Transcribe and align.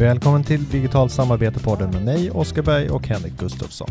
Välkommen 0.00 0.44
till 0.44 0.64
Digitalt 0.70 1.12
samarbete-podden 1.12 1.92
med 1.92 2.04
mig, 2.04 2.30
Oskar 2.30 2.62
Berg 2.62 2.90
och 2.90 3.08
Henrik 3.08 3.32
Gustafsson. 3.38 3.88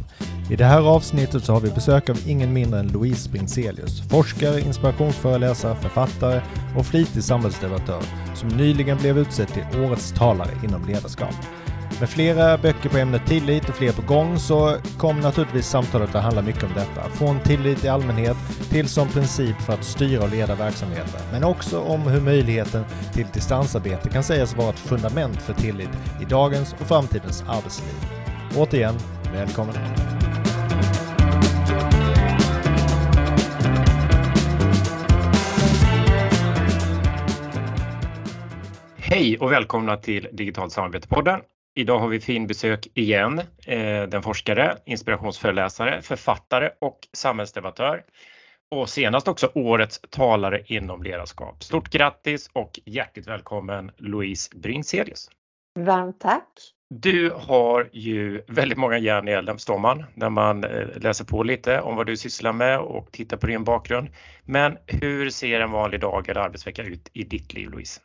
I 0.51 0.55
det 0.55 0.65
här 0.65 0.81
avsnittet 0.81 1.43
så 1.43 1.53
har 1.53 1.59
vi 1.59 1.69
besök 1.71 2.09
av 2.09 2.17
ingen 2.27 2.53
mindre 2.53 2.79
än 2.79 2.87
Louise 2.87 3.29
Bringselius, 3.29 4.09
forskare, 4.09 4.61
inspirationsföreläsare, 4.61 5.75
författare 5.75 6.41
och 6.77 6.85
flitig 6.85 7.23
samhällsdebattör 7.23 8.01
som 8.35 8.49
nyligen 8.49 8.97
blev 8.97 9.17
utsedd 9.17 9.47
till 9.47 9.81
Årets 9.81 10.11
talare 10.11 10.51
inom 10.63 10.87
ledarskap. 10.87 11.35
Med 11.99 12.09
flera 12.09 12.57
böcker 12.57 12.89
på 12.89 12.97
ämnet 12.97 13.25
tillit 13.25 13.69
och 13.69 13.75
fler 13.75 13.91
på 13.91 14.01
gång 14.01 14.39
så 14.39 14.77
kom 14.97 15.19
naturligtvis 15.19 15.67
samtalet 15.67 16.15
att 16.15 16.23
handla 16.23 16.41
mycket 16.41 16.63
om 16.63 16.73
detta. 16.75 17.09
Från 17.09 17.39
tillit 17.39 17.85
i 17.85 17.87
allmänhet 17.87 18.37
till 18.69 18.89
som 18.89 19.07
princip 19.07 19.61
för 19.61 19.73
att 19.73 19.83
styra 19.83 20.23
och 20.23 20.29
leda 20.29 20.55
verksamheter. 20.55 21.21
Men 21.31 21.43
också 21.43 21.79
om 21.79 22.01
hur 22.01 22.21
möjligheten 22.21 22.85
till 23.13 23.25
distansarbete 23.33 24.09
kan 24.09 24.23
sägas 24.23 24.55
vara 24.55 24.69
ett 24.69 24.79
fundament 24.79 25.41
för 25.41 25.53
tillit 25.53 25.89
i 26.21 26.25
dagens 26.25 26.73
och 26.73 26.87
framtidens 26.87 27.43
arbetsliv. 27.47 27.95
Återigen, 28.57 28.95
välkommen! 29.33 29.75
Hej 38.97 39.37
och 39.39 39.51
välkomna 39.51 39.97
till 39.97 40.27
Digitalt 40.31 40.73
samarbete-podden. 40.73 41.39
Idag 41.79 41.99
har 41.99 42.07
vi 42.07 42.19
fin 42.19 42.47
besök 42.47 42.87
igen. 42.93 43.39
Eh, 43.65 44.03
den 44.03 44.23
forskare, 44.23 44.77
inspirationsföreläsare, 44.85 46.01
författare 46.01 46.69
och 46.79 46.99
samhällsdebattör. 47.13 48.03
Och 48.71 48.89
senast 48.89 49.27
också 49.27 49.51
årets 49.55 50.01
talare 50.09 50.63
inom 50.65 51.03
ledarskap. 51.03 51.63
Stort 51.63 51.89
grattis 51.89 52.49
och 52.53 52.79
hjärtligt 52.85 53.27
välkommen 53.27 53.91
Louise 53.97 54.49
Brinselius. 54.55 55.29
Varmt 55.79 56.19
tack. 56.19 56.49
Du 56.89 57.31
har 57.35 57.89
ju 57.91 58.41
väldigt 58.47 58.77
många 58.77 58.97
järn 58.97 59.27
i 59.27 59.31
elden 59.31 59.55
förstår 59.55 59.79
man 59.79 60.05
när 60.13 60.29
man 60.29 60.63
eh, 60.63 60.87
läser 60.95 61.25
på 61.25 61.43
lite 61.43 61.81
om 61.81 61.95
vad 61.95 62.05
du 62.05 62.17
sysslar 62.17 62.53
med 62.53 62.79
och 62.79 63.11
tittar 63.11 63.37
på 63.37 63.47
din 63.47 63.63
bakgrund. 63.63 64.09
Men 64.43 64.77
hur 64.87 65.29
ser 65.29 65.59
en 65.59 65.71
vanlig 65.71 65.99
dag 65.99 66.29
eller 66.29 66.41
arbetsvecka 66.41 66.83
ut 66.83 67.09
i 67.13 67.23
ditt 67.23 67.53
liv 67.53 67.69
Louise? 67.69 68.01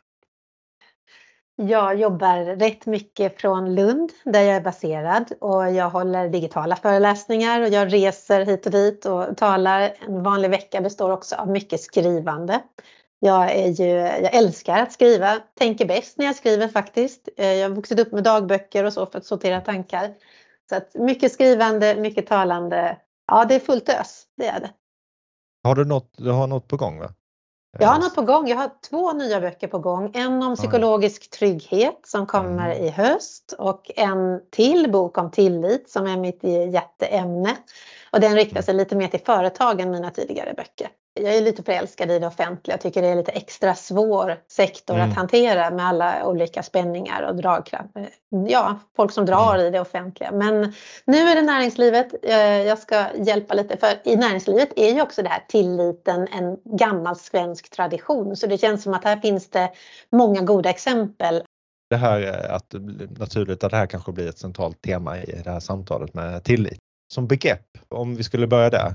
Jag 1.57 1.99
jobbar 1.99 2.55
rätt 2.55 2.85
mycket 2.85 3.41
från 3.41 3.75
Lund 3.75 4.11
där 4.23 4.41
jag 4.41 4.55
är 4.55 4.61
baserad 4.61 5.31
och 5.41 5.71
jag 5.71 5.89
håller 5.89 6.29
digitala 6.29 6.75
föreläsningar 6.75 7.61
och 7.61 7.67
jag 7.67 7.93
reser 7.93 8.45
hit 8.45 8.65
och 8.65 8.71
dit 8.71 9.05
och 9.05 9.37
talar. 9.37 9.93
En 10.07 10.23
vanlig 10.23 10.49
vecka 10.49 10.81
består 10.81 11.11
också 11.11 11.35
av 11.35 11.49
mycket 11.49 11.81
skrivande. 11.81 12.61
Jag, 13.19 13.51
är 13.51 13.67
ju, 13.67 13.89
jag 13.97 14.35
älskar 14.35 14.81
att 14.81 14.91
skriva, 14.91 15.39
tänker 15.59 15.85
bäst 15.85 16.17
när 16.17 16.25
jag 16.25 16.35
skriver 16.35 16.67
faktiskt. 16.67 17.29
Eh, 17.37 17.53
jag 17.53 17.69
har 17.69 17.75
vuxit 17.75 17.99
upp 17.99 18.11
med 18.11 18.23
dagböcker 18.23 18.83
och 18.83 18.93
så 18.93 19.05
för 19.05 19.17
att 19.17 19.25
sortera 19.25 19.61
tankar. 19.61 20.13
Så 20.69 20.75
att 20.75 20.95
mycket 20.95 21.31
skrivande, 21.31 21.95
mycket 21.95 22.27
talande. 22.27 22.97
Ja, 23.27 23.45
det 23.45 23.55
är 23.55 23.59
fullt 23.59 23.89
ös, 23.89 24.23
det 24.37 24.47
är 24.47 24.59
det. 24.59 24.69
Har 25.63 25.75
du 25.75 25.85
något, 25.85 26.13
du 26.17 26.31
har 26.31 26.47
något 26.47 26.67
på 26.67 26.77
gång 26.77 26.99
va? 26.99 27.09
Jag 27.79 27.87
har 27.87 27.99
något 27.99 28.15
på 28.15 28.21
gång. 28.21 28.47
Jag 28.47 28.57
har 28.57 28.71
två 28.89 29.13
nya 29.13 29.41
böcker 29.41 29.67
på 29.67 29.79
gång. 29.79 30.11
En 30.13 30.43
om 30.43 30.55
psykologisk 30.55 31.29
trygghet 31.29 31.99
som 32.03 32.25
kommer 32.25 32.71
mm. 32.71 32.83
i 32.83 32.89
höst 32.89 33.53
och 33.57 33.91
en 33.95 34.41
till 34.51 34.91
bok 34.91 35.17
om 35.17 35.31
tillit 35.31 35.89
som 35.89 36.07
är 36.07 36.17
mitt 36.17 36.43
hjärteämne. 36.73 37.57
Och 38.11 38.19
den 38.19 38.35
riktar 38.35 38.61
sig 38.61 38.73
lite 38.73 38.95
mer 38.95 39.07
till 39.07 39.19
företag 39.19 39.81
än 39.81 39.91
mina 39.91 40.09
tidigare 40.09 40.53
böcker. 40.53 40.87
Jag 41.19 41.35
är 41.35 41.41
lite 41.41 41.63
förälskad 41.63 42.11
i 42.11 42.19
det 42.19 42.27
offentliga. 42.27 42.73
Jag 42.73 42.81
tycker 42.81 43.01
det 43.01 43.07
är 43.07 43.15
lite 43.15 43.31
extra 43.31 43.75
svår 43.75 44.37
sektor 44.47 44.95
mm. 44.95 45.09
att 45.09 45.15
hantera 45.15 45.71
med 45.71 45.85
alla 45.85 46.25
olika 46.25 46.63
spänningar 46.63 47.21
och 47.21 47.35
dragkraft. 47.35 47.89
Ja, 48.47 48.79
folk 48.95 49.11
som 49.11 49.25
drar 49.25 49.55
mm. 49.55 49.65
i 49.65 49.69
det 49.69 49.79
offentliga. 49.79 50.31
Men 50.31 50.73
nu 51.05 51.17
är 51.17 51.35
det 51.35 51.41
näringslivet. 51.41 52.15
Eh, 52.23 52.37
jag 52.39 52.79
ska 52.79 53.05
hjälpa 53.15 53.53
lite 53.53 53.77
för 53.77 53.89
i 54.03 54.15
näringslivet 54.15 54.69
är 54.75 54.93
ju 54.93 55.01
också 55.01 55.23
det 55.23 55.29
här 55.29 55.43
tilliten 55.47 56.27
en 56.27 56.77
gammal 56.77 57.15
svensk 57.15 57.69
tradition. 57.69 58.35
Så 58.35 58.47
det 58.47 58.57
känns 58.57 58.83
som 58.83 58.93
att 58.93 59.03
här 59.03 59.17
finns 59.17 59.49
det 59.49 59.71
många 60.11 60.41
goda 60.41 60.69
exempel 60.69 61.43
det 61.89 61.95
här 61.95 62.19
är 62.19 62.51
att 62.51 62.75
naturligt 63.17 63.63
att 63.63 63.71
det 63.71 63.77
här 63.77 63.87
kanske 63.87 64.11
blir 64.11 64.29
ett 64.29 64.37
centralt 64.37 64.81
tema 64.81 65.17
i 65.17 65.41
det 65.43 65.51
här 65.51 65.59
samtalet 65.59 66.13
med 66.13 66.43
tillit. 66.43 66.77
Som 67.13 67.27
begrepp, 67.27 67.77
om 67.89 68.15
vi 68.15 68.23
skulle 68.23 68.47
börja 68.47 68.69
där, 68.69 68.93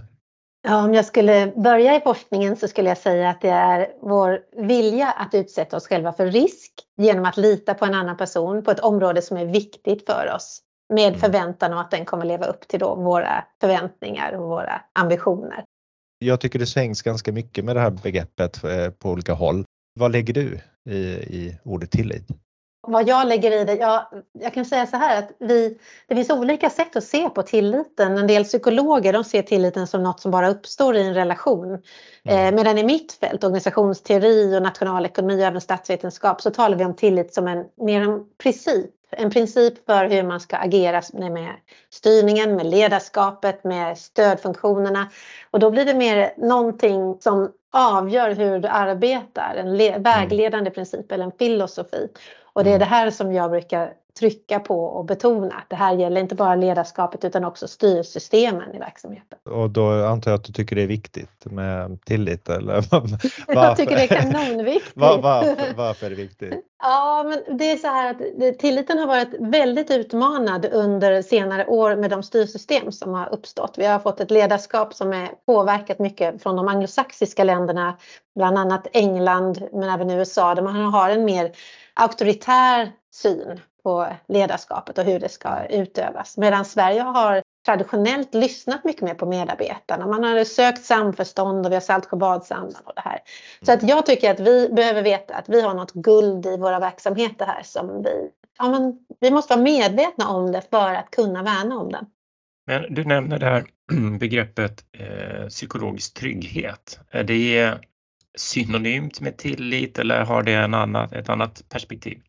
Ja, 0.63 0.85
om 0.85 0.95
jag 0.95 1.05
skulle 1.05 1.53
börja 1.57 1.97
i 1.97 2.01
forskningen 2.01 2.57
så 2.57 2.69
skulle 2.69 2.89
jag 2.89 2.99
säga 2.99 3.31
att 3.31 3.41
det 3.41 3.49
är 3.49 3.89
vår 4.03 4.41
vilja 4.67 5.11
att 5.11 5.35
utsätta 5.35 5.77
oss 5.77 5.87
själva 5.87 6.13
för 6.13 6.27
risk 6.27 6.73
genom 6.97 7.25
att 7.25 7.37
lita 7.37 7.75
på 7.75 7.85
en 7.85 7.95
annan 7.95 8.17
person 8.17 8.65
på 8.65 8.71
ett 8.71 8.81
område 8.81 9.23
som 9.23 9.37
är 9.37 9.45
viktigt 9.45 10.07
för 10.07 10.33
oss 10.35 10.63
med 10.95 11.09
mm. 11.09 11.21
förväntan 11.21 11.73
om 11.73 11.79
att 11.79 11.91
den 11.91 12.05
kommer 12.05 12.25
leva 12.25 12.47
upp 12.47 12.69
till 12.69 12.81
våra 12.81 13.45
förväntningar 13.61 14.33
och 14.33 14.49
våra 14.49 14.83
ambitioner. 14.93 15.65
Jag 16.19 16.41
tycker 16.41 16.59
det 16.59 16.67
svängs 16.67 17.03
ganska 17.03 17.33
mycket 17.33 17.65
med 17.65 17.77
det 17.77 17.81
här 17.81 17.91
begreppet 17.91 18.65
eh, 18.65 18.91
på 18.91 19.11
olika 19.11 19.33
håll. 19.33 19.65
Vad 19.95 20.13
lägger 20.13 20.35
du 20.35 20.61
i, 20.91 20.97
i 20.97 21.59
ordet 21.65 21.91
tillit? 21.91 22.29
Vad 22.83 23.09
jag 23.09 23.29
lägger 23.29 23.61
i 23.61 23.65
det, 23.65 23.75
jag, 23.75 24.07
jag 24.33 24.55
kan 24.55 24.65
säga 24.65 24.87
så 24.87 24.97
här 24.97 25.19
att 25.19 25.31
vi, 25.39 25.79
det 26.07 26.15
finns 26.15 26.31
olika 26.31 26.71
sätt 26.71 26.97
att 26.97 27.05
se 27.05 27.31
på 27.31 27.43
tilliten. 27.43 28.19
En 28.19 28.27
del 28.27 28.45
psykologer 28.45 29.13
de 29.13 29.25
ser 29.25 29.43
tilliten 29.43 29.87
som 29.87 30.03
något 30.03 30.21
som 30.21 30.31
bara 30.31 30.51
uppstår 30.51 30.97
i 30.97 31.03
en 31.03 31.15
relation. 31.15 31.83
Mm. 32.25 32.47
Eh, 32.47 32.57
medan 32.57 32.79
i 32.79 32.85
mitt 32.85 33.13
fält, 33.13 33.45
organisationsteori 33.45 34.57
och 34.57 34.63
nationalekonomi 34.63 35.43
och 35.43 35.47
även 35.47 35.61
statsvetenskap, 35.61 36.41
så 36.41 36.51
talar 36.51 36.77
vi 36.77 36.85
om 36.85 36.97
tillit 36.97 37.35
som 37.35 37.49
en 37.49 37.65
mer 37.77 38.01
en 38.01 38.25
princip. 38.43 38.91
En 39.13 39.31
princip 39.31 39.87
för 39.87 40.05
hur 40.05 40.23
man 40.23 40.41
ska 40.41 40.57
agera 40.57 41.03
med 41.13 41.55
styrningen, 41.91 42.57
med 42.57 42.67
ledarskapet, 42.67 43.65
med 43.65 43.99
stödfunktionerna. 43.99 45.11
Och 45.51 45.59
då 45.61 45.71
blir 45.71 45.85
det 45.85 45.95
mer 45.95 46.33
någonting 46.37 47.17
som 47.21 47.53
avgör 47.73 48.35
hur 48.35 48.59
du 48.59 48.69
arbetar, 48.69 49.55
en 49.57 49.81
mm. 49.81 50.03
vägledande 50.03 50.71
princip 50.71 51.13
eller 51.13 51.25
en 51.25 51.33
filosofi. 51.33 52.09
Och 52.53 52.65
det 52.65 52.71
är 52.71 52.75
mm. 52.75 52.79
det 52.81 52.95
här 52.95 53.11
som 53.11 53.33
jag 53.33 53.51
brukar 53.51 53.93
trycka 54.19 54.61
på 54.61 54.85
och 54.85 55.05
betona. 55.05 55.63
Det 55.69 55.77
här 55.77 55.95
gäller 55.95 56.21
inte 56.21 56.35
bara 56.35 56.55
ledarskapet 56.55 57.25
utan 57.25 57.45
också 57.45 57.69
styrsystemen 57.69 58.75
i 58.75 58.79
verksamheten. 58.79 59.39
Och 59.45 59.71
då 59.71 60.05
antar 60.05 60.31
jag 60.31 60.39
att 60.39 60.45
du 60.45 60.53
tycker 60.53 60.77
det 60.77 60.83
är 60.83 60.87
viktigt 60.87 61.45
med 61.45 62.05
tillit 62.05 62.49
eller? 62.49 62.75
jag 63.49 63.77
tycker 63.77 63.97
det 63.97 64.03
är 64.03 64.23
kanonviktigt. 64.23 64.93
Var, 64.97 65.19
varför, 65.19 65.75
varför 65.77 66.07
är 66.07 66.11
det 66.11 66.17
viktigt? 66.17 66.55
Ja, 66.83 67.23
men 67.23 67.59
det 67.59 67.71
är 67.71 67.77
så 67.77 67.87
här 67.87 68.11
att 68.11 68.59
tilliten 68.59 68.99
har 68.99 69.07
varit 69.07 69.35
väldigt 69.39 69.91
utmanad 69.91 70.67
under 70.73 71.23
senare 71.23 71.67
år 71.67 71.97
med 71.97 72.11
de 72.11 72.23
styrsystem 72.23 72.93
som 72.93 73.15
har 73.15 73.35
uppstått. 73.35 73.75
Vi 73.77 73.87
har 73.87 73.99
fått 73.99 74.21
ett 74.21 74.31
ledarskap 74.31 74.95
som 74.95 75.13
är 75.13 75.29
påverkat 75.47 75.99
mycket 75.99 76.43
från 76.43 76.57
de 76.57 76.69
anglosaxiska 76.69 77.45
länderna, 77.45 77.97
bland 78.35 78.59
annat 78.59 78.87
England 78.93 79.69
men 79.73 79.89
även 79.89 80.11
USA 80.11 80.55
där 80.55 80.63
man 80.63 80.77
har 80.77 81.11
en 81.11 81.25
mer 81.25 81.53
auktoritär 81.95 82.93
syn 83.13 83.61
på 83.83 84.07
ledarskapet 84.29 84.99
och 84.99 85.05
hur 85.05 85.21
det 85.21 85.29
ska 85.29 85.67
utövas. 85.67 86.37
Medan 86.37 86.65
Sverige 86.65 87.01
har 87.01 87.43
traditionellt 87.67 88.35
lyssnat 88.35 88.85
mycket 88.85 89.03
mer 89.03 89.15
på 89.15 89.27
medarbetarna. 89.27 90.07
Man 90.07 90.25
har 90.25 90.45
sökt 90.45 90.85
samförstånd 90.85 91.67
och 91.67 91.73
vi 91.73 91.77
har 91.77 91.81
Saltsjöbadsandan 91.81 92.83
och 92.85 92.93
det 92.95 93.03
här. 93.05 93.19
Så 93.63 93.73
att 93.73 93.83
jag 93.83 94.07
tycker 94.07 94.31
att 94.31 94.41
vi 94.41 94.69
behöver 94.69 95.03
veta 95.03 95.35
att 95.35 95.49
vi 95.49 95.61
har 95.61 95.75
något 95.75 95.93
guld 95.93 96.47
i 96.47 96.57
våra 96.57 96.79
verksamheter 96.79 97.47
här 97.47 97.63
som 97.63 98.03
vi, 98.03 98.31
ja 98.59 98.69
men, 98.69 98.99
vi 99.21 99.31
måste 99.31 99.55
vara 99.55 99.65
medvetna 99.65 100.29
om 100.29 100.53
det 100.53 100.63
för 100.71 100.95
att 100.95 101.11
kunna 101.11 101.43
värna 101.43 101.79
om 101.79 101.93
det. 101.93 102.07
Men 102.67 102.95
du 102.95 103.05
nämner 103.05 103.39
det 103.39 103.47
här 103.47 103.65
begreppet 104.19 104.85
eh, 104.93 105.47
psykologisk 105.49 106.15
trygghet. 106.15 107.01
Är 107.11 107.25
det 107.25 107.79
synonymt 108.39 109.21
med 109.21 109.37
tillit 109.37 109.99
eller 109.99 110.25
har 110.25 110.43
det 110.43 110.55
en 110.55 110.75
annat, 110.75 111.13
ett 111.13 111.29
annat 111.29 111.63
perspektiv? 111.69 112.21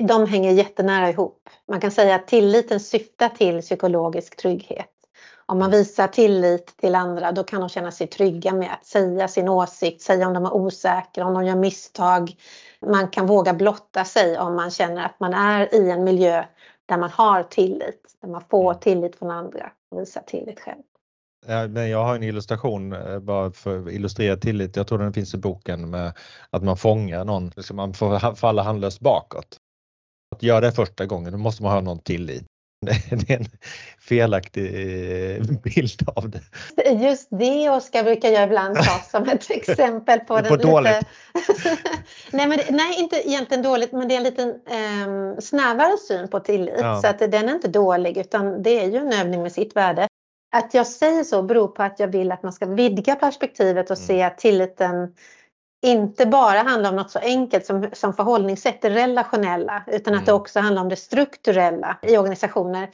De 0.00 0.26
hänger 0.26 0.52
jättenära 0.52 1.10
ihop. 1.10 1.48
Man 1.68 1.80
kan 1.80 1.90
säga 1.90 2.14
att 2.14 2.26
tilliten 2.26 2.80
syftar 2.80 3.28
till 3.28 3.60
psykologisk 3.60 4.36
trygghet. 4.36 4.90
Om 5.46 5.58
man 5.58 5.70
visar 5.70 6.08
tillit 6.08 6.76
till 6.76 6.94
andra 6.94 7.32
då 7.32 7.44
kan 7.44 7.60
de 7.60 7.68
känna 7.68 7.90
sig 7.90 8.06
trygga 8.06 8.52
med 8.52 8.72
att 8.72 8.86
säga 8.86 9.28
sin 9.28 9.48
åsikt, 9.48 10.02
säga 10.02 10.26
om 10.26 10.34
de 10.34 10.44
är 10.44 10.54
osäkra, 10.54 11.26
om 11.26 11.34
de 11.34 11.44
gör 11.44 11.56
misstag. 11.56 12.32
Man 12.80 13.08
kan 13.08 13.26
våga 13.26 13.54
blotta 13.54 14.04
sig 14.04 14.38
om 14.38 14.56
man 14.56 14.70
känner 14.70 15.04
att 15.04 15.20
man 15.20 15.34
är 15.34 15.74
i 15.74 15.90
en 15.90 16.04
miljö 16.04 16.44
där 16.86 16.96
man 16.96 17.10
har 17.10 17.42
tillit, 17.42 18.16
där 18.20 18.28
man 18.28 18.42
får 18.50 18.70
mm. 18.70 18.80
tillit 18.80 19.16
från 19.16 19.30
andra 19.30 19.72
och 19.90 20.00
visar 20.00 20.20
tillit 20.20 20.60
själv. 20.60 20.82
Ja, 21.48 21.68
men 21.68 21.90
jag 21.90 22.04
har 22.04 22.16
en 22.16 22.22
illustration 22.22 22.92
eh, 22.92 23.18
bara 23.18 23.52
för 23.52 23.82
att 23.82 23.92
illustrera 23.92 24.36
tillit. 24.36 24.76
Jag 24.76 24.86
tror 24.86 24.98
den 24.98 25.12
finns 25.12 25.34
i 25.34 25.36
boken 25.36 25.90
med 25.90 26.12
att 26.50 26.62
man 26.62 26.76
fångar 26.76 27.24
någon, 27.24 27.52
liksom 27.56 27.76
man 27.76 27.94
får 27.94 28.34
falla 28.34 28.62
handlöst 28.62 29.00
bakåt. 29.00 29.56
Att 30.36 30.42
göra 30.42 30.60
det 30.60 30.72
första 30.72 31.06
gången, 31.06 31.32
då 31.32 31.38
måste 31.38 31.62
man 31.62 31.72
ha 31.72 31.80
någon 31.80 31.98
tillit. 31.98 32.44
Det 33.10 33.30
är 33.30 33.38
en 33.40 33.46
felaktig 33.98 34.64
eh, 34.64 35.42
bild 35.62 36.08
av 36.16 36.30
det. 36.30 36.40
Just 36.90 37.28
det 37.30 37.70
Oskar 37.70 38.04
brukar 38.04 38.28
jag 38.28 38.44
ibland 38.44 38.76
ta 38.76 38.98
som 39.10 39.28
ett 39.28 39.50
exempel 39.50 40.20
på, 40.20 40.26
på 40.26 40.56
den 40.56 40.70
dåligt. 40.70 40.92
nej, 42.30 42.46
men, 42.46 42.60
nej, 42.70 43.00
inte 43.00 43.28
egentligen 43.28 43.62
dåligt, 43.62 43.92
men 43.92 44.08
det 44.08 44.14
är 44.14 44.16
en 44.16 44.22
liten 44.22 44.48
eh, 44.48 45.40
snävare 45.40 45.96
syn 46.08 46.28
på 46.28 46.40
tillit. 46.40 46.74
Ja. 46.78 47.00
Så 47.02 47.08
att 47.08 47.18
den 47.18 47.48
är 47.48 47.54
inte 47.54 47.68
dålig, 47.68 48.16
utan 48.16 48.62
det 48.62 48.80
är 48.80 48.90
ju 48.90 48.96
en 48.96 49.12
övning 49.12 49.42
med 49.42 49.52
sitt 49.52 49.76
värde. 49.76 50.08
Att 50.52 50.74
jag 50.74 50.86
säger 50.86 51.24
så 51.24 51.42
beror 51.42 51.68
på 51.68 51.82
att 51.82 52.00
jag 52.00 52.08
vill 52.08 52.32
att 52.32 52.42
man 52.42 52.52
ska 52.52 52.66
vidga 52.66 53.14
perspektivet 53.14 53.90
och 53.90 53.96
mm. 53.96 54.06
se 54.06 54.22
att 54.22 54.38
tilliten 54.38 55.14
inte 55.82 56.26
bara 56.26 56.58
handlar 56.58 56.90
om 56.90 56.96
något 56.96 57.10
så 57.10 57.18
enkelt 57.18 57.66
som, 57.66 57.88
som 57.92 58.14
förhållningssätt, 58.14 58.82
det 58.82 58.90
relationella, 58.90 59.82
utan 59.86 60.12
mm. 60.12 60.20
att 60.20 60.26
det 60.26 60.32
mm. 60.32 60.40
också 60.40 60.60
handlar 60.60 60.82
om 60.82 60.88
det 60.88 60.96
strukturella 60.96 61.98
i 62.02 62.16
organisationer. 62.16 62.90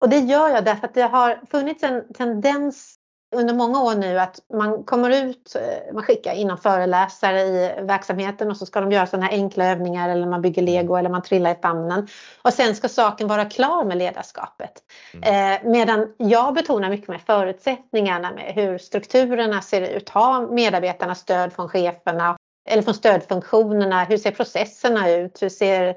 Och 0.00 0.08
det 0.08 0.18
gör 0.18 0.48
jag 0.48 0.64
därför 0.64 0.86
att 0.86 0.94
det 0.94 1.02
har 1.02 1.40
funnits 1.50 1.82
en 1.82 2.12
tendens 2.12 2.98
under 3.36 3.54
många 3.54 3.82
år 3.82 3.94
nu 3.94 4.18
att 4.18 4.40
man 4.54 4.84
kommer 4.84 5.24
ut, 5.24 5.56
eh, 5.56 5.94
man 5.94 6.02
skickar 6.02 6.34
in 6.34 6.50
en 6.50 6.58
föreläsare 6.58 7.40
i 7.40 7.74
verksamheten 7.82 8.50
och 8.50 8.56
så 8.56 8.66
ska 8.66 8.80
de 8.80 8.92
göra 8.92 9.06
sådana 9.06 9.26
här 9.26 9.32
enkla 9.32 9.64
övningar 9.64 10.08
eller 10.08 10.26
man 10.26 10.42
bygger 10.42 10.62
lego 10.62 10.96
eller 10.96 11.10
man 11.10 11.22
trillar 11.22 11.50
i 11.50 11.58
famnen. 11.62 12.08
Och 12.42 12.52
sen 12.52 12.74
ska 12.74 12.88
saken 12.88 13.28
vara 13.28 13.44
klar 13.44 13.84
med 13.84 13.98
ledarskapet. 13.98 14.72
Mm. 15.14 15.54
Eh, 15.54 15.70
medan 15.70 16.14
jag 16.16 16.54
betonar 16.54 16.90
mycket 16.90 17.08
med 17.08 17.20
förutsättningarna 17.20 18.32
med 18.32 18.54
hur 18.54 18.78
strukturerna 18.78 19.62
ser 19.62 19.96
ut. 19.96 20.08
Har 20.08 20.46
medarbetarna 20.46 21.14
stöd 21.14 21.52
från 21.52 21.68
cheferna 21.68 22.36
eller 22.68 22.82
från 22.82 22.94
stödfunktionerna? 22.94 24.04
Hur 24.04 24.18
ser 24.18 24.30
processerna 24.30 25.10
ut? 25.10 25.42
Hur 25.42 25.48
ser 25.48 25.94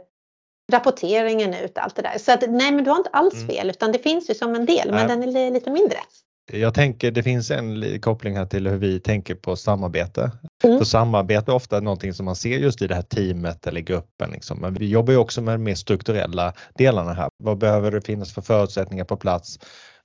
rapporteringen 0.71 1.53
ut? 1.53 1.77
Allt 1.77 1.95
det 1.95 2.01
där. 2.01 2.17
Så 2.17 2.31
att, 2.31 2.41
nej, 2.41 2.71
men 2.71 2.83
du 2.83 2.89
har 2.89 2.97
inte 2.97 3.09
alls 3.13 3.33
mm. 3.33 3.47
fel 3.47 3.69
utan 3.69 3.91
det 3.91 3.99
finns 3.99 4.29
ju 4.29 4.33
som 4.33 4.55
en 4.55 4.65
del, 4.65 4.91
men 4.91 5.07
den 5.07 5.23
är 5.23 5.51
lite 5.51 5.71
mindre. 5.71 5.97
Jag 6.53 6.73
tänker 6.73 7.11
det 7.11 7.23
finns 7.23 7.51
en 7.51 7.99
koppling 8.01 8.37
här 8.37 8.45
till 8.45 8.67
hur 8.67 8.77
vi 8.77 8.99
tänker 8.99 9.35
på 9.35 9.55
samarbete. 9.55 10.31
Mm. 10.63 10.77
För 10.77 10.85
samarbete 10.85 11.51
är 11.51 11.55
ofta 11.55 11.79
någonting 11.79 12.13
som 12.13 12.25
man 12.25 12.35
ser 12.35 12.57
just 12.57 12.81
i 12.81 12.87
det 12.87 12.95
här 12.95 13.01
teamet 13.01 13.67
eller 13.67 13.81
gruppen. 13.81 14.31
Liksom. 14.31 14.59
Men 14.59 14.73
vi 14.73 14.89
jobbar 14.89 15.13
ju 15.13 15.19
också 15.19 15.41
med 15.41 15.53
de 15.53 15.63
mer 15.63 15.75
strukturella 15.75 16.53
delarna 16.75 17.13
här. 17.13 17.29
Vad 17.43 17.57
behöver 17.57 17.91
det 17.91 18.01
finnas 18.01 18.33
för 18.33 18.41
förutsättningar 18.41 19.05
på 19.05 19.17
plats 19.17 19.59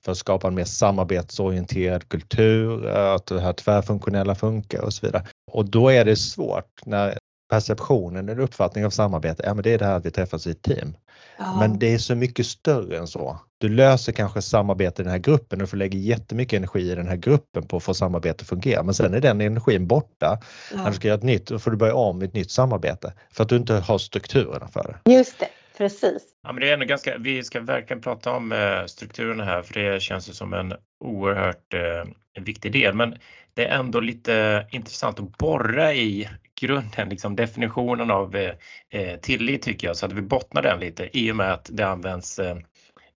för 0.05 0.11
att 0.11 0.17
skapa 0.17 0.47
en 0.47 0.55
mer 0.55 0.63
samarbetsorienterad 0.63 2.09
kultur, 2.09 2.87
att 2.87 3.25
det 3.25 3.41
här 3.41 3.53
tvärfunktionella 3.53 4.35
funkar 4.35 4.81
och 4.81 4.93
så 4.93 5.05
vidare. 5.05 5.23
Och 5.51 5.69
då 5.69 5.89
är 5.89 6.05
det 6.05 6.15
svårt 6.15 6.85
när 6.85 7.17
perceptionen 7.49 8.29
eller 8.29 8.41
uppfattningen 8.41 8.85
av 8.85 8.91
samarbete, 8.91 9.43
ja 9.45 9.53
men 9.53 9.63
det 9.63 9.73
är 9.73 9.77
det 9.77 9.85
här 9.85 9.95
att 9.95 10.05
vi 10.05 10.11
träffas 10.11 10.47
i 10.47 10.51
ett 10.51 10.61
team. 10.61 10.97
Ja. 11.37 11.59
Men 11.59 11.79
det 11.79 11.93
är 11.93 11.97
så 11.97 12.15
mycket 12.15 12.45
större 12.45 12.97
än 12.97 13.07
så. 13.07 13.39
Du 13.65 13.69
löser 13.69 14.11
kanske 14.11 14.41
samarbete 14.41 15.01
i 15.01 15.03
den 15.03 15.11
här 15.11 15.19
gruppen 15.19 15.61
och 15.61 15.69
får 15.69 15.77
lägga 15.77 15.97
jättemycket 15.99 16.57
energi 16.57 16.91
i 16.91 16.95
den 16.95 17.07
här 17.07 17.15
gruppen 17.15 17.67
på 17.67 17.77
att 17.77 17.83
få 17.83 17.93
samarbetet 17.93 18.41
att 18.41 18.47
fungera. 18.47 18.83
Men 18.83 18.93
sen 18.93 19.13
är 19.13 19.21
den 19.21 19.41
energin 19.41 19.87
borta. 19.87 20.39
Ja. 20.71 20.77
När 20.77 20.89
du 20.89 20.95
ska 20.95 21.07
göra 21.07 21.17
ett 21.17 21.23
nytt, 21.23 21.47
då 21.47 21.59
får 21.59 21.71
du 21.71 21.77
börja 21.77 21.95
om 21.95 22.19
med 22.19 22.27
ett 22.27 22.33
nytt 22.33 22.51
samarbete 22.51 23.13
för 23.31 23.43
att 23.43 23.49
du 23.49 23.55
inte 23.55 23.73
har 23.73 23.97
strukturerna 23.97 24.67
för 24.67 24.83
det. 25.03 25.11
Just 25.11 25.39
det. 25.39 25.47
Precis. 25.77 26.23
Ja, 26.43 26.51
men 26.51 26.61
det 26.61 26.69
är 26.69 26.73
ändå 26.73 26.85
ganska, 26.85 27.17
vi 27.17 27.43
ska 27.43 27.59
verkligen 27.59 28.01
prata 28.01 28.31
om 28.31 28.51
eh, 28.51 28.85
strukturerna 28.85 29.45
här 29.45 29.61
för 29.61 29.73
det 29.73 30.01
känns 30.01 30.37
som 30.37 30.53
en 30.53 30.73
oerhört 30.99 31.73
eh, 31.73 32.43
viktig 32.43 32.71
del. 32.71 32.93
Men 32.93 33.15
det 33.53 33.65
är 33.65 33.79
ändå 33.79 33.99
lite 33.99 34.65
intressant 34.71 35.19
att 35.19 35.37
borra 35.37 35.93
i 35.93 36.29
grunden, 36.61 37.09
liksom 37.09 37.35
definitionen 37.35 38.11
av 38.11 38.35
eh, 38.35 38.53
eh, 38.89 39.19
tillit 39.19 39.61
tycker 39.61 39.87
jag, 39.87 39.97
så 39.97 40.05
att 40.05 40.13
vi 40.13 40.21
bottnar 40.21 40.61
den 40.61 40.79
lite 40.79 41.09
i 41.17 41.31
och 41.31 41.35
med 41.35 41.53
att 41.53 41.69
det 41.73 41.87
används 41.87 42.39
eh, 42.39 42.57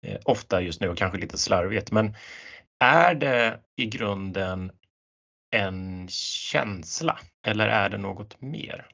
Eh, 0.02 0.18
ofta 0.26 0.62
just 0.62 0.82
nu 0.82 0.90
och 0.90 0.98
kanske 0.98 1.18
lite 1.18 1.38
slarvigt. 1.38 1.92
Men 1.92 2.16
är 2.80 3.16
det 3.16 3.60
i 3.76 3.86
grunden 3.86 4.72
en 5.52 6.08
känsla 6.52 7.20
eller 7.46 7.68
är 7.68 7.90
det 7.90 7.98
något 7.98 8.42
mer? 8.42 8.88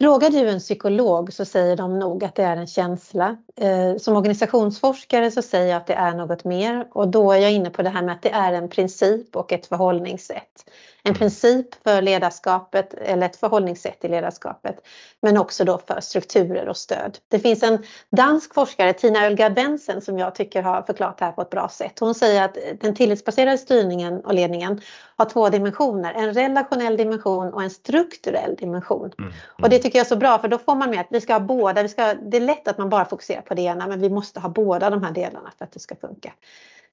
Frågar 0.00 0.30
du 0.30 0.50
en 0.50 0.58
psykolog 0.58 1.32
så 1.32 1.44
säger 1.44 1.76
de 1.76 1.98
nog 1.98 2.24
att 2.24 2.34
det 2.34 2.42
är 2.42 2.56
en 2.56 2.66
känsla. 2.66 3.36
Eh, 3.60 3.96
som 3.96 4.16
organisationsforskare 4.16 5.30
så 5.30 5.42
säger 5.42 5.66
jag 5.66 5.76
att 5.76 5.86
det 5.86 5.94
är 5.94 6.14
något 6.14 6.44
mer 6.44 6.88
och 6.90 7.08
då 7.08 7.32
är 7.32 7.38
jag 7.38 7.52
inne 7.52 7.70
på 7.70 7.82
det 7.82 7.90
här 7.90 8.02
med 8.02 8.14
att 8.14 8.22
det 8.22 8.30
är 8.30 8.52
en 8.52 8.68
princip 8.68 9.36
och 9.36 9.52
ett 9.52 9.66
förhållningssätt 9.66 10.70
en 11.06 11.14
princip 11.14 11.66
för 11.84 12.02
ledarskapet 12.02 12.94
eller 12.94 13.26
ett 13.26 13.36
förhållningssätt 13.36 14.04
i 14.04 14.08
ledarskapet. 14.08 14.76
Men 15.22 15.38
också 15.38 15.64
då 15.64 15.78
för 15.78 16.00
strukturer 16.00 16.68
och 16.68 16.76
stöd. 16.76 17.18
Det 17.28 17.38
finns 17.38 17.62
en 17.62 17.78
dansk 18.16 18.54
forskare, 18.54 18.92
Tina 18.92 19.26
Ölgard 19.26 19.54
Bensen, 19.54 20.00
som 20.00 20.18
jag 20.18 20.34
tycker 20.34 20.62
har 20.62 20.82
förklarat 20.82 21.18
det 21.18 21.24
här 21.24 21.32
på 21.32 21.42
ett 21.42 21.50
bra 21.50 21.68
sätt. 21.68 21.98
Hon 22.00 22.14
säger 22.14 22.42
att 22.42 22.56
den 22.80 22.94
tillitsbaserade 22.94 23.58
styrningen 23.58 24.20
och 24.20 24.34
ledningen 24.34 24.80
har 25.16 25.24
två 25.24 25.48
dimensioner. 25.48 26.12
En 26.12 26.34
relationell 26.34 26.96
dimension 26.96 27.52
och 27.52 27.62
en 27.62 27.70
strukturell 27.70 28.56
dimension. 28.56 29.12
Mm. 29.18 29.30
Mm. 29.30 29.34
Och 29.62 29.68
det 29.68 29.78
tycker 29.78 29.98
jag 29.98 30.04
är 30.04 30.08
så 30.08 30.16
bra 30.16 30.38
för 30.38 30.48
då 30.48 30.58
får 30.58 30.74
man 30.74 30.90
med 30.90 31.00
att 31.00 31.08
vi 31.10 31.20
ska 31.20 31.32
ha 31.32 31.40
båda. 31.40 31.82
Vi 31.82 31.88
ska, 31.88 32.14
det 32.14 32.36
är 32.36 32.40
lätt 32.40 32.68
att 32.68 32.78
man 32.78 32.88
bara 32.88 33.04
fokuserar 33.04 33.42
på 33.42 33.54
det 33.54 33.62
ena 33.62 33.86
men 33.86 34.00
vi 34.00 34.10
måste 34.10 34.40
ha 34.40 34.48
båda 34.48 34.90
de 34.90 35.02
här 35.02 35.12
delarna 35.12 35.52
för 35.58 35.64
att 35.64 35.72
det 35.72 35.80
ska 35.80 35.96
funka. 35.96 36.32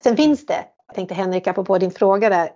Sen 0.04 0.18
finns 0.18 0.45
det, 0.45 0.65
jag 0.88 0.95
tänkte 0.95 1.15
Henrik 1.15 1.48
apropå 1.48 1.77
din 1.77 1.92
fråga 1.92 2.30
där, 2.30 2.50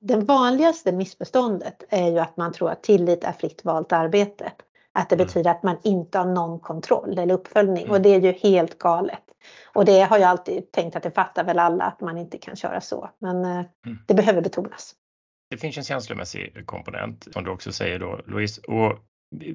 det 0.00 0.16
vanligaste 0.16 0.92
missförståndet 0.92 1.84
är 1.88 2.10
ju 2.10 2.18
att 2.18 2.36
man 2.36 2.52
tror 2.52 2.70
att 2.70 2.82
tillit 2.82 3.24
är 3.24 3.32
fritt 3.32 3.64
valt 3.64 3.92
arbete. 3.92 4.52
Att 4.92 5.08
det 5.08 5.14
mm. 5.14 5.26
betyder 5.26 5.50
att 5.50 5.62
man 5.62 5.76
inte 5.84 6.18
har 6.18 6.26
någon 6.26 6.60
kontroll 6.60 7.18
eller 7.18 7.34
uppföljning 7.34 7.82
och 7.82 7.96
mm. 7.96 8.02
det 8.02 8.08
är 8.08 8.20
ju 8.20 8.32
helt 8.32 8.78
galet. 8.78 9.22
Och 9.74 9.84
det 9.84 10.00
har 10.00 10.18
jag 10.18 10.30
alltid 10.30 10.72
tänkt 10.72 10.96
att 10.96 11.02
det 11.02 11.10
fattar 11.10 11.44
väl 11.44 11.58
alla 11.58 11.84
att 11.84 12.00
man 12.00 12.18
inte 12.18 12.38
kan 12.38 12.56
köra 12.56 12.80
så. 12.80 13.10
Men 13.18 13.44
eh, 13.44 13.64
mm. 13.86 13.98
det 14.06 14.14
behöver 14.14 14.40
betonas. 14.40 14.94
Det 15.50 15.56
finns 15.56 15.76
en 15.76 15.84
känslomässig 15.84 16.66
komponent 16.66 17.28
som 17.32 17.44
du 17.44 17.50
också 17.50 17.72
säger 17.72 17.98
då 17.98 18.20
Louise. 18.26 18.60
Och 18.60 18.98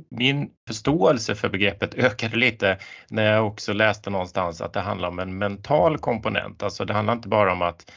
min 0.09 0.51
förståelse 0.67 1.35
för 1.35 1.49
begreppet 1.49 1.95
ökade 1.95 2.37
lite 2.37 2.77
när 3.09 3.33
jag 3.33 3.47
också 3.47 3.73
läste 3.73 4.09
någonstans 4.09 4.61
att 4.61 4.73
det 4.73 4.79
handlar 4.79 5.09
om 5.09 5.19
en 5.19 5.37
mental 5.37 5.97
komponent. 5.97 6.63
Alltså 6.63 6.85
det 6.85 6.93
handlar 6.93 7.13
inte 7.13 7.27
bara 7.27 7.51
om 7.51 7.61
att 7.61 7.91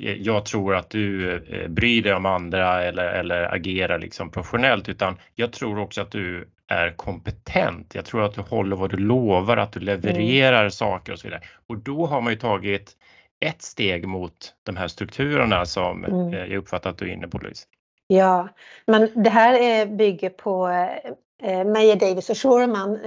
jag 0.00 0.44
tror 0.44 0.74
att 0.74 0.90
du 0.90 1.36
eh, 1.36 1.68
bryr 1.68 2.02
dig 2.02 2.14
om 2.14 2.26
andra 2.26 2.82
eller, 2.82 3.04
eller 3.04 3.54
agerar 3.54 3.98
liksom 3.98 4.30
professionellt 4.30 4.88
utan 4.88 5.16
jag 5.34 5.52
tror 5.52 5.78
också 5.78 6.00
att 6.00 6.10
du 6.10 6.48
är 6.68 6.90
kompetent. 6.96 7.94
Jag 7.94 8.04
tror 8.04 8.22
att 8.22 8.34
du 8.34 8.40
håller 8.40 8.76
vad 8.76 8.90
du 8.90 8.96
lovar, 8.96 9.56
att 9.56 9.72
du 9.72 9.80
levererar 9.80 10.60
mm. 10.60 10.70
saker 10.70 11.12
och 11.12 11.18
så 11.18 11.28
vidare. 11.28 11.42
Och 11.66 11.78
då 11.78 12.06
har 12.06 12.20
man 12.20 12.32
ju 12.32 12.38
tagit 12.38 12.96
ett 13.40 13.62
steg 13.62 14.08
mot 14.08 14.54
de 14.62 14.76
här 14.76 14.88
strukturerna 14.88 15.66
som 15.66 16.04
mm. 16.04 16.34
Eh, 16.34 16.40
jag 16.40 16.56
uppfattar 16.56 16.90
att 16.90 16.98
du 16.98 17.08
är 17.08 17.12
inne 17.12 17.28
på 17.28 17.38
Louise. 17.38 17.66
Ja, 18.12 18.48
men 18.86 19.22
det 19.22 19.30
här 19.30 19.80
eh, 19.82 19.96
bygger 19.96 20.30
på 20.30 20.68
eh, 20.68 21.50
eh, 21.50 21.64
Meyer 21.64 21.96
Davis 21.96 22.30
och 22.30 22.36
Schurman, 22.36 22.98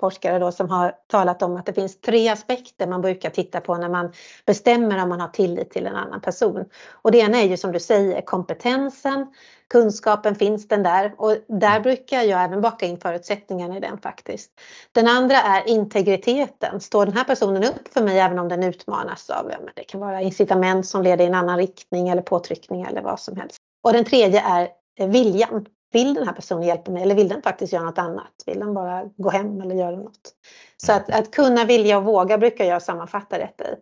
forskare 0.00 0.38
då, 0.38 0.52
som 0.52 0.70
har 0.70 0.94
talat 1.06 1.42
om 1.42 1.56
att 1.56 1.66
det 1.66 1.72
finns 1.72 2.00
tre 2.00 2.28
aspekter 2.28 2.86
man 2.86 3.00
brukar 3.00 3.30
titta 3.30 3.60
på 3.60 3.76
när 3.76 3.88
man 3.88 4.12
bestämmer 4.46 5.02
om 5.02 5.08
man 5.08 5.20
har 5.20 5.28
tillit 5.28 5.70
till 5.70 5.86
en 5.86 5.96
annan 5.96 6.20
person. 6.20 6.64
Och 6.92 7.12
det 7.12 7.18
ena 7.18 7.38
är 7.38 7.44
ju 7.48 7.56
som 7.56 7.72
du 7.72 7.80
säger 7.80 8.20
kompetensen, 8.20 9.26
kunskapen, 9.68 10.34
finns 10.34 10.68
den 10.68 10.82
där? 10.82 11.14
Och 11.18 11.36
där 11.48 11.80
brukar 11.80 12.22
jag 12.22 12.44
även 12.44 12.60
baka 12.60 12.86
in 12.86 13.00
förutsättningarna 13.00 13.76
i 13.76 13.80
den 13.80 13.98
faktiskt. 13.98 14.50
Den 14.92 15.08
andra 15.08 15.36
är 15.36 15.68
integriteten. 15.68 16.80
Står 16.80 17.06
den 17.06 17.16
här 17.16 17.24
personen 17.24 17.64
upp 17.64 17.92
för 17.92 18.02
mig 18.02 18.18
även 18.18 18.38
om 18.38 18.48
den 18.48 18.62
utmanas 18.62 19.30
av, 19.30 19.50
ja, 19.50 19.58
det 19.74 19.84
kan 19.84 20.00
vara 20.00 20.20
incitament 20.20 20.86
som 20.86 21.02
leder 21.02 21.24
i 21.24 21.28
en 21.28 21.34
annan 21.34 21.58
riktning 21.58 22.08
eller 22.08 22.22
påtryckning 22.22 22.82
eller 22.82 23.02
vad 23.02 23.20
som 23.20 23.36
helst. 23.36 23.60
Och 23.82 23.92
den 23.92 24.04
tredje 24.04 24.40
är 24.40 24.68
eh, 24.98 25.08
viljan. 25.08 25.66
Vill 25.92 26.14
den 26.14 26.26
här 26.26 26.32
personen 26.32 26.62
hjälpa 26.62 26.90
mig 26.90 27.02
eller 27.02 27.14
vill 27.14 27.28
den 27.28 27.42
faktiskt 27.42 27.72
göra 27.72 27.84
något 27.84 27.98
annat? 27.98 28.32
Vill 28.46 28.60
den 28.60 28.74
bara 28.74 29.04
gå 29.16 29.30
hem 29.30 29.60
eller 29.60 29.74
göra 29.74 29.96
något? 29.96 30.34
Så 30.76 30.92
att, 30.92 31.10
att 31.10 31.30
kunna, 31.30 31.64
vilja 31.64 31.98
och 31.98 32.04
våga 32.04 32.38
brukar 32.38 32.64
jag 32.64 32.82
sammanfatta 32.82 33.38
detta 33.38 33.64
i. 33.64 33.74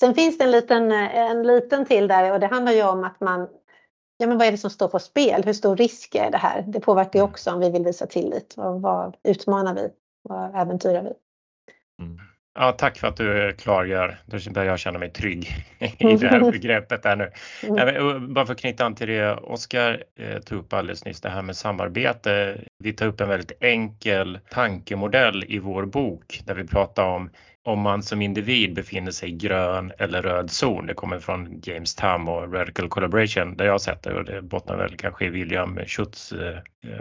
Sen 0.00 0.14
finns 0.14 0.38
det 0.38 0.44
en 0.44 0.50
liten, 0.50 0.92
en 0.92 1.42
liten 1.42 1.86
till 1.86 2.08
där 2.08 2.32
och 2.32 2.40
det 2.40 2.46
handlar 2.46 2.72
ju 2.72 2.82
om 2.82 3.04
att 3.04 3.20
man 3.20 3.48
Ja, 4.16 4.26
men 4.26 4.38
vad 4.38 4.46
är 4.46 4.50
det 4.50 4.58
som 4.58 4.70
står 4.70 4.88
på 4.88 4.98
spel? 4.98 5.42
Hur 5.44 5.52
stor 5.52 5.76
risk 5.76 6.14
är 6.14 6.30
det 6.30 6.38
här? 6.38 6.64
Det 6.68 6.80
påverkar 6.80 7.18
ju 7.18 7.22
mm. 7.22 7.30
också 7.30 7.50
om 7.52 7.60
vi 7.60 7.70
vill 7.70 7.84
visa 7.84 8.06
tillit. 8.06 8.54
Vad, 8.56 8.80
vad 8.80 9.16
utmanar 9.22 9.74
vi? 9.74 9.88
Vad 10.22 10.56
äventyrar 10.56 11.02
vi? 11.02 11.12
Mm. 12.04 12.18
Ja, 12.54 12.72
tack 12.72 12.98
för 12.98 13.08
att 13.08 13.16
du 13.16 13.52
klargör. 13.58 14.18
Då 14.26 14.38
börjar 14.50 14.68
jag 14.68 14.78
känna 14.78 14.98
mig 14.98 15.10
trygg 15.10 15.48
i 15.78 16.16
det 16.16 16.28
här 16.28 16.50
begreppet 16.50 17.04
här 17.04 17.16
nu. 17.16 17.30
Mm. 17.62 18.34
Bara 18.34 18.46
för 18.46 18.52
att 18.52 18.60
knyta 18.60 18.84
an 18.84 18.94
till 18.94 19.08
det 19.08 19.34
Oskar 19.34 20.04
eh, 20.18 20.38
tog 20.38 20.58
upp 20.58 20.72
alldeles 20.72 21.04
nyss, 21.04 21.20
det 21.20 21.28
här 21.28 21.42
med 21.42 21.56
samarbete. 21.56 22.60
Vi 22.78 22.92
tar 22.92 23.06
upp 23.06 23.20
en 23.20 23.28
väldigt 23.28 23.52
enkel 23.60 24.38
tankemodell 24.50 25.44
i 25.48 25.58
vår 25.58 25.86
bok 25.86 26.40
där 26.44 26.54
vi 26.54 26.66
pratar 26.66 27.04
om 27.04 27.30
om 27.64 27.80
man 27.80 28.02
som 28.02 28.22
individ 28.22 28.74
befinner 28.74 29.10
sig 29.10 29.28
i 29.28 29.32
grön 29.32 29.92
eller 29.98 30.22
röd 30.22 30.50
zon. 30.50 30.86
Det 30.86 30.94
kommer 30.94 31.18
från 31.18 31.60
James 31.62 31.94
Tam 31.94 32.28
och 32.28 32.54
Radical 32.54 32.88
Collaboration 32.88 33.56
där 33.56 33.64
jag 33.64 33.72
har 33.72 33.78
sett 33.78 34.02
det 34.02 34.14
och 34.14 34.24
det 34.24 34.42
bottnar 34.42 34.76
väl 34.76 34.96
kanske 34.96 35.26
i 35.26 35.28
William 35.28 35.80
Schutz 35.86 36.32
eh, 36.32 36.58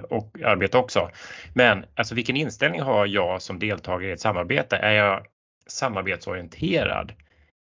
och 0.09 0.37
arbete 0.45 0.77
också. 0.77 1.09
Men 1.53 1.85
alltså 1.95 2.15
vilken 2.15 2.35
inställning 2.35 2.81
har 2.81 3.05
jag 3.05 3.41
som 3.41 3.59
deltagare 3.59 4.09
i 4.09 4.13
ett 4.13 4.19
samarbete? 4.19 4.75
Är 4.75 4.91
jag 4.91 5.25
samarbetsorienterad? 5.67 7.13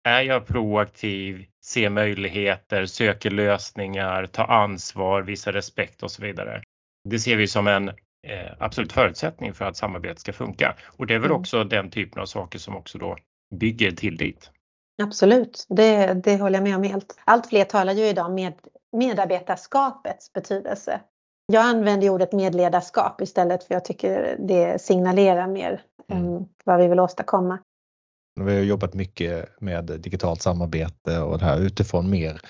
Är 0.04 0.22
jag 0.22 0.48
proaktiv, 0.48 1.46
ser 1.64 1.90
möjligheter, 1.90 2.86
söker 2.86 3.32
lösningar, 3.32 4.26
tar 4.26 4.48
ansvar, 4.48 5.22
visar 5.22 5.52
respekt 5.52 6.04
och 6.04 6.12
så 6.12 6.22
vidare. 6.22 6.62
Det 7.10 7.20
ser 7.20 7.36
vi 7.36 7.48
som 7.48 7.68
en 7.68 7.90
eh, 8.28 8.52
absolut 8.60 8.94
förutsättning 8.94 9.54
för 9.54 9.66
att 9.66 9.78
samarbetet 9.78 10.20
ska 10.20 10.34
funka. 10.34 10.76
Och 10.98 11.08
det 11.08 11.14
är 11.14 11.20
väl 11.20 11.30
mm. 11.30 11.42
också 11.42 11.64
den 11.64 11.90
typen 11.90 12.22
av 12.22 12.26
saker 12.26 12.60
som 12.60 12.76
också 12.76 12.98
då 12.98 13.18
bygger 13.56 13.92
tillit. 13.92 14.52
Absolut, 15.02 15.66
det, 15.70 16.14
det 16.14 16.38
håller 16.38 16.56
jag 16.56 16.64
med 16.64 16.76
om 16.76 16.84
helt. 16.84 17.20
Allt 17.26 17.48
fler 17.48 17.66
talar 17.66 17.94
ju 17.94 18.06
idag 18.06 18.32
med 18.32 18.54
medarbetarskapets 18.92 20.34
betydelse. 20.34 21.02
Jag 21.46 21.66
använder 21.66 22.10
ordet 22.10 22.34
medledarskap 22.34 23.22
istället 23.22 23.64
för 23.64 23.74
jag 23.74 23.86
tycker 23.86 24.36
det 24.40 24.82
signalerar 24.82 25.48
mer 25.48 25.82
mm. 26.12 26.46
vad 26.64 26.80
vi 26.80 26.88
vill 26.88 27.00
åstadkomma. 27.00 27.60
Vi 28.46 28.56
har 28.56 28.62
jobbat 28.62 28.94
mycket 28.94 29.62
med 29.62 29.86
digitalt 29.86 30.42
samarbete 30.42 31.20
och 31.20 31.40
det 31.40 31.46
här 31.46 31.60
utifrån 31.60 32.10
mer 32.10 32.42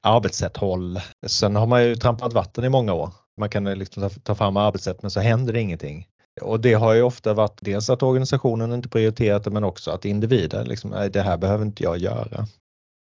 arbetssätt 0.00 0.56
håll. 0.56 1.00
Sen 1.26 1.56
har 1.56 1.66
man 1.66 1.84
ju 1.84 1.96
trampat 1.96 2.32
vatten 2.32 2.64
i 2.64 2.68
många 2.68 2.92
år. 2.92 3.10
Man 3.40 3.48
kan 3.48 3.64
liksom 3.64 4.10
ta 4.22 4.34
fram 4.34 4.56
arbetssätt 4.56 5.02
men 5.02 5.10
så 5.10 5.20
händer 5.20 5.52
det 5.52 5.60
ingenting. 5.60 6.06
Och 6.40 6.60
det 6.60 6.74
har 6.74 6.94
ju 6.94 7.02
ofta 7.02 7.34
varit 7.34 7.58
dels 7.60 7.90
att 7.90 8.02
organisationen 8.02 8.72
inte 8.72 8.88
prioriterat 8.88 9.44
det 9.44 9.50
men 9.50 9.64
också 9.64 9.90
att 9.90 10.04
individer 10.04 10.64
liksom, 10.64 10.90
nej 10.90 11.10
det 11.10 11.22
här 11.22 11.36
behöver 11.36 11.64
inte 11.64 11.82
jag 11.82 11.98
göra. 11.98 12.46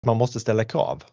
Man 0.05 0.17
måste 0.17 0.39
ställa 0.39 0.63
krav. 0.63 1.03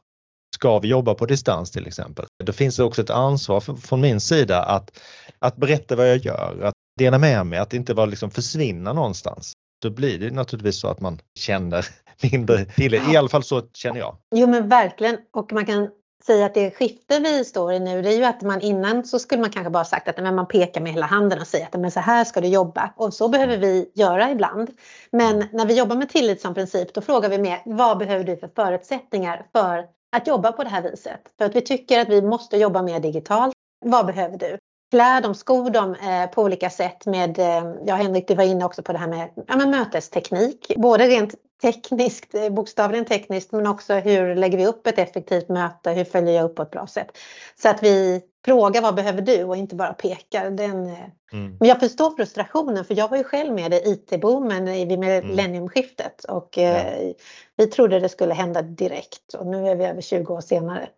Ska 0.55 0.79
vi 0.79 0.89
jobba 0.89 1.15
på 1.15 1.27
distans 1.27 1.71
till 1.71 1.87
exempel? 1.87 2.27
Då 2.45 2.53
finns 2.53 2.77
det 2.77 2.85
också 2.85 3.03
ett 3.03 3.11
ansvar 3.11 3.61
från 3.61 4.01
min 4.01 4.21
sida 4.21 4.63
att, 4.63 5.01
att 5.39 5.57
berätta 5.57 5.97
vad 5.97 6.11
jag 6.11 6.17
gör, 6.17 6.61
att 6.63 6.75
dela 6.99 7.19
med 7.19 7.47
mig, 7.47 7.59
att 7.59 7.75
inte 7.75 7.95
bara 7.95 8.07
liksom 8.07 8.31
försvinna 8.31 8.93
någonstans. 8.93 9.53
Då 9.85 9.91
blir 9.91 10.19
det 10.19 10.31
naturligtvis 10.31 10.81
så 10.81 10.89
att 10.89 11.01
man 11.01 11.19
känner 11.35 11.87
mindre 12.33 12.65
till 12.65 12.95
I 12.95 13.17
alla 13.17 13.29
fall 13.29 13.43
så 13.43 13.63
känner 13.75 13.99
jag. 13.99 14.17
Jo 14.35 14.47
men 14.47 14.69
verkligen 14.69 15.19
och 15.33 15.53
man 15.53 15.67
kan 15.67 15.89
säga 16.27 16.47
att 16.47 16.55
det 16.55 16.71
skifte 16.71 17.21
vi 17.21 17.45
står 17.45 17.73
i 17.73 17.81
nu 17.81 18.03
det 18.03 18.13
är 18.13 18.17
ju 18.17 18.25
att 18.25 18.43
man 18.43 18.61
innan 18.61 19.05
så 19.05 19.19
skulle 19.19 19.41
man 19.41 19.51
kanske 19.51 19.71
bara 19.71 19.85
sagt 19.85 20.09
att 20.09 20.17
men 20.17 20.35
man 20.35 20.49
pekar 20.49 20.81
med 20.81 20.93
hela 20.93 21.07
handen 21.07 21.41
och 21.41 21.47
säger 21.47 21.67
att 21.67 21.81
men 21.81 21.91
så 21.91 22.01
här 22.01 22.25
ska 22.25 22.41
du 22.41 22.49
jobba 22.49 22.95
och 22.97 23.15
så 23.15 23.29
behöver 23.29 23.57
vi 23.57 23.91
göra 23.95 24.31
ibland. 24.31 24.71
Men 25.13 25.45
när 25.53 25.67
vi 25.67 25.79
jobbar 25.79 25.97
med 25.97 26.09
tillit 26.09 26.41
som 26.41 26.55
princip 26.55 26.95
då 26.95 27.01
frågar 27.01 27.29
vi 27.29 27.39
mer 27.39 27.63
vad 27.65 27.99
behöver 27.99 28.25
du 28.25 28.37
för 28.37 28.51
förutsättningar 28.57 29.47
för 29.53 29.85
att 30.17 30.27
jobba 30.27 30.53
på 30.53 30.63
det 30.65 30.71
här 30.71 30.83
viset? 30.83 31.21
För 31.39 31.45
att 31.45 31.57
vi 31.57 31.61
tycker 31.61 32.01
att 32.01 32.09
vi 32.09 32.23
måste 32.23 32.57
jobba 32.57 32.83
mer 32.83 33.01
digitalt. 33.01 33.55
Vad 33.85 34.07
behöver 34.07 34.39
du? 34.39 34.59
Klär 34.95 35.21
dem, 35.21 35.35
skor 35.35 35.71
dem 35.71 35.95
eh, 35.95 36.31
på 36.31 36.43
olika 36.43 36.71
sätt 36.71 37.07
med, 37.07 37.39
eh, 37.39 37.75
ja 37.87 37.95
Henrik 37.95 38.29
du 38.29 38.35
var 38.35 38.45
inne 38.45 38.65
också 38.65 38.83
på 38.83 38.93
det 38.93 38.99
här 38.99 39.09
med 39.09 39.31
ja, 39.49 39.57
men 39.57 39.71
mötesteknik. 39.71 40.73
Både 40.77 41.07
rent 41.07 41.35
tekniskt, 41.63 42.35
eh, 42.35 42.49
bokstavligen 42.49 43.05
tekniskt, 43.05 43.53
men 43.53 43.67
också 43.67 43.95
hur 43.95 44.35
lägger 44.35 44.59
vi 44.59 44.67
upp 44.67 44.87
ett 44.87 44.99
effektivt 44.99 45.49
möte? 45.49 45.91
Hur 45.91 46.05
följer 46.05 46.35
jag 46.35 46.45
upp 46.45 46.57
på 46.57 46.63
ett 46.63 46.71
bra 46.71 46.87
sätt? 46.87 47.19
Så 47.63 47.69
att 47.69 47.83
vi 47.83 48.21
frågar 48.45 48.83
vad 48.83 48.95
behöver 48.95 49.23
du 49.23 49.45
och 49.45 49.57
inte 49.57 49.75
bara 49.75 49.93
pekar. 49.93 50.51
Den, 50.51 50.87
eh, 50.87 50.99
mm. 51.33 51.57
Men 51.61 51.69
jag 51.69 51.81
förstår 51.81 52.11
frustrationen 52.11 52.85
för 52.85 52.95
jag 52.95 53.09
var 53.09 53.17
ju 53.17 53.25
själv 53.25 53.55
med 53.55 53.75
i 53.75 53.77
IT-boomen 53.77 54.65
vid 54.65 54.93
mm. 54.93 55.29
millenniumskiftet 55.29 56.25
och 56.25 56.59
eh, 56.59 57.13
vi 57.57 57.67
trodde 57.67 58.01
det 58.01 58.09
skulle 58.09 58.35
hända 58.35 58.63
direkt 58.63 59.35
och 59.39 59.47
nu 59.47 59.69
är 59.69 59.77
vi 59.77 59.85
över 59.85 60.01
20 60.01 60.35
år 60.35 60.41
senare 60.41 60.89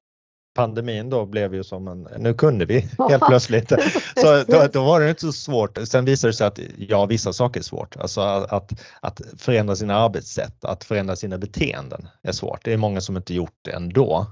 pandemin 0.56 1.10
då 1.10 1.26
blev 1.26 1.54
ju 1.54 1.64
som 1.64 1.88
en, 1.88 2.08
nu 2.18 2.34
kunde 2.34 2.64
vi 2.64 2.80
helt 3.08 3.26
plötsligt. 3.26 3.68
Så 4.16 4.44
då, 4.46 4.66
då, 4.72 4.84
var 4.84 5.00
det 5.00 5.08
inte 5.08 5.20
så 5.20 5.32
svårt. 5.32 5.78
Sen 5.84 6.04
visade 6.04 6.28
det 6.30 6.36
sig 6.36 6.46
att 6.46 6.58
ja, 6.76 7.06
vissa 7.06 7.32
saker 7.32 7.60
är 7.60 7.64
svårt. 7.64 7.96
Alltså 7.96 8.20
att, 8.20 8.72
att 9.00 9.20
förändra 9.38 9.76
sina 9.76 9.96
arbetssätt, 9.96 10.64
att 10.64 10.84
förändra 10.84 11.16
sina 11.16 11.38
beteenden 11.38 12.08
är 12.22 12.32
svårt. 12.32 12.64
Det 12.64 12.72
är 12.72 12.76
många 12.76 13.00
som 13.00 13.16
inte 13.16 13.34
gjort 13.34 13.58
det 13.62 13.70
ändå. 13.70 14.26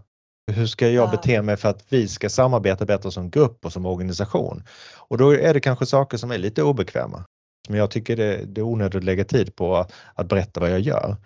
Hur 0.53 0.67
ska 0.67 0.89
jag 0.89 1.11
bete 1.11 1.43
mig 1.43 1.57
för 1.57 1.69
att 1.69 1.85
vi 1.89 2.09
ska 2.09 2.29
samarbeta 2.29 2.85
bättre 2.85 3.11
som 3.11 3.31
grupp 3.31 3.65
och 3.65 3.73
som 3.73 3.87
organisation? 3.87 4.63
Och 4.97 5.19
då 5.19 5.35
är 5.35 5.55
det 5.55 5.61
kanske 5.61 5.87
saker 5.87 6.17
som 6.17 6.31
är 6.31 6.39
lite 6.39 6.63
obekväma. 6.63 7.25
Men 7.69 7.79
jag 7.79 7.91
tycker 7.91 8.17
det, 8.17 8.45
det 8.45 8.61
är 8.61 8.63
onödigt 8.63 8.95
att 8.95 9.05
lägga 9.05 9.25
tid 9.25 9.57
på 9.57 9.87
att 10.15 10.29
berätta 10.29 10.61
vad 10.61 10.71
jag 10.71 10.81
gör. 10.81 11.17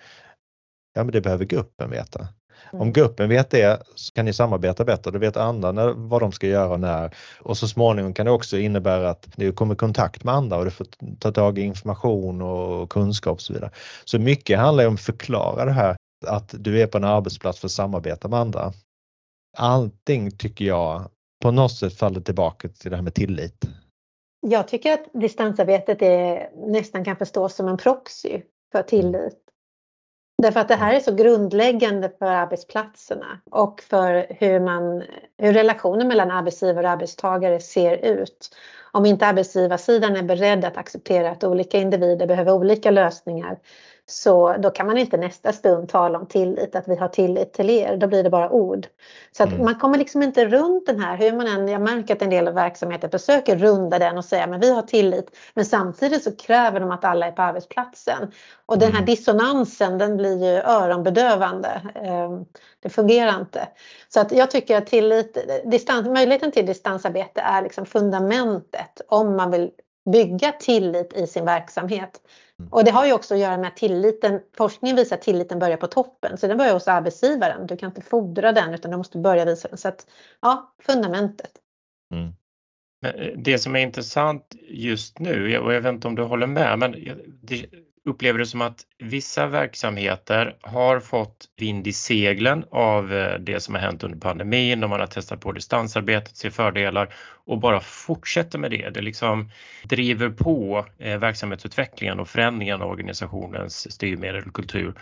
Ja, 0.95 1.05
men 1.05 1.13
det 1.13 1.21
behöver 1.21 1.45
gruppen 1.45 1.91
veta. 1.91 2.29
Om 2.73 2.81
mm. 2.81 2.93
gruppen 2.93 3.29
vet 3.29 3.51
det 3.51 3.83
så 3.95 4.13
kan 4.13 4.25
ni 4.25 4.33
samarbeta 4.33 4.85
bättre. 4.85 5.11
Då 5.11 5.19
vet 5.19 5.37
andra 5.37 5.73
när, 5.73 5.89
vad 5.89 6.23
de 6.23 6.33
ska 6.33 6.47
göra 6.47 6.73
och 6.73 6.81
när. 6.81 7.15
Och 7.41 7.57
så 7.57 7.69
småningom 7.69 8.15
kan 8.15 8.27
det 8.27 8.33
också 8.33 8.59
innebära 8.59 9.11
att 9.11 9.29
du 9.37 9.53
kommer 9.53 9.75
i 9.75 9.77
kontakt 9.77 10.25
med 10.25 10.35
andra 10.35 10.57
och 10.57 10.65
du 10.65 10.71
får 10.71 10.87
ta 11.19 11.33
tag 11.33 11.59
i 11.59 11.63
information 11.63 12.43
och 12.43 12.91
kunskap 12.91 13.35
och 13.35 13.43
så 13.43 13.53
vidare. 13.53 13.71
Så 14.05 14.19
mycket 14.19 14.59
handlar 14.59 14.87
om 14.87 14.95
att 14.95 15.01
förklara 15.01 15.65
det 15.65 15.73
här 15.73 15.97
att 16.27 16.55
du 16.59 16.83
är 16.83 16.87
på 16.87 16.99
en 16.99 17.05
arbetsplats 17.05 17.61
för 17.61 17.67
att 17.67 17.73
samarbeta 17.73 18.29
med 18.29 18.39
andra. 18.39 18.73
Allting 19.57 20.31
tycker 20.31 20.65
jag 20.65 21.11
på 21.43 21.51
något 21.51 21.73
sätt 21.73 21.95
faller 21.95 22.21
tillbaka 22.21 22.69
till 22.69 22.91
det 22.91 22.97
här 22.97 23.03
med 23.03 23.15
tillit. 23.15 23.65
Jag 24.41 24.69
tycker 24.69 24.93
att 24.93 25.09
distansarbetet 25.13 26.03
är, 26.03 26.51
nästan 26.55 27.05
kan 27.05 27.17
förstås 27.17 27.55
som 27.55 27.69
en 27.69 27.77
proxy 27.77 28.43
för 28.73 28.83
tillit. 28.83 29.48
Därför 30.43 30.61
att 30.61 30.69
det 30.69 30.75
här 30.75 30.95
är 30.95 31.01
så 31.01 31.15
grundläggande 31.15 32.11
för 32.19 32.27
arbetsplatserna 32.27 33.41
och 33.51 33.83
för 33.83 34.27
hur, 34.29 34.61
man, 34.61 35.03
hur 35.39 35.53
relationen 35.53 36.09
mellan 36.09 36.31
arbetsgivare 36.31 36.87
och 36.87 36.93
arbetstagare 36.93 37.61
ser 37.61 37.97
ut. 37.97 38.57
Om 38.93 39.07
inte 39.07 39.27
arbetsgivarsidan 39.27 40.17
är 40.17 40.23
beredd 40.23 40.65
att 40.65 40.77
acceptera 40.77 41.31
att 41.31 41.45
olika 41.45 41.79
individer 41.79 42.27
behöver 42.27 42.53
olika 42.53 42.91
lösningar 42.91 43.59
så 44.11 44.57
då 44.59 44.71
kan 44.71 44.87
man 44.87 44.99
inte 44.99 45.17
nästa 45.17 45.53
stund 45.53 45.89
tala 45.89 46.19
om 46.19 46.27
tillit, 46.27 46.77
att 46.77 46.89
vi 46.89 46.97
har 46.97 47.09
tillit 47.09 47.53
till 47.53 47.71
er. 47.71 47.97
Då 47.97 48.07
blir 48.07 48.23
det 48.23 48.31
bara 48.31 48.51
ord. 48.51 48.87
Så 49.33 49.43
att 49.43 49.53
mm. 49.53 49.65
man 49.65 49.75
kommer 49.75 49.99
liksom 49.99 50.23
inte 50.23 50.47
runt 50.47 50.87
den 50.87 51.01
här, 51.01 51.17
hur 51.17 51.33
man 51.33 51.47
än, 51.47 51.69
jag 51.69 51.81
märker 51.81 52.15
att 52.15 52.23
en 52.23 52.31
del 52.31 52.49
av 52.49 52.55
verksamheten 52.55 53.11
försöker 53.11 53.57
runda 53.57 53.99
den 53.99 54.19
och 54.19 54.25
säga 54.25 54.47
men 54.47 54.61
vi 54.61 54.75
har 54.75 54.83
tillit. 54.83 55.37
Men 55.55 55.65
samtidigt 55.65 56.23
så 56.23 56.37
kräver 56.37 56.81
de 56.81 56.91
att 56.91 57.05
alla 57.05 57.27
är 57.27 57.33
på 57.33 57.43
arbetsplatsen. 57.43 58.33
Och 58.67 58.79
den 58.79 58.89
här 58.89 58.99
mm. 58.99 59.07
dissonansen 59.07 59.99
den 59.99 60.17
blir 60.17 60.45
ju 60.45 60.61
öronbedövande. 60.61 61.83
Ehm, 61.95 62.45
det 62.81 62.89
fungerar 62.89 63.41
inte. 63.41 63.69
Så 64.09 64.21
att 64.21 64.33
jag 64.33 64.51
tycker 64.51 64.77
att 64.77 64.87
tillit, 64.87 65.39
distans, 65.65 66.07
möjligheten 66.09 66.53
till 66.53 66.67
distansarbete 66.67 67.41
är 67.41 67.63
liksom 67.63 67.87
fundamentet 67.87 69.01
om 69.09 69.37
man 69.37 69.51
vill 69.51 69.71
bygga 70.13 70.53
tillit 70.53 71.13
i 71.13 71.27
sin 71.27 71.45
verksamhet. 71.45 72.21
Mm. 72.59 72.73
Och 72.73 72.85
det 72.85 72.91
har 72.91 73.07
ju 73.07 73.13
också 73.13 73.35
att 73.35 73.41
göra 73.41 73.59
med 73.59 73.69
att 73.69 73.77
tilliten, 73.77 74.41
forskningen 74.57 74.97
visar 74.97 75.17
att 75.17 75.23
tilliten 75.23 75.59
börjar 75.59 75.77
på 75.77 75.87
toppen. 75.87 76.39
Så 76.39 76.47
den 76.47 76.59
börjar 76.59 76.73
hos 76.73 76.89
arbetsgivaren. 76.89 77.67
Du 77.67 77.77
kan 77.77 77.89
inte 77.89 78.01
fordra 78.01 78.53
den 78.53 78.75
utan 78.75 78.91
du 78.91 78.97
måste 78.97 79.19
börja 79.19 79.45
visa 79.45 79.69
den. 79.69 79.79
Så 79.79 79.89
att, 79.89 80.07
ja, 80.41 80.75
fundamentet. 80.83 81.51
Mm. 82.15 82.33
Eh, 83.07 83.33
det 83.37 83.59
som 83.59 83.77
är 83.77 83.81
intressant 83.81 84.55
just 84.69 85.19
nu, 85.19 85.59
och 85.59 85.73
jag 85.73 85.83
vet 85.83 85.95
inte 85.95 86.09
om 86.09 86.15
du 86.15 86.23
håller 86.23 86.47
med, 86.47 86.79
men 86.79 86.93
det, 87.43 87.67
upplever 88.09 88.39
det 88.39 88.47
som 88.47 88.63
att 88.63 88.81
vissa 88.99 89.47
verksamheter 89.47 90.57
har 90.61 91.01
fått 91.01 91.49
vind 91.57 91.87
i 91.87 91.93
seglen 91.93 92.65
av 92.71 93.13
eh, 93.13 93.39
det 93.39 93.61
som 93.61 93.75
har 93.75 93.83
hänt 93.83 94.05
under 94.05 94.19
pandemin 94.19 94.85
och 94.85 94.91
man 94.91 95.01
har 95.01 95.07
testat 95.07 95.41
på 95.41 95.53
distansarbetet, 95.53 96.37
ser 96.37 96.51
fördelar 96.51 97.15
och 97.47 97.61
bara 97.61 97.81
fortsätter 97.81 98.59
med 98.59 98.71
det. 98.71 98.91
Det 98.91 99.01
liksom 99.01 99.51
driver 99.85 100.31
på 100.31 100.87
eh, 100.99 101.19
verksamhetsutvecklingen 101.19 102.21
och 102.21 102.29
förändringen 102.29 102.83
av 102.83 102.91
organisationens 102.91 103.93
styrmedel 103.93 104.47
och 104.47 104.55
kultur 104.55 104.95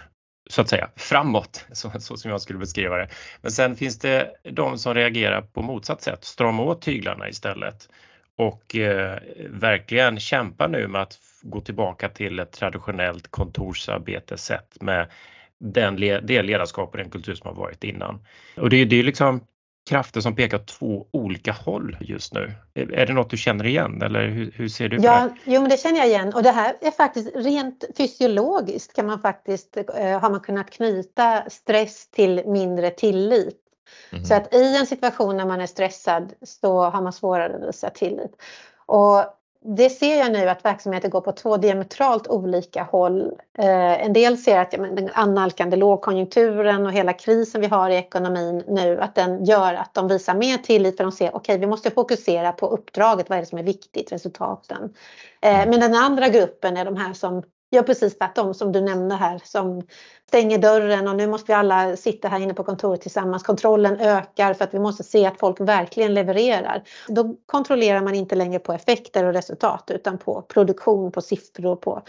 så 0.51 0.61
att 0.61 0.69
säga 0.69 0.91
framåt, 0.97 1.67
så, 1.73 1.93
så, 2.01 2.17
som 2.17 2.31
jag 2.31 2.41
skulle 2.41 2.59
beskriva 2.59 2.97
det. 2.97 3.09
Men 3.41 3.53
sen 3.53 3.77
finns 3.77 3.99
det 3.99 4.31
de 4.43 4.79
som 4.79 4.95
reagerar 4.95 5.43
på 5.43 5.63
motsatt 5.63 6.03
sätt, 6.03 6.25
stramar 6.25 6.65
åt 6.65 6.83
tyglarna 6.83 7.29
istället 7.29 7.89
och 8.37 8.77
eh, 8.77 9.19
verkligen 9.51 10.21
kämpar 10.21 10.69
nu 10.69 10.89
med 10.89 11.03
att 11.03 11.19
gå 11.43 11.61
tillbaka 11.61 12.09
till 12.09 12.39
ett 12.39 12.53
traditionellt 12.53 13.29
kontorsarbetessätt 13.29 14.77
med 14.81 15.11
den, 15.59 15.97
det 16.23 16.43
ledarskap 16.43 16.91
och 16.91 16.99
den 16.99 17.11
kultur 17.11 17.35
som 17.35 17.49
har 17.49 17.55
varit 17.55 17.85
innan. 17.85 18.27
Och 18.57 18.71
det, 18.71 18.85
det 18.85 18.97
är 18.97 19.03
liksom 19.03 19.41
krafter 19.89 20.21
som 20.21 20.37
pekar 20.37 20.57
åt 20.57 20.67
två 20.67 21.07
olika 21.11 21.53
håll 21.53 21.97
just 22.01 22.35
nu. 22.35 22.53
Är 22.75 23.07
det 23.07 23.13
något 23.13 23.31
du 23.31 23.37
känner 23.37 23.67
igen 23.67 24.03
eller 24.03 24.29
hur, 24.29 24.53
hur 24.55 24.69
ser 24.69 24.89
du 24.89 24.97
på 24.97 25.05
ja, 25.05 25.21
det? 25.21 25.53
Jo, 25.53 25.61
men 25.61 25.71
det 25.71 25.81
känner 25.81 25.99
jag 25.99 26.07
igen 26.07 26.35
och 26.35 26.43
det 26.43 26.51
här 26.51 26.75
är 26.81 26.91
faktiskt 26.91 27.37
rent 27.37 27.85
fysiologiskt 27.97 28.97
kan 28.97 29.07
man 29.07 29.21
faktiskt, 29.21 29.77
eh, 29.77 30.21
har 30.21 30.31
man 30.31 30.41
kunnat 30.41 30.71
knyta 30.71 31.51
stress 31.51 32.11
till 32.11 32.43
mindre 32.47 32.91
tillit. 32.91 33.66
Mm. 34.13 34.25
Så 34.25 34.35
att 34.35 34.55
i 34.55 34.77
en 34.77 34.87
situation 34.87 35.37
när 35.37 35.47
man 35.47 35.61
är 35.61 35.67
stressad 35.67 36.33
så 36.43 36.83
har 36.83 37.03
man 37.03 37.13
svårare 37.13 37.57
att 37.57 37.69
visa 37.69 37.91
tillit. 37.91 38.43
Och 38.87 39.25
det 39.69 39.91
ser 39.91 40.19
jag 40.19 40.33
nu 40.33 40.49
att 40.49 40.65
verksamheter 40.65 41.09
går 41.09 41.21
på 41.21 41.33
två 41.33 41.57
diametralt 41.57 42.29
olika 42.29 42.83
håll. 42.83 43.33
Eh, 43.59 44.05
en 44.05 44.13
del 44.13 44.39
ser 44.39 44.59
att 44.59 44.73
ja, 44.73 44.79
den 44.79 45.11
annalkande 45.13 45.77
lågkonjunkturen 45.77 46.87
och 46.87 46.93
hela 46.93 47.13
krisen 47.13 47.61
vi 47.61 47.67
har 47.67 47.91
i 47.91 47.97
ekonomin 47.97 48.65
nu, 48.69 49.01
att 49.01 49.15
den 49.15 49.45
gör 49.45 49.75
att 49.75 49.95
de 49.95 50.09
visar 50.09 50.35
mer 50.35 50.59
tillit 50.59 50.97
för 50.97 51.05
de 51.05 51.13
ser 51.13 51.29
okej, 51.29 51.37
okay, 51.37 51.59
vi 51.59 51.67
måste 51.67 51.91
fokusera 51.91 52.53
på 52.53 52.67
uppdraget, 52.67 53.29
vad 53.29 53.39
är 53.39 53.43
det 53.43 53.47
som 53.47 53.59
är 53.59 53.63
viktigt, 53.63 54.13
resultaten. 54.13 54.95
Eh, 55.41 55.61
mm. 55.61 55.71
men 55.71 55.81
den 55.81 55.95
andra 55.95 56.29
gruppen 56.29 56.77
är 56.77 56.85
de 56.85 56.97
här 56.97 57.13
som 57.13 57.43
gör 57.71 57.83
precis 57.83 58.19
tvärtom 58.19 58.55
som 58.55 58.73
du 58.73 58.81
nämnde 58.81 59.15
här 59.15 59.41
som 59.45 59.83
stänger 60.29 60.59
dörren 60.59 61.09
och 61.09 61.17
nu 61.17 61.27
måste 61.27 61.53
vi 61.53 61.53
alla 61.53 61.97
sitta 61.97 62.29
här 62.29 62.41
inne 62.41 62.55
på 62.55 62.65
kontoret 62.65 63.01
tillsammans. 63.01 63.43
Kontrollen 63.43 64.01
ökar 64.01 64.55
för 64.55 64.65
att 64.65 64.75
vi 64.75 64.79
måste 64.79 65.05
se 65.05 65.27
att 65.27 65.39
folk 65.39 65.61
verkligen 65.61 66.15
levererar. 66.15 66.83
Då 67.09 67.37
kontrollerar 67.47 68.03
man 68.03 68.15
inte 68.15 68.35
längre 68.35 68.59
på 68.59 68.73
effekter 68.73 69.25
och 69.25 69.33
resultat 69.33 69.91
utan 69.95 70.19
på 70.19 70.43
produktion, 70.43 71.13
på 71.13 71.21
siffror, 71.21 71.77
på 71.77 72.03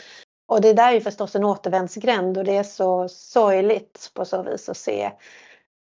och 0.48 0.62
det 0.62 0.74
där 0.74 0.90
är 0.90 0.94
ju 0.94 1.02
förstås 1.02 1.36
en 1.36 1.44
återvändsgränd 1.44 2.38
och 2.38 2.44
det 2.44 2.58
är 2.58 2.64
så 2.64 3.08
sorgligt 3.10 4.12
på 4.14 4.26
så 4.26 4.44
vis 4.44 4.70
att 4.70 4.78
se 4.78 5.12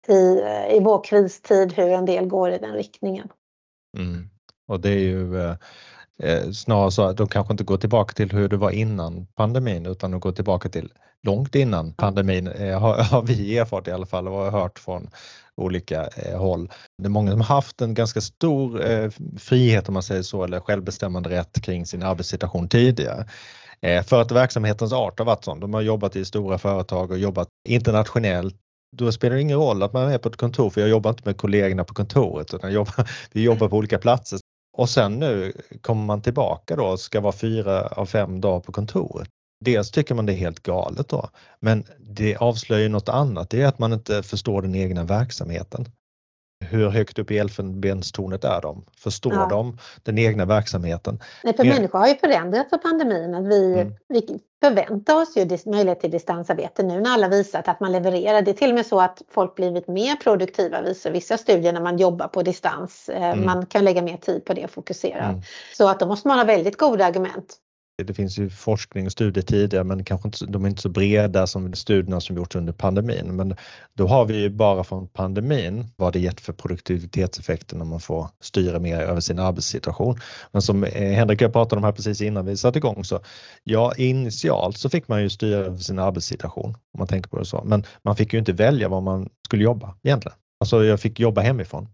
i, 0.09 0.41
i 0.77 0.81
vår 0.81 1.05
kristid 1.05 1.73
hur 1.73 1.89
en 1.89 2.05
del 2.05 2.27
går 2.27 2.51
i 2.51 2.59
den 2.59 2.73
riktningen. 2.73 3.29
Mm. 3.99 4.31
Och 4.69 4.81
det 4.81 4.89
är 4.89 4.99
ju 4.99 5.41
eh, 5.41 5.57
eh, 6.23 6.51
snarare 6.51 6.91
så 6.91 7.03
att 7.03 7.17
de 7.17 7.29
kanske 7.29 7.55
inte 7.55 7.65
går 7.65 7.77
tillbaka 7.77 8.13
till 8.13 8.31
hur 8.33 8.49
det 8.49 8.57
var 8.57 8.71
innan 8.71 9.27
pandemin 9.27 9.87
utan 9.87 10.11
de 10.11 10.21
går 10.21 10.33
tillbaka 10.33 10.69
till 10.69 10.93
långt 11.23 11.55
innan 11.55 11.93
pandemin 11.93 12.47
eh, 12.47 12.81
har, 12.81 12.97
har, 13.03 13.23
vi 13.23 13.59
erfarit 13.59 13.89
i 13.89 13.91
alla 13.91 14.07
fall 14.07 14.29
och 14.29 14.35
har 14.35 14.51
hört 14.51 14.79
från 14.79 15.11
olika 15.57 16.09
eh, 16.17 16.39
håll. 16.39 16.71
Det 16.99 17.07
är 17.07 17.11
många 17.11 17.31
som 17.31 17.41
har 17.41 17.55
haft 17.55 17.81
en 17.81 17.95
ganska 17.95 18.21
stor 18.21 18.91
eh, 18.91 19.11
frihet 19.39 19.89
om 19.89 19.95
man 19.95 20.03
säger 20.03 20.23
så 20.23 20.45
eller 20.45 20.61
självbestämmande 20.61 21.31
rätt 21.31 21.63
kring 21.63 21.87
sin 21.87 22.03
arbetssituation 22.03 22.69
tidigare. 22.69 23.27
Eh, 23.83 24.03
för 24.03 24.21
att 24.21 24.33
verksamhetens 24.33 24.93
art 24.93 25.19
har 25.19 25.27
varit 25.27 25.45
sån. 25.45 25.61
De 25.61 25.75
har 25.75 25.81
jobbat 25.81 26.17
i 26.17 26.25
stora 26.25 26.59
företag 26.59 27.11
och 27.11 27.19
jobbat 27.19 27.49
internationellt 27.69 28.57
då 28.97 29.13
spelar 29.13 29.37
det 29.37 29.43
ingen 29.43 29.59
roll 29.59 29.83
att 29.83 29.93
man 29.93 30.13
är 30.13 30.19
på 30.19 30.29
ett 30.29 30.37
kontor 30.37 30.71
för 30.71 30.81
jag 30.81 30.91
jobbar 30.91 31.11
inte 31.11 31.23
med 31.25 31.37
kollegorna 31.37 31.85
på 31.85 31.95
kontoret 31.95 32.55
utan 32.55 32.73
jobbar, 32.73 33.11
vi 33.33 33.43
jobbar 33.43 33.69
på 33.69 33.77
olika 33.77 33.99
platser. 33.99 34.40
Och 34.73 34.89
sen 34.89 35.19
nu 35.19 35.53
kommer 35.81 36.05
man 36.05 36.23
tillbaka 36.23 36.77
då 36.77 36.85
och 36.85 37.01
ska 37.01 37.21
vara 37.21 37.33
fyra 37.33 37.87
av 37.87 38.07
fem 38.07 38.41
dagar 38.41 38.61
på 38.61 38.73
kontoret. 38.73 39.29
Dels 39.65 39.91
tycker 39.91 40.15
man 40.15 40.27
det 40.27 40.33
är 40.33 40.37
helt 40.37 40.63
galet 40.63 41.09
då, 41.09 41.29
men 41.61 41.85
det 41.99 42.37
avslöjar 42.37 42.89
något 42.89 43.09
annat. 43.09 43.51
Det 43.51 43.63
är 43.63 43.67
att 43.67 43.79
man 43.79 43.93
inte 43.93 44.23
förstår 44.23 44.63
den 44.63 44.75
egna 44.75 45.05
verksamheten. 45.05 45.85
Hur 46.65 46.91
högt 46.91 47.19
upp 47.19 47.31
i 47.31 47.39
elfenbenstornet 47.39 48.45
är 48.45 48.61
de? 48.61 48.85
Förstår 48.97 49.33
ja. 49.33 49.49
de 49.51 49.79
den 50.03 50.19
egna 50.19 50.45
verksamheten? 50.45 51.21
Nej, 51.45 51.57
för 51.57 51.65
människor 51.65 51.99
har 51.99 52.09
ju 52.09 52.15
förändrats 52.15 52.71
för 52.71 52.79
pandemin. 52.79 53.35
Att 53.35 53.47
vi, 53.47 53.81
mm. 53.81 53.95
vi 54.09 54.41
förväntar 54.61 55.23
oss 55.23 55.37
ju 55.37 55.59
möjlighet 55.67 56.01
till 56.01 56.11
distansarbete 56.11 56.83
nu 56.83 57.01
när 57.01 57.11
alla 57.11 57.29
visat 57.29 57.69
att 57.69 57.81
man 57.81 57.93
levererar. 57.93 58.43
Det 58.43 58.51
är 58.51 58.55
till 58.55 58.69
och 58.69 58.75
med 58.75 58.87
så 58.87 59.01
att 59.01 59.23
folk 59.31 59.55
blivit 59.55 59.89
mer 59.89 60.17
produktiva 60.17 60.83
visar 60.83 61.11
vissa 61.11 61.39
studier 61.39 61.73
när 61.73 61.81
man 61.81 61.99
jobbar 61.99 62.29
på 62.29 62.43
distans. 62.43 63.09
Eh, 63.09 63.31
mm. 63.31 63.47
Man 63.47 63.67
kan 63.67 63.85
lägga 63.85 64.03
mer 64.03 64.17
tid 64.17 64.45
på 64.45 64.55
det 64.55 64.65
och 64.65 64.71
fokusera. 64.71 65.25
Mm. 65.25 65.41
Så 65.77 65.89
att 65.89 66.01
då 66.01 66.07
måste 66.07 66.29
man 66.29 66.39
ha 66.39 66.45
väldigt 66.45 66.77
goda 66.77 67.05
argument 67.07 67.57
det 68.05 68.15
finns 68.15 68.39
ju 68.39 68.51
forskning 68.51 69.07
och 69.07 69.13
studier 69.13 69.45
tidigare 69.45 69.85
men 69.85 70.05
kanske 70.05 70.29
inte, 70.29 70.47
de 70.47 70.65
är 70.65 70.69
inte 70.69 70.83
så 70.83 70.89
breda 70.89 71.47
som 71.47 71.75
studierna 71.75 72.21
som 72.21 72.37
gjorts 72.37 72.57
under 72.57 72.73
pandemin. 72.73 73.37
Men 73.37 73.57
då 73.95 74.07
har 74.07 74.25
vi 74.25 74.41
ju 74.41 74.51
bara 74.51 74.85
från 74.85 75.09
pandemin 75.09 75.87
vad 75.97 76.13
det 76.13 76.21
gett 76.21 76.41
för 76.41 76.53
produktivitetseffekter 76.53 77.77
när 77.77 77.85
man 77.85 78.01
får 78.01 78.29
styra 78.41 78.79
mer 78.79 79.01
över 79.01 79.21
sin 79.21 79.39
arbetssituation. 79.39 80.19
Men 80.53 80.63
som 80.63 80.85
eh, 80.85 81.13
Henrik 81.13 81.39
och 81.39 81.43
jag 81.43 81.53
pratade 81.53 81.79
om 81.79 81.85
här 81.85 81.93
precis 81.93 82.21
innan 82.21 82.47
vi 82.47 82.57
satte 82.57 82.79
igång 82.79 83.05
så 83.05 83.21
ja, 83.65 83.95
initialt 83.97 84.79
så 84.79 84.91
fick 84.91 85.09
man 85.09 85.23
ju 85.23 85.31
styra 85.31 85.59
över 85.59 85.79
sin 85.79 85.99
arbetssituation 85.99 86.71
om 86.71 86.99
man 86.99 87.07
tänker 87.07 87.31
på 87.31 87.39
det 87.39 87.45
så. 87.45 87.63
Men 87.65 87.85
man 88.03 88.17
fick 88.17 88.33
ju 88.33 88.39
inte 88.39 88.53
välja 88.53 88.89
var 88.89 89.01
man 89.01 89.29
skulle 89.47 89.65
jobba 89.65 89.95
egentligen. 90.03 90.37
Alltså 90.61 90.85
jag 90.85 91.01
fick 91.01 91.21
jobba 91.21 91.41
hemifrån. 91.41 91.89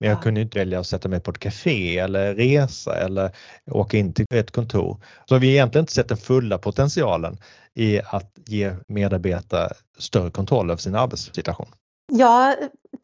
Men 0.00 0.10
jag 0.10 0.22
kunde 0.22 0.40
inte 0.40 0.58
välja 0.58 0.80
att 0.80 0.86
sätta 0.86 1.08
mig 1.08 1.20
på 1.20 1.30
ett 1.30 1.38
café 1.38 1.98
eller 1.98 2.34
resa 2.34 2.96
eller 2.96 3.30
åka 3.70 3.96
in 3.96 4.12
till 4.14 4.26
ett 4.30 4.50
kontor. 4.50 5.02
Så 5.28 5.38
vi 5.38 5.46
har 5.46 5.52
egentligen 5.52 5.82
inte 5.82 5.92
sett 5.92 6.08
den 6.08 6.18
fulla 6.18 6.58
potentialen 6.58 7.38
i 7.74 8.00
att 8.04 8.32
ge 8.46 8.72
medarbetare 8.88 9.72
större 9.98 10.30
kontroll 10.30 10.70
över 10.70 10.80
sin 10.80 10.94
arbetssituation. 10.94 11.68
Jag 12.12 12.56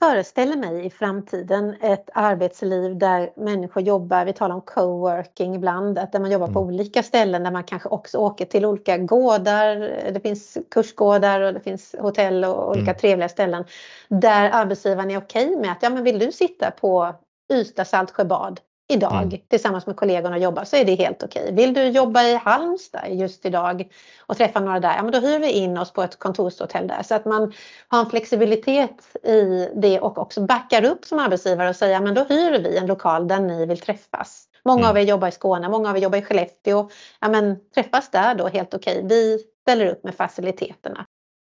föreställer 0.04 0.56
mig 0.56 0.86
i 0.86 0.90
framtiden 0.90 1.76
ett 1.80 2.10
arbetsliv 2.14 2.98
där 2.98 3.32
människor 3.36 3.82
jobbar, 3.82 4.24
vi 4.24 4.32
talar 4.32 4.54
om 4.54 4.60
coworking 4.60 5.54
ibland, 5.54 5.98
att 5.98 6.12
där 6.12 6.20
man 6.20 6.30
jobbar 6.30 6.46
på 6.46 6.60
mm. 6.60 6.74
olika 6.74 7.02
ställen 7.02 7.42
där 7.42 7.50
man 7.50 7.64
kanske 7.64 7.88
också 7.88 8.18
åker 8.18 8.44
till 8.44 8.64
olika 8.64 8.98
gårdar, 8.98 9.76
det 10.12 10.20
finns 10.20 10.58
kursgårdar 10.70 11.40
och 11.40 11.54
det 11.54 11.60
finns 11.60 11.94
hotell 11.98 12.44
och 12.44 12.70
olika 12.70 12.90
mm. 12.90 12.98
trevliga 12.98 13.28
ställen 13.28 13.64
där 14.08 14.50
arbetsgivaren 14.52 15.10
är 15.10 15.18
okej 15.18 15.56
med 15.56 15.72
att 15.72 15.82
ja 15.82 15.90
men 15.90 16.04
vill 16.04 16.18
du 16.18 16.32
sitta 16.32 16.70
på 16.70 17.14
Ystad 17.52 17.84
Saltsjöbad 17.84 18.60
idag 18.88 19.22
mm. 19.22 19.40
tillsammans 19.48 19.86
med 19.86 19.96
kollegorna 19.96 20.36
och 20.36 20.42
jobba 20.42 20.64
så 20.64 20.76
är 20.76 20.84
det 20.84 20.94
helt 20.94 21.22
okej. 21.22 21.52
Vill 21.52 21.74
du 21.74 21.88
jobba 21.88 22.22
i 22.22 22.34
Halmstad 22.34 23.14
just 23.14 23.46
idag 23.46 23.92
och 24.26 24.36
träffa 24.36 24.60
några 24.60 24.80
där, 24.80 24.96
ja 24.96 25.02
men 25.02 25.12
då 25.12 25.18
hyr 25.18 25.38
vi 25.38 25.50
in 25.50 25.78
oss 25.78 25.92
på 25.92 26.02
ett 26.02 26.18
kontorshotell 26.18 26.88
där 26.88 27.02
så 27.02 27.14
att 27.14 27.24
man 27.24 27.52
har 27.88 28.00
en 28.00 28.10
flexibilitet 28.10 29.16
i 29.22 29.68
det 29.74 30.00
och 30.00 30.18
också 30.18 30.40
backar 30.40 30.84
upp 30.84 31.04
som 31.04 31.18
arbetsgivare 31.18 31.68
och 31.68 31.76
säger 31.76 32.00
men 32.00 32.14
då 32.14 32.24
hyr 32.24 32.58
vi 32.58 32.76
en 32.76 32.86
lokal 32.86 33.28
där 33.28 33.40
ni 33.40 33.66
vill 33.66 33.80
träffas. 33.80 34.48
Många 34.64 34.80
mm. 34.80 34.90
av 34.90 34.98
er 34.98 35.02
jobbar 35.02 35.28
i 35.28 35.32
Skåne, 35.32 35.68
många 35.68 35.90
av 35.90 35.96
er 35.96 36.00
jobbar 36.00 36.18
i 36.18 36.22
Skellefteå. 36.22 36.88
Ja 37.20 37.28
men 37.28 37.56
träffas 37.74 38.10
där 38.10 38.34
då 38.34 38.48
helt 38.48 38.74
okej. 38.74 39.00
Vi 39.04 39.38
ställer 39.62 39.86
upp 39.86 40.04
med 40.04 40.14
faciliteterna 40.14 41.06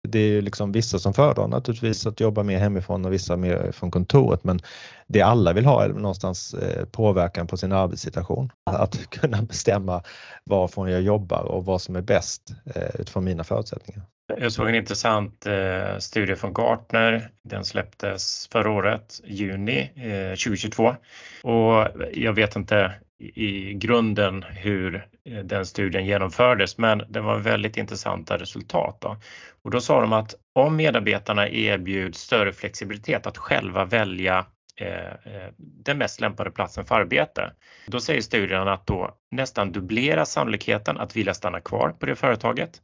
det 0.08 0.20
är 0.20 0.42
liksom 0.42 0.72
vissa 0.72 1.00
som 1.00 1.13
föredrar 1.13 1.48
naturligtvis 1.48 2.06
att 2.08 2.20
jobba 2.20 2.44
mer 2.44 2.58
hemifrån 2.58 3.06
och 3.06 3.13
vissa 3.13 3.38
mer 3.38 3.72
från 3.72 3.92
kontoret 3.92 4.44
men 4.44 4.60
det 5.08 5.22
alla 5.22 5.54
vill 5.54 5.66
ha 5.66 5.84
är 5.84 5.89
någonstans 5.89 6.54
eh, 6.54 6.86
påverkan 6.86 7.48
på 7.48 7.58
sin 7.58 7.72
arbetssituation. 7.72 8.50
Att 8.63 9.10
kunna 9.10 9.42
bestämma 9.42 10.04
varifrån 10.46 10.92
jag 10.92 11.02
jobbar 11.02 11.44
och 11.44 11.66
vad 11.66 11.82
som 11.82 11.96
är 11.96 12.02
bäst 12.02 12.42
eh, 12.76 13.02
utifrån 13.02 13.24
mina 13.24 13.44
förutsättningar. 13.44 14.04
Jag 14.38 14.52
såg 14.52 14.70
en 14.70 14.76
intressant 14.76 15.46
eh, 15.46 15.98
studie 16.00 16.36
från 16.36 16.54
Gartner. 16.54 17.30
Den 17.44 17.66
släpptes 17.66 18.48
förra 18.52 18.72
året, 18.72 19.22
juni 19.26 19.92
eh, 19.96 20.36
2022. 20.36 20.96
Och 21.44 21.88
jag 22.13 22.34
vet 22.34 22.56
inte 22.56 22.92
i 23.24 23.74
grunden 23.74 24.44
hur 24.44 25.08
eh, 25.26 25.44
den 25.44 25.66
studien 25.66 26.06
genomfördes, 26.06 26.78
men 26.78 27.04
det 27.10 27.22
var 27.22 27.40
väldigt 27.40 27.78
intressanta 27.78 28.38
resultat. 28.38 28.98
Då. 29.02 29.18
Och 29.64 29.72
då 29.72 29.82
sa 29.82 30.02
de 30.02 30.14
att 30.14 30.36
om 30.56 30.76
medarbetarna 30.76 31.50
erbjuds 31.50 32.20
större 32.20 32.54
flexibilitet 32.54 33.28
att 33.28 33.38
själva 33.38 33.86
välja 33.86 34.46
eh, 34.82 35.08
eh 35.08 35.50
den 35.58 35.98
mest 35.98 36.22
lämpade 36.22 36.52
platsen 36.52 36.86
för 36.86 36.96
arbete. 36.96 37.52
Då 37.88 38.00
säger 38.00 38.22
studien 38.22 38.68
att 38.68 38.88
då 38.88 39.18
nästan 39.32 39.72
dubbleras 39.72 40.32
sannolikheten 40.32 40.98
att 40.98 41.16
vilja 41.16 41.34
stanna 41.34 41.60
kvar 41.60 41.90
på 41.90 42.06
det 42.06 42.16
företaget. 42.16 42.82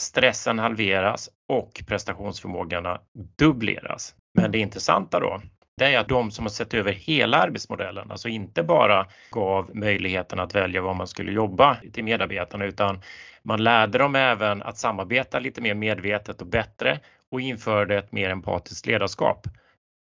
Stressen 0.00 0.58
halveras 0.58 1.30
och 1.48 1.82
prestationsförmågorna 1.86 3.00
dubbleras. 3.38 4.14
Men 4.34 4.52
det 4.52 4.58
intressanta 4.58 5.20
då, 5.20 5.40
det 5.78 5.86
är 5.86 5.98
att 5.98 6.08
de 6.08 6.30
som 6.30 6.44
har 6.44 6.50
sett 6.50 6.74
över 6.74 6.92
hela 6.92 7.36
arbetsmodellen, 7.36 8.10
alltså 8.10 8.28
inte 8.28 8.62
bara 8.62 9.06
gav 9.30 9.76
möjligheten 9.76 10.40
att 10.40 10.54
välja 10.54 10.82
var 10.82 10.94
man 10.94 11.06
skulle 11.06 11.32
jobba 11.32 11.76
till 11.92 12.04
medarbetarna 12.04 12.64
utan 12.64 13.00
man 13.42 13.64
lärde 13.64 13.98
dem 13.98 14.14
även 14.14 14.62
att 14.62 14.78
samarbeta 14.78 15.38
lite 15.38 15.60
mer 15.60 15.74
medvetet 15.74 16.40
och 16.40 16.46
bättre 16.46 17.00
och 17.30 17.40
införde 17.40 17.96
ett 17.96 18.12
mer 18.12 18.30
empatiskt 18.30 18.86
ledarskap. 18.86 19.46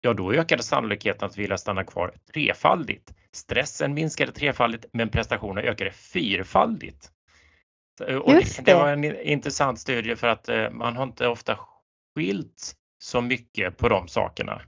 Ja, 0.00 0.12
då 0.12 0.32
ökade 0.32 0.62
sannolikheten 0.62 1.26
att 1.26 1.38
vilja 1.38 1.58
stanna 1.58 1.84
kvar 1.84 2.12
trefaldigt. 2.32 3.14
Stressen 3.32 3.94
minskade 3.94 4.32
trefaldigt 4.32 4.86
men 4.92 5.08
prestationen 5.08 5.64
ökade 5.64 5.90
fyrfaldigt. 5.90 7.10
Och 8.24 8.32
det. 8.32 8.64
det 8.64 8.74
var 8.74 8.88
en 8.88 9.04
intressant 9.04 9.78
studie 9.80 10.16
för 10.16 10.28
att 10.28 10.48
eh, 10.48 10.70
man 10.70 10.96
har 10.96 11.02
inte 11.02 11.28
ofta 11.28 11.58
skilt 12.14 12.74
så 12.98 13.20
mycket 13.20 13.76
på 13.76 13.88
de 13.88 14.08
sakerna. 14.08 14.62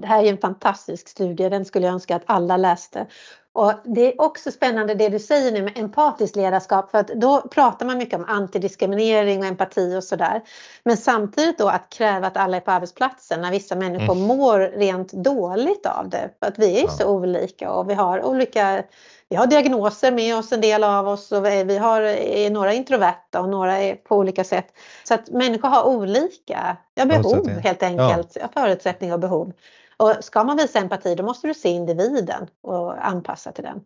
Det 0.00 0.06
här 0.06 0.24
är 0.24 0.30
en 0.30 0.38
fantastisk 0.38 1.08
studie, 1.08 1.48
den 1.48 1.64
skulle 1.64 1.86
jag 1.86 1.94
önska 1.94 2.16
att 2.16 2.22
alla 2.26 2.56
läste. 2.56 3.06
Och 3.54 3.72
det 3.84 4.12
är 4.12 4.20
också 4.20 4.50
spännande 4.50 4.94
det 4.94 5.08
du 5.08 5.18
säger 5.18 5.52
nu 5.52 5.62
med 5.62 5.78
empatiskt 5.78 6.36
ledarskap 6.36 6.90
för 6.90 6.98
att 6.98 7.08
då 7.08 7.40
pratar 7.40 7.86
man 7.86 7.98
mycket 7.98 8.18
om 8.18 8.24
antidiskriminering 8.24 9.40
och 9.40 9.46
empati 9.46 9.96
och 9.96 10.04
sådär. 10.04 10.42
Men 10.84 10.96
samtidigt 10.96 11.58
då 11.58 11.68
att 11.68 11.88
kräva 11.88 12.26
att 12.26 12.36
alla 12.36 12.56
är 12.56 12.60
på 12.60 12.70
arbetsplatsen 12.70 13.40
när 13.40 13.50
vissa 13.50 13.76
människor 13.76 14.14
mm. 14.14 14.26
mår 14.26 14.58
rent 14.58 15.12
dåligt 15.12 15.86
av 15.86 16.08
det. 16.08 16.30
För 16.40 16.46
att 16.46 16.58
vi 16.58 16.76
är 16.76 16.82
ju 16.82 16.88
så 16.88 17.08
olika 17.08 17.72
och 17.72 17.90
vi 17.90 17.94
har 17.94 18.22
olika 18.24 18.82
vi 19.28 19.36
har 19.36 19.46
diagnoser 19.46 20.12
med 20.12 20.36
oss 20.36 20.52
en 20.52 20.60
del 20.60 20.84
av 20.84 21.08
oss 21.08 21.32
och 21.32 21.46
vi 21.46 21.78
har, 21.78 22.00
är 22.00 22.50
några 22.50 22.72
introverta 22.72 23.40
och 23.40 23.48
några 23.48 23.78
är 23.78 23.94
på 23.94 24.16
olika 24.16 24.44
sätt. 24.44 24.66
Så 25.04 25.14
att 25.14 25.30
människor 25.30 25.68
har 25.68 25.84
olika 25.84 26.76
ja, 26.94 27.04
behov 27.04 27.48
helt 27.48 27.82
enkelt, 27.82 28.36
ja. 28.40 28.48
förutsättningar 28.54 29.14
och 29.14 29.20
behov. 29.20 29.52
Och 29.96 30.16
ska 30.20 30.44
man 30.44 30.56
visa 30.56 30.78
empati 30.78 31.14
då 31.14 31.22
måste 31.22 31.46
du 31.46 31.54
se 31.54 31.68
individen 31.68 32.46
och 32.62 33.06
anpassa 33.06 33.52
till 33.52 33.64
den. 33.64 33.80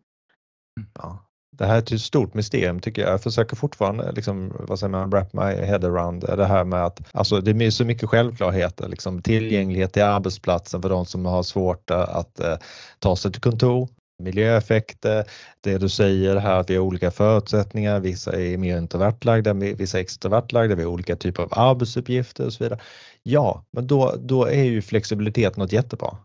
Ja. 0.95 1.25
Det 1.59 1.67
här 1.67 1.75
är 1.75 1.95
ett 1.95 2.01
stort 2.01 2.35
mysterium 2.35 2.81
tycker 2.81 3.03
jag. 3.03 3.13
Jag 3.13 3.23
försöker 3.23 3.57
fortfarande 3.57 4.13
liksom, 4.13 4.53
vad 4.59 4.79
säger 4.79 4.91
man, 4.91 5.11
wrap 5.11 5.33
my 5.33 5.41
head 5.41 5.85
around 5.85 6.21
det 6.21 6.45
här 6.45 6.65
med 6.65 6.85
att 6.85 7.01
alltså, 7.13 7.41
det 7.41 7.67
är 7.67 7.71
så 7.71 7.85
mycket 7.85 8.09
självklarheter, 8.09 8.89
liksom, 8.89 9.23
tillgänglighet 9.23 9.93
till 9.93 10.03
arbetsplatsen 10.03 10.83
för 10.83 10.89
de 10.89 11.07
som 11.07 11.27
har 11.27 11.43
svårt 11.43 11.91
att, 11.91 12.41
eh, 12.41 12.57
ta 12.99 13.17
sig 13.17 13.33
till 13.33 13.41
kontor, 13.41 13.89
miljöeffekter, 14.19 15.25
det 15.61 15.79
du 15.79 15.89
säger 15.89 16.37
här 16.37 16.61
att 16.61 16.71
vi 16.71 16.77
har 16.77 16.83
olika 16.83 17.11
förutsättningar, 17.11 18.01
vissa 18.01 18.41
är 18.41 18.57
mer 18.57 18.79
introvertlagda, 18.79 19.55
vissa 19.55 19.99
är 19.99 20.03
extrovertlagda, 20.03 20.75
vi 20.75 20.83
har 20.83 20.91
olika 20.91 21.17
typer 21.17 21.43
av 21.43 21.49
arbetsuppgifter 21.53 22.47
och 22.47 22.53
så 22.53 22.65
vidare. 22.65 22.81
Ja, 23.23 23.65
men 23.71 23.87
då, 23.87 24.15
då 24.19 24.45
är 24.45 24.65
ju 24.65 24.83
flexibilitet 24.83 25.57
något 25.57 25.73
jättebra. 25.73 26.17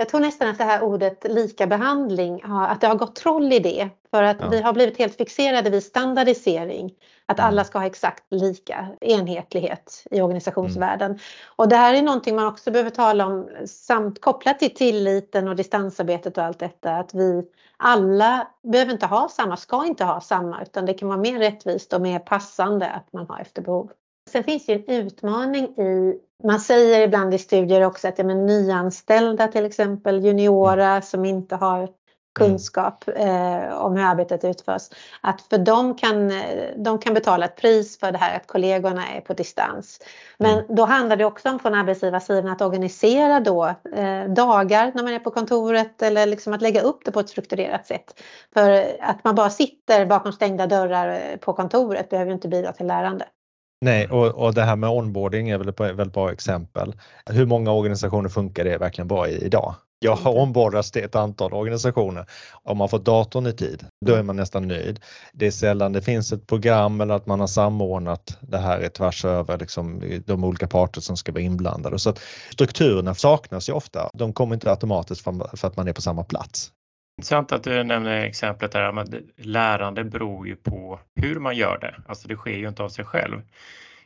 Jag 0.00 0.08
tror 0.08 0.20
nästan 0.20 0.48
att 0.48 0.58
det 0.58 0.64
här 0.64 0.82
ordet 0.82 1.24
lika 1.28 1.66
behandling, 1.66 2.42
att 2.44 2.80
det 2.80 2.86
har 2.86 2.94
gått 2.94 3.16
troll 3.16 3.52
i 3.52 3.58
det. 3.58 3.88
För 4.10 4.22
att 4.22 4.36
ja. 4.40 4.48
vi 4.48 4.60
har 4.60 4.72
blivit 4.72 4.98
helt 4.98 5.16
fixerade 5.16 5.70
vid 5.70 5.84
standardisering. 5.84 6.94
Att 7.26 7.40
alla 7.40 7.52
mm. 7.52 7.64
ska 7.64 7.78
ha 7.78 7.86
exakt 7.86 8.24
lika 8.30 8.88
enhetlighet 9.00 10.04
i 10.10 10.20
organisationsvärlden. 10.20 11.10
Mm. 11.10 11.20
Och 11.56 11.68
det 11.68 11.76
här 11.76 11.94
är 11.94 12.02
någonting 12.02 12.36
man 12.36 12.46
också 12.46 12.70
behöver 12.70 12.90
tala 12.90 13.26
om 13.26 13.48
samt 13.66 14.20
kopplat 14.20 14.58
till 14.58 14.74
tilliten 14.74 15.48
och 15.48 15.56
distansarbetet 15.56 16.38
och 16.38 16.44
allt 16.44 16.58
detta. 16.58 16.96
Att 16.96 17.14
vi 17.14 17.42
alla 17.76 18.48
behöver 18.62 18.92
inte 18.92 19.06
ha 19.06 19.28
samma, 19.28 19.56
ska 19.56 19.86
inte 19.86 20.04
ha 20.04 20.20
samma, 20.20 20.62
utan 20.62 20.86
det 20.86 20.94
kan 20.94 21.08
vara 21.08 21.18
mer 21.18 21.38
rättvist 21.38 21.92
och 21.92 22.00
mer 22.00 22.18
passande 22.18 22.90
att 22.90 23.12
man 23.12 23.26
har 23.28 23.40
efter 23.40 23.62
behov. 23.62 23.90
Sen 24.28 24.44
finns 24.44 24.66
det 24.66 24.72
en 24.72 24.94
utmaning 24.94 25.64
i, 25.64 26.18
man 26.44 26.60
säger 26.60 27.00
ibland 27.00 27.34
i 27.34 27.38
studier 27.38 27.84
också 27.84 28.08
att 28.08 28.18
ja, 28.18 28.24
men 28.24 28.46
nyanställda 28.46 29.48
till 29.48 29.64
exempel, 29.64 30.24
juniora 30.24 30.90
mm. 30.90 31.02
som 31.02 31.24
inte 31.24 31.56
har 31.56 31.88
kunskap 32.38 33.04
eh, 33.08 33.84
om 33.84 33.96
hur 33.96 34.04
arbetet 34.04 34.44
utförs. 34.44 34.82
Att 35.20 35.42
för 35.42 35.58
dem 35.58 35.94
kan, 35.94 36.32
de 36.76 36.98
kan 36.98 37.14
betala 37.14 37.44
ett 37.44 37.56
pris 37.56 37.98
för 37.98 38.12
det 38.12 38.18
här 38.18 38.36
att 38.36 38.46
kollegorna 38.46 39.08
är 39.08 39.20
på 39.20 39.32
distans. 39.34 40.00
Men 40.38 40.58
mm. 40.58 40.76
då 40.76 40.84
handlar 40.84 41.16
det 41.16 41.24
också 41.24 41.48
om 41.48 41.58
från 41.58 41.74
arbetsgivarsidan 41.74 42.48
att 42.48 42.62
organisera 42.62 43.40
då 43.40 43.64
eh, 43.94 44.24
dagar 44.24 44.92
när 44.94 45.02
man 45.02 45.12
är 45.12 45.18
på 45.18 45.30
kontoret 45.30 46.02
eller 46.02 46.26
liksom 46.26 46.52
att 46.52 46.62
lägga 46.62 46.80
upp 46.80 47.04
det 47.04 47.12
på 47.12 47.20
ett 47.20 47.28
strukturerat 47.28 47.86
sätt. 47.86 48.20
För 48.54 48.96
att 49.00 49.24
man 49.24 49.34
bara 49.34 49.50
sitter 49.50 50.06
bakom 50.06 50.32
stängda 50.32 50.66
dörrar 50.66 51.36
på 51.36 51.52
kontoret 51.52 52.10
behöver 52.10 52.30
ju 52.30 52.34
inte 52.34 52.48
bidra 52.48 52.72
till 52.72 52.86
lärande. 52.86 53.26
Nej, 53.80 54.08
och, 54.08 54.26
och 54.26 54.54
det 54.54 54.62
här 54.62 54.76
med 54.76 54.90
onboarding 54.90 55.50
är 55.50 55.58
väl 55.58 55.68
ett 55.68 55.80
väldigt 55.80 56.12
bra 56.12 56.32
exempel. 56.32 56.94
Hur 57.30 57.46
många 57.46 57.72
organisationer 57.72 58.28
funkar 58.28 58.64
det 58.64 58.78
verkligen 58.78 59.08
bra 59.08 59.28
i 59.28 59.44
idag? 59.44 59.74
Jag 60.00 60.16
har 60.16 60.36
ombordats 60.36 60.90
till 60.90 61.04
ett 61.04 61.14
antal 61.14 61.52
organisationer. 61.52 62.26
Om 62.52 62.78
man 62.78 62.88
får 62.88 62.98
datorn 62.98 63.46
i 63.46 63.52
tid, 63.52 63.86
då 64.06 64.14
är 64.14 64.22
man 64.22 64.36
nästan 64.36 64.68
nöjd. 64.68 65.00
Det 65.32 65.46
är 65.46 65.50
sällan 65.50 65.92
det 65.92 66.02
finns 66.02 66.32
ett 66.32 66.46
program 66.46 67.00
eller 67.00 67.14
att 67.14 67.26
man 67.26 67.40
har 67.40 67.46
samordnat 67.46 68.38
det 68.40 68.58
här 68.58 68.88
tvärs 68.88 69.24
över 69.24 69.58
liksom, 69.58 70.02
de 70.26 70.44
olika 70.44 70.66
parter 70.66 71.00
som 71.00 71.16
ska 71.16 71.32
vara 71.32 71.42
inblandade. 71.42 71.98
Så 71.98 72.10
att 72.10 72.20
strukturerna 72.52 73.14
saknas 73.14 73.68
ju 73.68 73.72
ofta. 73.72 74.10
De 74.14 74.32
kommer 74.32 74.54
inte 74.54 74.70
automatiskt 74.70 75.24
för 75.54 75.66
att 75.66 75.76
man 75.76 75.88
är 75.88 75.92
på 75.92 76.02
samma 76.02 76.24
plats. 76.24 76.72
Intressant 77.18 77.52
att 77.52 77.64
du 77.64 77.84
nämner 77.84 78.24
exemplet 78.24 78.72
där, 78.72 78.92
men 78.92 79.06
lärande 79.36 80.04
beror 80.04 80.48
ju 80.48 80.56
på 80.56 81.00
hur 81.16 81.40
man 81.40 81.56
gör 81.56 81.78
det. 81.78 81.94
Alltså 82.06 82.28
det 82.28 82.36
sker 82.36 82.56
ju 82.56 82.68
inte 82.68 82.82
av 82.82 82.88
sig 82.88 83.04
själv. 83.04 83.42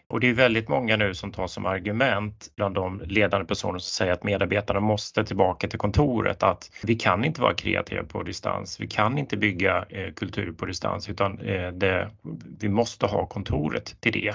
Och 0.09 0.21
det 0.21 0.29
är 0.29 0.35
väldigt 0.35 0.69
många 0.69 0.97
nu 0.97 1.15
som 1.15 1.33
tar 1.33 1.47
som 1.47 1.67
argument 1.67 2.53
bland 2.57 2.75
de 2.75 3.03
ledande 3.05 3.47
personer 3.47 3.79
som 3.79 3.91
säger 3.91 4.13
att 4.13 4.25
medarbetarna 4.25 4.81
måste 4.81 5.25
tillbaka 5.25 5.69
till 5.69 5.79
kontoret, 5.79 6.43
att 6.43 6.71
vi 6.83 6.95
kan 6.95 7.25
inte 7.25 7.41
vara 7.41 7.55
kreativa 7.55 8.03
på 8.05 8.23
distans. 8.23 8.81
Vi 8.81 8.87
kan 8.87 9.19
inte 9.19 9.37
bygga 9.37 9.85
eh, 9.89 10.13
kultur 10.13 10.53
på 10.53 10.67
distans 10.67 11.09
utan 11.09 11.39
eh, 11.39 11.69
det, 11.73 12.11
vi 12.61 12.69
måste 12.69 13.07
ha 13.07 13.27
kontoret 13.27 14.01
till 14.01 14.13
det. 14.13 14.35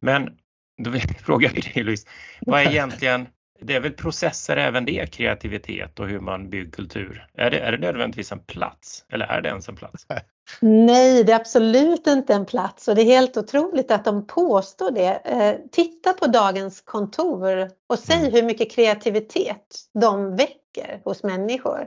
Men 0.00 0.38
då 0.82 0.90
vill 0.90 1.02
jag 1.06 1.20
fråga 1.20 1.48
dig 1.48 1.82
Louise, 1.84 2.08
vad 2.40 2.60
är 2.60 2.70
egentligen 2.70 3.26
det 3.60 3.74
är 3.74 3.80
väl 3.80 3.92
processer 3.92 4.56
även 4.56 4.84
det, 4.84 5.12
kreativitet 5.12 6.00
och 6.00 6.08
hur 6.08 6.20
man 6.20 6.50
bygger 6.50 6.70
kultur. 6.70 7.26
Är 7.34 7.50
det, 7.50 7.58
är 7.58 7.72
det 7.72 7.78
nödvändigtvis 7.78 8.32
en 8.32 8.38
plats 8.38 9.04
eller 9.08 9.26
är 9.26 9.40
det 9.40 9.48
ens 9.48 9.68
en 9.68 9.76
plats? 9.76 10.06
Nej, 10.60 11.24
det 11.24 11.32
är 11.32 11.36
absolut 11.36 12.06
inte 12.06 12.34
en 12.34 12.46
plats 12.46 12.88
och 12.88 12.94
det 12.94 13.02
är 13.02 13.04
helt 13.04 13.36
otroligt 13.36 13.90
att 13.90 14.04
de 14.04 14.26
påstår 14.26 14.90
det. 14.90 15.20
Eh, 15.24 15.54
titta 15.72 16.12
på 16.12 16.26
dagens 16.26 16.80
kontor 16.80 17.70
och 17.86 17.98
säg 17.98 18.20
mm. 18.20 18.32
hur 18.32 18.42
mycket 18.42 18.72
kreativitet 18.72 19.76
de 20.00 20.36
väcker 20.36 21.00
hos 21.04 21.22
människor. 21.22 21.86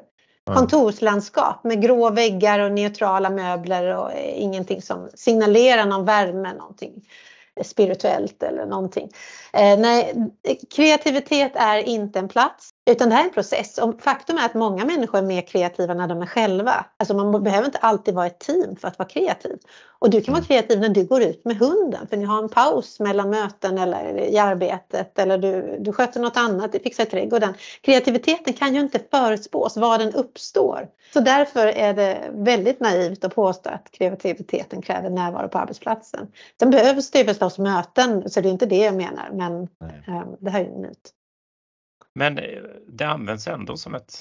Kontorslandskap 0.56 1.64
med 1.64 1.82
grå 1.82 2.10
väggar 2.10 2.60
och 2.60 2.72
neutrala 2.72 3.30
möbler 3.30 3.98
och 3.98 4.12
ingenting 4.36 4.82
som 4.82 5.10
signalerar 5.14 5.86
någon 5.86 6.06
värme, 6.06 6.54
någonting 6.54 7.06
spirituellt 7.64 8.44
eller 8.44 8.66
någonting. 8.66 9.10
Eh, 9.54 9.80
nej, 9.80 10.14
kreativitet 10.76 11.52
är 11.56 11.78
inte 11.78 12.20
en 12.20 12.28
plats 12.28 12.70
utan 12.92 13.10
det 13.10 13.16
här 13.16 13.22
är 13.22 13.28
en 13.28 13.34
process. 13.34 13.78
Och 13.78 14.02
faktum 14.02 14.38
är 14.38 14.46
att 14.46 14.54
många 14.54 14.86
människor 14.86 15.18
är 15.18 15.24
mer 15.24 15.42
kreativa 15.42 15.94
när 15.94 16.08
de 16.08 16.22
är 16.22 16.26
själva. 16.26 16.86
Alltså 16.98 17.14
man 17.14 17.44
behöver 17.44 17.66
inte 17.66 17.78
alltid 17.78 18.14
vara 18.16 18.26
ett 18.26 18.40
team 18.40 18.76
för 18.76 18.88
att 18.88 19.00
vara 19.00 19.10
kreativ. 19.10 19.58
Och 20.00 20.10
du 20.10 20.22
kan 20.22 20.34
vara 20.34 20.40
mm. 20.40 20.48
kreativ 20.48 20.80
när 20.80 20.90
du 20.90 21.04
går 21.04 21.22
ut 21.22 21.46
med 21.46 21.58
hunden 21.58 22.08
för 22.08 22.18
ni 22.18 22.26
har 22.26 22.44
en 22.44 22.50
paus 22.50 23.00
mellan 23.00 23.30
möten 23.30 23.78
eller 23.78 24.20
i 24.20 24.38
arbetet 24.38 25.20
eller 25.20 25.38
du, 25.38 25.78
du 25.80 25.94
sköter 25.94 26.20
något 26.20 26.38
annat, 26.38 26.72
du 26.72 26.80
fixar 26.80 27.06
trädgården. 27.06 27.54
Kreativiteten 27.82 28.54
kan 28.54 28.76
ju 28.76 28.82
inte 28.82 29.00
förutspås 29.12 29.78
var 29.78 29.98
den 29.98 30.14
uppstår. 30.14 30.88
Så 31.14 31.20
därför 31.20 31.68
är 31.68 31.94
det 31.94 32.30
väldigt 32.32 32.80
naivt 32.80 33.24
att 33.24 33.36
påstå 33.36 33.70
att 33.70 33.92
kreativiteten 33.92 34.82
kräver 34.82 35.10
närvaro 35.10 35.50
på 35.50 35.58
arbetsplatsen. 35.58 36.28
Sen 36.60 36.70
behövs 36.70 37.12
det 37.12 37.26
förstås 37.26 37.58
möten, 37.58 38.30
så 38.30 38.42
det 38.42 38.50
är 38.50 38.52
inte 38.52 38.66
det 38.66 38.78
jag 38.78 38.96
menar, 38.96 39.30
men 39.34 39.62
eh, 40.08 40.24
det 40.40 40.50
här 40.50 40.62
är 40.62 40.66
en 40.66 40.82
myt. 40.82 41.14
Men 42.20 42.38
eh, 42.38 42.44
det 42.88 43.06
används 43.06 43.48
ändå 43.48 43.78
som 43.78 43.96
ett 43.96 44.12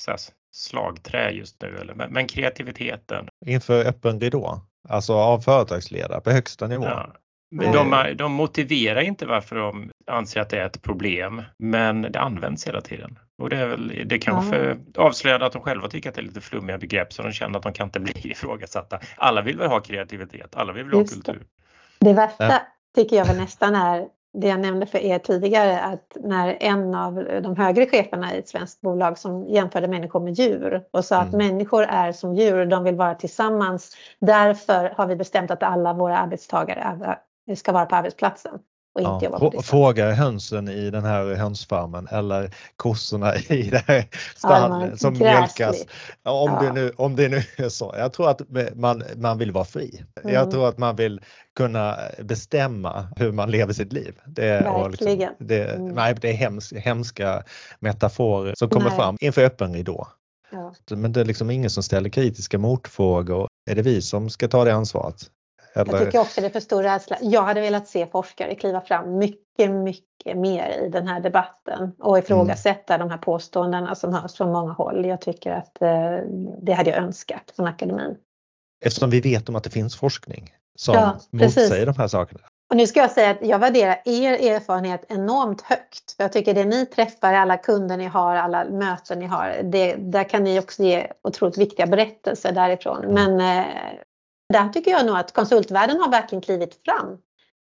slagträ 0.53 1.31
just 1.31 1.63
nu. 1.63 1.79
Eller? 1.81 1.95
Men, 1.95 2.27
kreativiteten. 2.27 3.29
Inför 3.47 3.85
öppen 3.85 4.21
ridå, 4.21 4.61
alltså 4.89 5.15
av 5.15 5.41
företagsledare 5.41 6.21
på 6.21 6.31
högsta 6.31 6.67
nivå. 6.67 6.85
Ja. 6.85 7.13
Men 7.51 7.73
de, 7.73 8.15
de 8.17 8.33
motiverar 8.33 9.01
inte 9.01 9.27
varför 9.27 9.57
de 9.57 9.91
anser 10.07 10.41
att 10.41 10.51
det 10.51 10.59
är 10.59 10.67
ett 10.67 10.83
problem, 10.83 11.43
men 11.59 12.03
det 12.03 12.21
används 12.21 12.67
hela 12.67 12.81
tiden. 12.81 13.19
Och 13.43 13.51
det, 13.51 13.57
är 13.57 13.67
väl, 13.67 14.03
det 14.07 14.19
kanske 14.19 14.57
ja. 14.95 15.03
avslöjar 15.03 15.41
att 15.41 15.53
de 15.53 15.63
själva 15.63 15.89
tycker 15.89 16.09
att 16.09 16.15
det 16.15 16.21
är 16.21 16.25
lite 16.25 16.41
flummiga 16.41 16.79
begrepp 16.79 17.13
så 17.13 17.23
de 17.23 17.33
känner 17.33 17.59
att 17.59 17.63
de 17.63 17.73
kan 17.73 17.87
inte 17.87 18.01
bli 18.01 18.31
ifrågasatta. 18.31 19.01
Alla 19.17 19.43
vill 19.43 19.59
väl 19.59 19.69
ha 19.69 19.81
kreativitet, 19.81 20.57
alla 20.57 20.73
vill 20.73 20.85
väl 20.85 20.95
ha 20.95 21.05
kultur. 21.05 21.43
Det, 21.99 22.07
det 22.07 22.13
värsta 22.13 22.47
ja. 22.49 22.61
tycker 22.95 23.17
jag 23.17 23.27
väl 23.27 23.37
nästan 23.37 23.75
är 23.75 24.07
det 24.33 24.49
jag 24.49 24.61
nämnde 24.61 24.87
för 24.87 24.99
er 24.99 25.19
tidigare 25.19 25.81
att 25.81 26.17
när 26.21 26.57
en 26.61 26.95
av 26.95 27.15
de 27.43 27.57
högre 27.57 27.87
cheferna 27.87 28.35
i 28.35 28.39
ett 28.39 28.49
svenskt 28.49 28.81
bolag 28.81 29.19
som 29.19 29.49
jämförde 29.49 29.89
människor 29.89 30.21
med 30.21 30.33
djur 30.33 30.85
och 30.91 31.05
sa 31.05 31.15
mm. 31.15 31.29
att 31.29 31.35
människor 31.35 31.83
är 31.83 32.13
som 32.13 32.35
djur, 32.35 32.67
de 32.67 32.85
vill 32.85 32.97
vara 32.97 33.15
tillsammans. 33.15 33.97
Därför 34.21 34.95
har 34.97 35.07
vi 35.07 35.17
bestämt 35.17 35.51
att 35.51 35.63
alla 35.63 35.93
våra 35.93 36.19
arbetstagare 36.19 37.19
ska 37.57 37.73
vara 37.73 37.87
på 37.87 37.97
arbetsplatsen 37.97 38.59
och 38.99 39.15
inte 39.15 39.25
ja, 39.25 39.39
jobba 39.41 39.51
på 39.51 39.63
Fråga 39.63 40.13
hönsen 40.13 40.69
i 40.69 40.91
den 40.91 41.05
här 41.05 41.35
hönsfarmen 41.35 42.09
eller 42.11 42.51
kossorna 42.77 43.37
i 43.49 43.63
det 43.63 43.85
här 43.87 44.05
stallet 44.37 44.91
ja, 44.91 44.97
som 44.97 45.19
mjölkas. 45.19 45.87
Om, 46.23 46.51
ja. 46.51 46.63
det 46.63 46.73
nu, 46.73 46.93
om 46.97 47.17
det 47.17 47.29
nu 47.29 47.43
är 47.57 47.69
så. 47.69 47.95
Jag 47.99 48.13
tror 48.13 48.31
att 48.31 48.41
man, 48.75 49.03
man 49.17 49.39
vill 49.39 49.53
vara 49.53 49.65
fri. 49.65 50.05
Mm. 50.23 50.35
Jag 50.35 50.51
tror 50.51 50.69
att 50.69 50.79
man 50.79 50.97
vill 50.97 51.21
kunna 51.57 51.99
bestämma 52.19 53.09
hur 53.17 53.33
man 53.33 53.51
lever 53.51 53.73
sitt 53.73 53.93
liv. 53.93 54.15
Det, 54.27 54.61
liksom, 54.61 54.83
Verkligen. 54.83 55.19
Liksom, 55.19 55.47
det, 55.47 55.65
mm. 55.65 55.95
nej, 55.95 56.15
det 56.21 56.29
är 56.31 56.35
hems, 56.35 56.73
hemska 56.73 57.43
metaforer 57.81 58.55
som 58.57 58.69
kommer 58.69 58.89
nej. 58.89 58.99
fram 58.99 59.17
inför 59.21 59.45
öppen 59.45 59.75
ridå. 59.75 60.09
Ja. 60.51 60.75
Men 60.91 61.13
det 61.13 61.21
är 61.21 61.25
liksom 61.25 61.51
ingen 61.51 61.71
som 61.71 61.83
ställer 61.83 62.11
kritiska 62.11 62.59
motfrågor. 62.59 63.49
Är 63.71 63.75
det 63.75 63.83
vi 63.83 64.03
som 64.03 64.31
ska 64.31 64.49
ta 64.49 64.65
det 64.65 64.75
ansvaret? 64.75 65.31
Eller... 65.73 65.93
Jag 65.93 66.05
tycker 66.05 66.21
också 66.21 66.41
det 66.41 66.47
är 66.47 66.51
för 66.51 66.61
stor 66.61 66.83
rädsla. 66.83 67.17
Jag 67.21 67.43
hade 67.43 67.61
velat 67.61 67.89
se 67.89 68.07
forskare 68.07 68.55
kliva 68.55 68.81
fram 68.81 69.19
mycket, 69.19 69.71
mycket 69.71 70.37
mer 70.37 70.85
i 70.87 70.89
den 70.89 71.09
här 71.09 71.21
debatten 71.21 71.93
och 71.99 72.19
ifrågasätta 72.19 72.95
mm. 72.95 73.09
de 73.09 73.13
här 73.13 73.19
påståendena 73.19 73.95
som 73.95 74.15
hörs 74.15 74.35
från 74.35 74.53
många 74.53 74.73
håll. 74.73 75.07
Jag 75.07 75.21
tycker 75.21 75.53
att 75.53 75.83
eh, 75.83 76.19
det 76.63 76.73
hade 76.73 76.91
jag 76.91 76.99
önskat 76.99 77.53
från 77.57 77.67
akademin. 77.67 78.17
Eftersom 78.85 79.11
vi 79.11 79.21
vet 79.21 79.49
om 79.49 79.57
att 79.57 79.65
det 79.65 79.71
finns 79.71 79.97
forskning 79.97 80.53
som 80.77 80.95
ja, 80.95 81.19
motsäger 81.31 81.87
de 81.87 81.97
här 81.97 82.09
sakerna. 82.09 82.41
Och 82.71 82.77
nu 82.77 82.87
ska 82.87 83.01
jag 83.01 83.11
säga 83.11 83.31
att 83.31 83.39
jag 83.43 83.59
värderar 83.59 83.97
er 84.05 84.53
erfarenhet 84.53 85.05
enormt 85.09 85.61
högt. 85.61 86.17
För 86.17 86.25
jag 86.25 86.33
tycker 86.33 86.55
det 86.55 86.65
ni 86.65 86.87
träffar, 86.87 87.35
alla 87.35 87.57
kunder 87.57 87.97
ni 87.97 88.05
har, 88.07 88.37
alla 88.37 88.65
möten 88.65 89.19
ni 89.19 89.27
har, 89.27 89.61
det, 89.65 89.95
där 89.95 90.25
kan 90.25 90.45
ni 90.45 90.61
också 90.61 90.83
ge 90.83 91.07
otroligt 91.23 91.59
viktiga 91.59 91.87
berättelser 91.87 92.53
därifrån. 92.53 93.05
Mm. 93.05 93.15
Men 93.15 93.59
eh, 93.59 93.67
där 94.49 94.69
tycker 94.69 94.91
jag 94.91 95.07
nog 95.07 95.17
att 95.17 95.33
konsultvärlden 95.33 96.01
har 96.01 96.11
verkligen 96.11 96.43
klivit 96.43 96.81
fram 96.85 97.19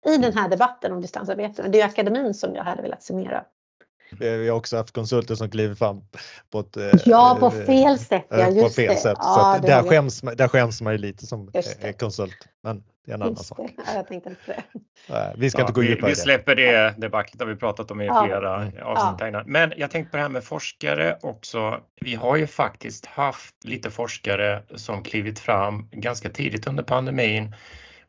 i 0.05 0.17
den 0.17 0.37
här 0.37 0.49
debatten 0.49 0.91
om 0.91 1.01
distansarbete. 1.01 1.67
Det 1.67 1.81
är 1.81 1.85
akademin 1.85 2.33
som 2.33 2.55
jag 2.55 2.63
hade 2.63 2.81
velat 2.81 3.03
se 3.03 3.13
mer 3.13 3.31
av. 3.31 3.43
Vi 4.19 4.49
har 4.49 4.57
också 4.57 4.77
haft 4.77 4.91
konsulter 4.93 5.35
som 5.35 5.49
kliver 5.51 5.75
fram 5.75 6.01
på 6.51 6.59
ett... 6.59 6.77
eh, 6.77 6.91
Ja, 7.05 7.37
på 7.39 7.45
eh, 7.45 7.65
fel 7.65 7.99
sätt. 7.99 8.25
Ja, 8.29 8.45
på 8.45 8.51
just 8.51 8.75
fel 8.75 8.87
det. 8.87 8.95
sätt. 8.95 9.17
Ja, 9.21 9.53
så 9.55 9.61
det 9.61 9.73
där, 9.73 9.83
vi. 9.83 9.89
skäms, 9.89 10.21
där 10.21 10.47
skäms 10.47 10.81
man 10.81 10.93
ju 10.93 10.97
lite 10.99 11.25
som 11.25 11.49
det. 11.53 11.83
eh, 11.83 11.91
konsult. 11.93 12.47
Men 12.63 12.83
det 13.05 13.11
är 13.11 13.15
en 13.15 13.21
annan 13.21 13.33
Just 13.33 13.45
sak. 13.45 13.57
det. 13.57 13.83
Ja, 13.87 13.93
jag 13.95 14.07
tänkte 14.07 14.29
inte 14.29 14.41
på 14.45 14.51
det. 14.51 14.63
Nej, 15.09 15.33
Vi 15.37 15.49
ska 15.49 15.59
Ja, 15.59 15.63
inte 15.63 15.73
gå 15.73 15.81
vi, 15.81 15.87
djupare 15.87 16.09
vi 16.09 16.15
det. 16.15 16.21
släpper 16.21 16.55
det 16.55 16.93
debaclet 16.97 17.41
har 17.41 17.47
vi 17.47 17.55
pratat 17.55 17.91
om 17.91 18.01
i 18.01 18.05
Ja. 18.05 18.23
flera 18.25 18.55
avsnitt 18.83 19.21
här 19.21 19.27
innan. 19.27 19.43
Men 19.45 19.73
jag 19.77 19.91
tänkte 19.91 20.11
på 20.11 20.17
det 20.17 20.23
här 20.23 20.29
med 20.29 20.43
forskare 20.43 21.17
också. 21.21 21.79
Vi 22.01 22.15
har 22.15 22.35
ju 22.35 22.47
faktiskt 22.47 23.05
haft 23.05 23.55
lite 23.63 23.91
forskare 23.91 24.63
som 24.75 25.03
klivit 25.03 25.39
fram 25.39 25.89
ganska 25.91 26.29
tidigt 26.29 26.67
under 26.67 26.83
pandemin 26.83 27.55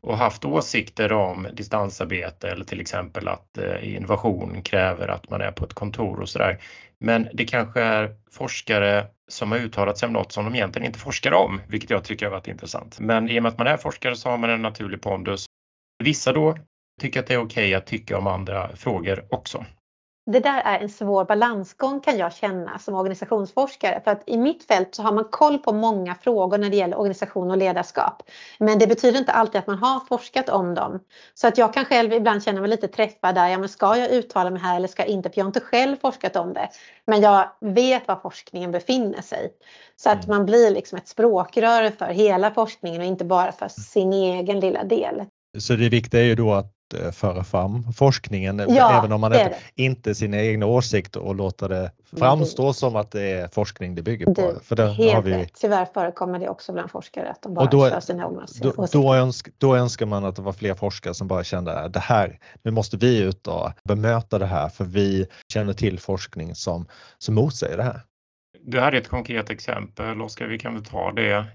och 0.03 0.17
haft 0.17 0.45
åsikter 0.45 1.11
om 1.13 1.47
distansarbete 1.53 2.49
eller 2.49 2.65
till 2.65 2.81
exempel 2.81 3.27
att 3.27 3.57
eh, 3.57 3.95
innovation 3.95 4.61
kräver 4.61 5.07
att 5.07 5.29
man 5.29 5.41
är 5.41 5.51
på 5.51 5.65
ett 5.65 5.73
kontor 5.73 6.19
och 6.19 6.29
sådär. 6.29 6.61
Men 6.99 7.27
det 7.33 7.45
kanske 7.45 7.81
är 7.81 8.15
forskare 8.31 9.05
som 9.27 9.51
har 9.51 9.59
uttalat 9.59 9.97
sig 9.97 10.07
om 10.07 10.13
något 10.13 10.31
som 10.31 10.45
de 10.45 10.55
egentligen 10.55 10.85
inte 10.85 10.99
forskar 10.99 11.31
om, 11.31 11.61
vilket 11.67 11.89
jag 11.89 12.03
tycker 12.03 12.25
har 12.25 12.31
varit 12.31 12.47
intressant. 12.47 12.99
Men 12.99 13.29
i 13.29 13.39
och 13.39 13.43
med 13.43 13.51
att 13.51 13.57
man 13.57 13.67
är 13.67 13.77
forskare 13.77 14.15
så 14.15 14.29
har 14.29 14.37
man 14.37 14.49
en 14.49 14.61
naturlig 14.61 15.01
pondus. 15.01 15.45
Vissa 16.03 16.33
då 16.33 16.57
tycker 17.01 17.19
att 17.19 17.27
det 17.27 17.33
är 17.33 17.41
okej 17.41 17.75
att 17.75 17.85
tycka 17.85 18.17
om 18.17 18.27
andra 18.27 18.75
frågor 18.75 19.25
också. 19.29 19.65
Det 20.25 20.39
där 20.39 20.61
är 20.65 20.79
en 20.79 20.89
svår 20.89 21.25
balansgång 21.25 21.99
kan 21.99 22.17
jag 22.17 22.33
känna 22.33 22.79
som 22.79 22.95
organisationsforskare. 22.95 24.01
För 24.03 24.11
att 24.11 24.23
i 24.25 24.37
mitt 24.37 24.67
fält 24.67 24.95
så 24.95 25.03
har 25.03 25.11
man 25.11 25.23
koll 25.23 25.57
på 25.57 25.73
många 25.73 26.15
frågor 26.15 26.57
när 26.57 26.69
det 26.69 26.75
gäller 26.75 26.97
organisation 26.97 27.51
och 27.51 27.57
ledarskap. 27.57 28.23
Men 28.59 28.79
det 28.79 28.87
betyder 28.87 29.19
inte 29.19 29.31
alltid 29.31 29.59
att 29.59 29.67
man 29.67 29.77
har 29.77 29.99
forskat 29.99 30.49
om 30.49 30.75
dem. 30.75 30.99
Så 31.33 31.47
att 31.47 31.57
jag 31.57 31.73
kan 31.73 31.85
själv 31.85 32.13
ibland 32.13 32.43
känna 32.43 32.61
mig 32.61 32.69
lite 32.69 32.87
träffad 32.87 33.35
där. 33.35 33.47
Ja, 33.47 33.57
men 33.57 33.69
ska 33.69 33.97
jag 33.97 34.11
uttala 34.11 34.49
mig 34.49 34.61
här 34.61 34.75
eller 34.75 34.87
ska 34.87 35.01
jag 35.01 35.09
inte? 35.09 35.29
För 35.29 35.37
jag 35.37 35.45
har 35.45 35.49
inte 35.49 35.59
själv 35.59 35.95
forskat 36.01 36.35
om 36.35 36.53
det. 36.53 36.69
Men 37.07 37.21
jag 37.21 37.49
vet 37.61 38.07
var 38.07 38.15
forskningen 38.15 38.71
befinner 38.71 39.21
sig. 39.21 39.51
Så 39.95 40.09
att 40.09 40.25
Mm. 40.25 40.37
man 40.37 40.45
blir 40.45 40.71
liksom 40.71 40.97
ett 40.97 41.07
språkrör 41.07 41.89
för 41.89 42.05
hela 42.05 42.51
forskningen 42.51 43.01
och 43.01 43.07
inte 43.07 43.25
bara 43.25 43.51
för 43.51 43.67
sin 43.67 44.13
egen 44.13 44.59
lilla 44.59 44.83
del. 44.83 45.23
Så 45.59 45.73
det 45.73 45.89
viktiga 45.89 46.21
är 46.21 46.25
ju 46.25 46.35
då 46.35 46.53
att 46.53 46.71
eh, 46.95 47.11
föra 47.11 47.43
fram 47.43 47.93
forskningen, 47.93 48.65
Ja, 48.69 48.97
även 48.99 49.11
om 49.11 49.21
man 49.21 49.31
det 49.31 49.39
är 49.41 49.45
inte, 49.45 49.57
inte 49.75 50.15
sina 50.15 50.37
egna 50.41 50.65
åsikter 50.65 51.19
och 51.19 51.35
låta 51.35 51.67
det 51.67 51.91
framstå 52.17 52.73
som 52.73 52.95
att 52.95 53.11
det 53.11 53.21
är 53.21 53.47
forskning 53.47 53.95
det 53.95 54.01
bygger 54.01 54.25
på. 54.25 54.31
Du, 54.33 54.59
För 54.63 54.75
det 54.75 54.83
har 54.87 55.21
vi, 55.21 55.31
rätt. 55.33 55.51
Tyvärr 55.61 55.85
förekommer 55.85 56.39
det 56.39 56.49
också 56.49 56.73
bland 56.73 56.91
forskare 56.91 57.29
att 57.31 57.41
de 57.41 57.53
bara 57.53 57.65
Och 57.65 57.71
då- 57.71 57.89
kör 57.89 57.99
sina 57.99 58.23
egna 58.23 58.33
då, 58.37 58.43
åsikter. 58.43 58.87
då, 58.99 59.15
önsk, 59.15 59.49
då 59.57 59.75
önskar 59.75 60.05
man 60.05 60.25
att 60.25 60.35
det 60.35 60.41
var 60.41 60.53
fler 60.53 60.73
forskare 60.73 61.13
som 61.13 61.27
bara 61.27 61.43
kände 61.43 61.79
att 61.79 61.93
det 61.93 61.99
här, 61.99 62.39
nu 62.63 62.71
måste 62.71 62.97
vi 62.97 63.19
ut 63.21 63.47
och 63.47 63.69
bemöta 63.83 64.39
det 64.39 64.45
här 64.45 64.69
för 64.69 64.85
vi 64.85 65.25
känner 65.53 65.73
till 65.73 65.99
forskning 65.99 66.55
som, 66.55 66.85
som 67.17 67.35
motsäger 67.35 67.77
det 67.77 67.83
här. 67.83 68.01
Du 68.65 68.79
hade 68.79 68.97
ett 68.97 69.07
konkret 69.09 69.49
exempel, 69.49 70.21
Oskar, 70.21 70.47
vi 70.47 70.59
kan 70.59 70.73
väl 70.73 70.85
ta 70.85 71.11
det. 71.11 71.45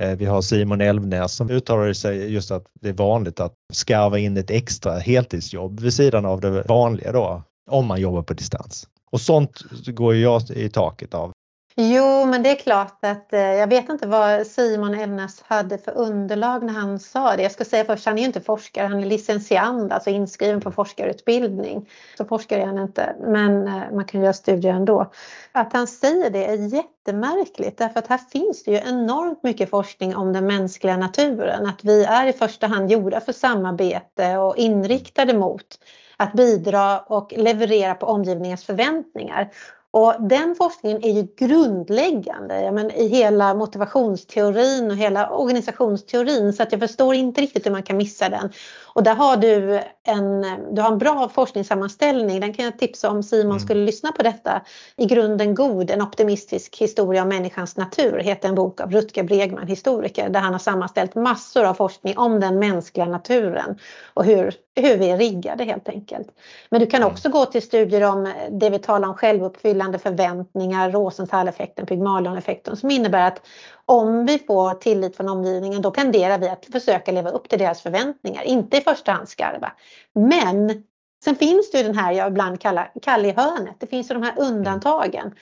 Eh, 0.00 0.16
vi 0.16 0.24
har 0.24 0.42
Simon 0.42 0.80
Elvnäs 0.80 1.32
som 1.32 1.50
uttalade 1.50 1.94
sig 1.94 2.32
just 2.32 2.50
att 2.50 2.66
det 2.80 2.88
är 2.88 2.92
vanligt 2.92 3.40
att 3.40 3.54
skarva 3.72 4.18
in 4.18 4.36
ett 4.36 4.50
extra 4.50 4.98
heltidsjobb 4.98 5.80
vid 5.80 5.94
sidan 5.94 6.24
av 6.24 6.40
det 6.40 6.62
vanliga 6.62 7.12
då, 7.12 7.42
om 7.70 7.86
man 7.86 8.00
jobbar 8.00 8.22
på 8.22 8.34
distans. 8.34 8.88
Och 9.10 9.20
sånt 9.20 9.62
går 9.86 10.14
ju 10.14 10.22
jag 10.22 10.50
i 10.50 10.68
taket 10.68 11.14
av. 11.14 11.32
Jo, 11.78 12.24
men 12.24 12.42
det 12.42 12.50
är 12.50 12.54
klart 12.54 12.98
att 13.04 13.32
eh, 13.32 13.40
jag 13.40 13.66
vet 13.66 13.88
inte 13.88 14.06
vad 14.06 14.46
Simon 14.46 14.94
Elnäs 14.94 15.42
hade 15.42 15.78
för 15.78 15.92
underlag 15.92 16.62
när 16.62 16.72
han 16.72 16.98
sa 16.98 17.36
det. 17.36 17.42
Jag 17.42 17.52
ska 17.52 17.64
säga 17.64 17.84
först, 17.84 18.06
han 18.06 18.14
är 18.14 18.20
ju 18.20 18.26
inte 18.26 18.40
forskare, 18.40 18.86
han 18.86 19.02
är 19.02 19.06
licentiand, 19.06 19.92
alltså 19.92 20.10
inskriven 20.10 20.60
på 20.60 20.72
forskarutbildning. 20.72 21.88
Så 22.18 22.24
forskare 22.24 22.62
är 22.62 22.66
han 22.66 22.78
inte, 22.78 23.16
men 23.20 23.66
eh, 23.66 23.82
man 23.92 24.04
kan 24.04 24.20
göra 24.20 24.32
studier 24.32 24.72
ändå. 24.72 25.12
Att 25.52 25.72
han 25.72 25.86
säger 25.86 26.30
det 26.30 26.46
är 26.46 26.74
jättemärkligt 26.74 27.78
därför 27.78 27.98
att 27.98 28.06
här 28.06 28.20
finns 28.30 28.64
det 28.64 28.70
ju 28.70 28.76
enormt 28.76 29.42
mycket 29.42 29.70
forskning 29.70 30.16
om 30.16 30.32
den 30.32 30.46
mänskliga 30.46 30.96
naturen. 30.96 31.66
Att 31.66 31.84
vi 31.84 32.04
är 32.04 32.26
i 32.26 32.32
första 32.32 32.66
hand 32.66 32.92
gjorda 32.92 33.20
för 33.20 33.32
samarbete 33.32 34.36
och 34.36 34.56
inriktade 34.56 35.34
mot 35.34 35.78
att 36.16 36.32
bidra 36.32 36.98
och 36.98 37.34
leverera 37.36 37.94
på 37.94 38.06
omgivningens 38.06 38.64
förväntningar. 38.64 39.50
Och 39.96 40.14
den 40.20 40.54
forskningen 40.54 41.04
är 41.04 41.12
ju 41.12 41.26
grundläggande 41.36 42.62
ja, 42.62 42.72
men 42.72 42.90
i 42.90 43.08
hela 43.08 43.54
motivationsteorin 43.54 44.90
och 44.90 44.96
hela 44.96 45.30
organisationsteorin 45.30 46.52
så 46.52 46.62
att 46.62 46.72
jag 46.72 46.80
förstår 46.80 47.14
inte 47.14 47.40
riktigt 47.40 47.66
hur 47.66 47.70
man 47.70 47.82
kan 47.82 47.96
missa 47.96 48.28
den. 48.28 48.52
Och 48.96 49.02
där 49.02 49.14
har 49.14 49.36
du 49.36 49.80
en, 50.06 50.42
du 50.74 50.82
har 50.82 50.92
en 50.92 50.98
bra 50.98 51.28
forskningssammanställning, 51.28 52.40
den 52.40 52.54
kan 52.54 52.64
jag 52.64 52.78
tipsa 52.78 53.10
om 53.10 53.22
Simon 53.22 53.46
Mm. 53.46 53.58
skulle 53.60 53.84
lyssna 53.84 54.12
på 54.12 54.22
detta. 54.22 54.62
I 54.96 55.06
grunden 55.06 55.54
god, 55.54 55.90
en 55.90 56.02
optimistisk 56.02 56.76
historia 56.76 57.22
om 57.22 57.28
människans 57.28 57.76
natur 57.76 58.18
heter 58.18 58.48
en 58.48 58.54
bok 58.54 58.80
av 58.80 58.90
Rutger 58.90 59.22
Bregman, 59.22 59.66
historiker, 59.66 60.28
där 60.28 60.40
han 60.40 60.52
har 60.52 60.58
sammanställt 60.58 61.14
massor 61.14 61.64
av 61.64 61.74
forskning 61.74 62.18
om 62.18 62.40
den 62.40 62.58
mänskliga 62.58 63.06
naturen 63.06 63.78
och 64.14 64.24
hur, 64.24 64.54
hur 64.76 64.96
vi 64.96 65.10
är 65.10 65.16
riggade 65.18 65.64
helt 65.64 65.88
enkelt. 65.88 66.28
Men 66.70 66.80
du 66.80 66.86
kan 66.86 67.02
Mm. 67.02 67.12
också 67.12 67.28
gå 67.28 67.44
till 67.44 67.62
studier 67.62 68.02
om 68.02 68.32
det 68.50 68.70
vi 68.70 68.78
talar 68.78 69.08
om 69.08 69.14
självuppfyllande 69.14 69.98
förväntningar, 69.98 70.90
Rosenthal-effekten, 70.90 71.86
Pygmalion-effekten 71.86 72.76
som 72.76 72.90
innebär 72.90 73.26
att 73.28 73.40
om 73.86 74.26
vi 74.26 74.38
får 74.38 74.74
tillit 74.74 75.16
från 75.16 75.28
omgivningen 75.28 75.82
då 75.82 75.90
tenderar 75.90 76.38
vi 76.38 76.48
att 76.48 76.66
försöka 76.72 77.12
leva 77.12 77.30
upp 77.30 77.48
till 77.48 77.58
deras 77.58 77.82
förväntningar, 77.82 78.42
inte 78.42 78.76
i 78.76 78.80
första 78.80 79.12
hand 79.12 79.28
skarva. 79.28 79.72
Men 80.14 80.82
sen 81.24 81.36
finns 81.36 81.70
det 81.70 81.78
ju 81.78 81.84
den 81.84 81.98
här 81.98 82.12
jag 82.12 82.28
ibland 82.28 82.60
kallar 82.60 82.92
kall 83.02 83.26
i 83.26 83.32
hörnet, 83.32 83.76
det 83.78 83.86
finns 83.86 84.10
ju 84.10 84.14
de 84.14 84.22
här 84.22 84.34
undantagen. 84.36 85.34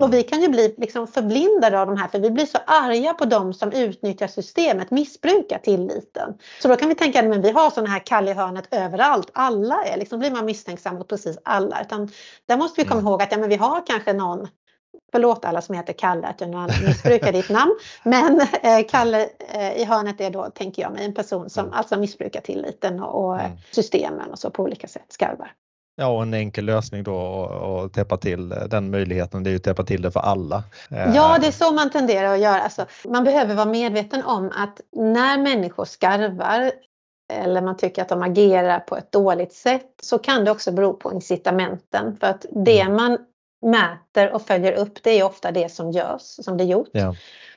Och 0.00 0.14
vi 0.14 0.22
kan 0.22 0.42
ju 0.42 0.48
bli 0.48 0.74
liksom 0.78 1.06
förblindade 1.06 1.80
av 1.80 1.86
de 1.86 1.96
här 1.96 2.08
för 2.08 2.18
vi 2.18 2.30
blir 2.30 2.46
så 2.46 2.58
arga 2.66 3.14
på 3.14 3.24
dem 3.24 3.54
som 3.54 3.72
utnyttjar 3.72 4.26
systemet, 4.26 4.90
missbrukar 4.90 5.58
tilliten. 5.58 6.34
Så 6.62 6.68
då 6.68 6.76
kan 6.76 6.88
vi 6.88 6.94
tänka 6.94 7.20
att 7.20 7.44
vi 7.44 7.50
har 7.50 7.70
sådana 7.70 7.90
här 7.90 8.06
kall 8.06 8.28
i 8.28 8.32
hörnet 8.32 8.68
överallt, 8.70 9.30
alla 9.32 9.84
är 9.84 9.96
liksom, 9.96 10.18
blir 10.18 10.30
man 10.30 10.44
misstänksam 10.44 10.94
mot 10.94 11.08
precis 11.08 11.38
alla. 11.44 11.82
Utan 11.82 12.10
där 12.48 12.56
måste 12.56 12.80
vi 12.80 12.88
komma 12.88 13.00
Mm. 13.00 13.10
ihåg 13.10 13.22
att 13.22 13.32
ja, 13.32 13.38
men 13.38 13.48
vi 13.48 13.56
har 13.56 13.86
kanske 13.86 14.12
någon 14.12 14.48
Förlåt 15.12 15.44
alla 15.44 15.62
som 15.62 15.74
heter 15.74 15.92
Kalle 15.92 16.26
att 16.26 16.40
jag 16.40 16.70
missbrukar 16.86 17.32
ditt 17.32 17.48
namn. 17.50 17.74
Men 18.04 18.40
eh, 18.40 18.86
Kalle 18.88 19.28
eh, 19.54 19.72
i 19.72 19.84
hörnet 19.84 20.20
är 20.20 20.30
då, 20.30 20.50
tänker 20.50 20.82
jag 20.82 20.92
mig, 20.92 21.04
en 21.04 21.14
person 21.14 21.50
som 21.50 21.64
Mm. 21.64 21.78
alltså 21.78 21.96
missbrukar 21.98 22.40
tilliten 22.40 23.00
och, 23.02 23.24
och 23.24 23.40
Mm. 23.40 23.52
systemen 23.70 24.30
och 24.30 24.38
så 24.38 24.50
på 24.50 24.62
olika 24.62 24.88
sätt 24.88 25.06
skarvar. 25.08 25.52
Ja, 25.96 26.06
och 26.08 26.22
en 26.22 26.34
enkel 26.34 26.64
lösning 26.64 27.02
då 27.02 27.14
och, 27.16 27.82
och 27.82 27.92
täppa 27.92 28.16
till 28.16 28.52
eh, 28.52 28.58
den 28.58 28.90
möjligheten, 28.90 29.42
det 29.44 29.50
är 29.50 29.52
ju 29.52 29.56
att 29.56 29.62
täppa 29.64 29.82
till 29.84 30.02
det 30.02 30.10
för 30.10 30.20
alla. 30.20 30.62
Eh, 30.90 31.14
Ja, 31.14 31.38
det 31.40 31.46
är 31.46 31.52
så 31.52 31.72
man 31.72 31.90
tenderar 31.90 32.34
att 32.34 32.40
göra. 32.40 32.60
Alltså, 32.62 32.86
man 33.08 33.24
behöver 33.24 33.54
vara 33.54 33.66
medveten 33.66 34.22
om 34.24 34.52
att 34.56 34.80
när 34.96 35.38
människor 35.38 35.84
skarvar 35.84 36.72
eller 37.32 37.62
man 37.62 37.76
tycker 37.76 38.02
att 38.02 38.08
de 38.08 38.22
agerar 38.22 38.78
på 38.80 38.96
ett 38.96 39.12
dåligt 39.12 39.52
sätt 39.52 39.86
så 40.02 40.18
kan 40.18 40.44
det 40.44 40.50
också 40.50 40.72
bero 40.72 40.92
på 40.94 41.12
incitamenten. 41.12 42.16
För 42.20 42.26
att 42.26 42.46
det 42.50 42.80
Mm. 42.80 42.96
man 42.96 43.18
mäter 43.62 44.32
och 44.32 44.42
följer 44.42 44.72
upp 44.72 45.02
det 45.02 45.10
är 45.10 45.24
ofta 45.24 45.50
det 45.50 45.72
som 45.72 45.90
görs, 45.90 46.22
som 46.22 46.56
det 46.56 46.64
är 46.64 46.68
gjort. 46.68 46.90
Ja. 46.92 47.14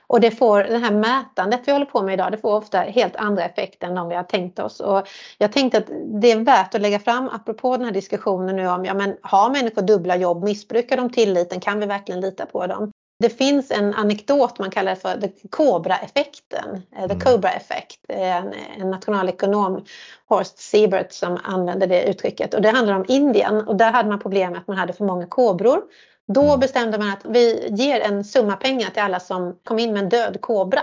Och 0.07 0.21
det 0.21 0.31
får, 0.31 0.63
det 0.63 0.77
här 0.77 0.91
mätandet 0.91 1.61
vi 1.65 1.71
håller 1.71 1.85
på 1.85 2.01
med 2.01 2.13
idag, 2.13 2.31
det 2.31 2.37
får 2.37 2.55
ofta 2.55 2.79
helt 2.79 3.15
andra 3.15 3.43
effekter 3.43 3.87
än 3.87 3.95
de 3.95 4.09
vi 4.09 4.15
har 4.15 4.23
tänkt 4.23 4.59
oss. 4.59 4.79
Och 4.79 5.07
jag 5.37 5.51
tänkte 5.51 5.77
att 5.77 5.87
det 6.21 6.31
är 6.31 6.39
värt 6.39 6.75
att 6.75 6.81
lägga 6.81 6.99
fram, 6.99 7.29
apropå 7.29 7.77
den 7.77 7.85
här 7.85 7.93
diskussionen 7.93 8.55
nu 8.55 8.67
om, 8.67 8.85
ja 8.85 8.93
men 8.93 9.17
har 9.21 9.49
människor 9.49 9.81
dubbla 9.81 10.15
jobb, 10.15 10.43
missbrukar 10.43 10.97
de 10.97 11.09
tilliten, 11.09 11.59
kan 11.59 11.79
vi 11.79 11.85
verkligen 11.85 12.21
lita 12.21 12.45
på 12.45 12.67
dem? 12.67 12.91
Det 13.19 13.29
finns 13.29 13.71
en 13.71 13.93
anekdot 13.93 14.59
man 14.59 14.71
kallar 14.71 14.95
för 14.95 15.21
the 15.21 15.29
Cobra-effekten, 15.49 16.81
eh, 16.95 17.07
the 17.07 17.13
Mm. 17.13 17.19
Cobra 17.19 17.49
effect. 17.49 17.99
En, 18.07 18.53
en 18.79 18.91
nationalekonom, 18.91 19.85
Horst 20.29 20.57
Siebert, 20.59 21.11
som 21.11 21.39
använder 21.43 21.87
det 21.87 22.03
uttrycket. 22.09 22.53
Och 22.53 22.61
det 22.61 22.69
handlar 22.69 22.93
om 22.93 23.05
Indien 23.07 23.67
och 23.67 23.75
där 23.75 23.91
hade 23.91 24.09
man 24.09 24.19
problem 24.19 24.51
med 24.51 24.61
att 24.61 24.67
man 24.67 24.77
hade 24.77 24.93
för 24.93 25.05
många 25.05 25.25
kobror. 25.27 25.81
Då 26.27 26.41
Mm. 26.43 26.59
bestämde 26.59 26.97
man 26.97 27.09
att 27.09 27.25
vi 27.25 27.67
ger 27.69 27.99
en 28.01 28.23
summa 28.23 28.55
pengar 28.55 28.89
till 28.89 29.01
alla 29.01 29.19
som 29.19 29.59
kom 29.63 29.79
in 29.79 29.93
med 29.93 30.03
en 30.03 30.09
död 30.09 30.41
kobra. 30.41 30.81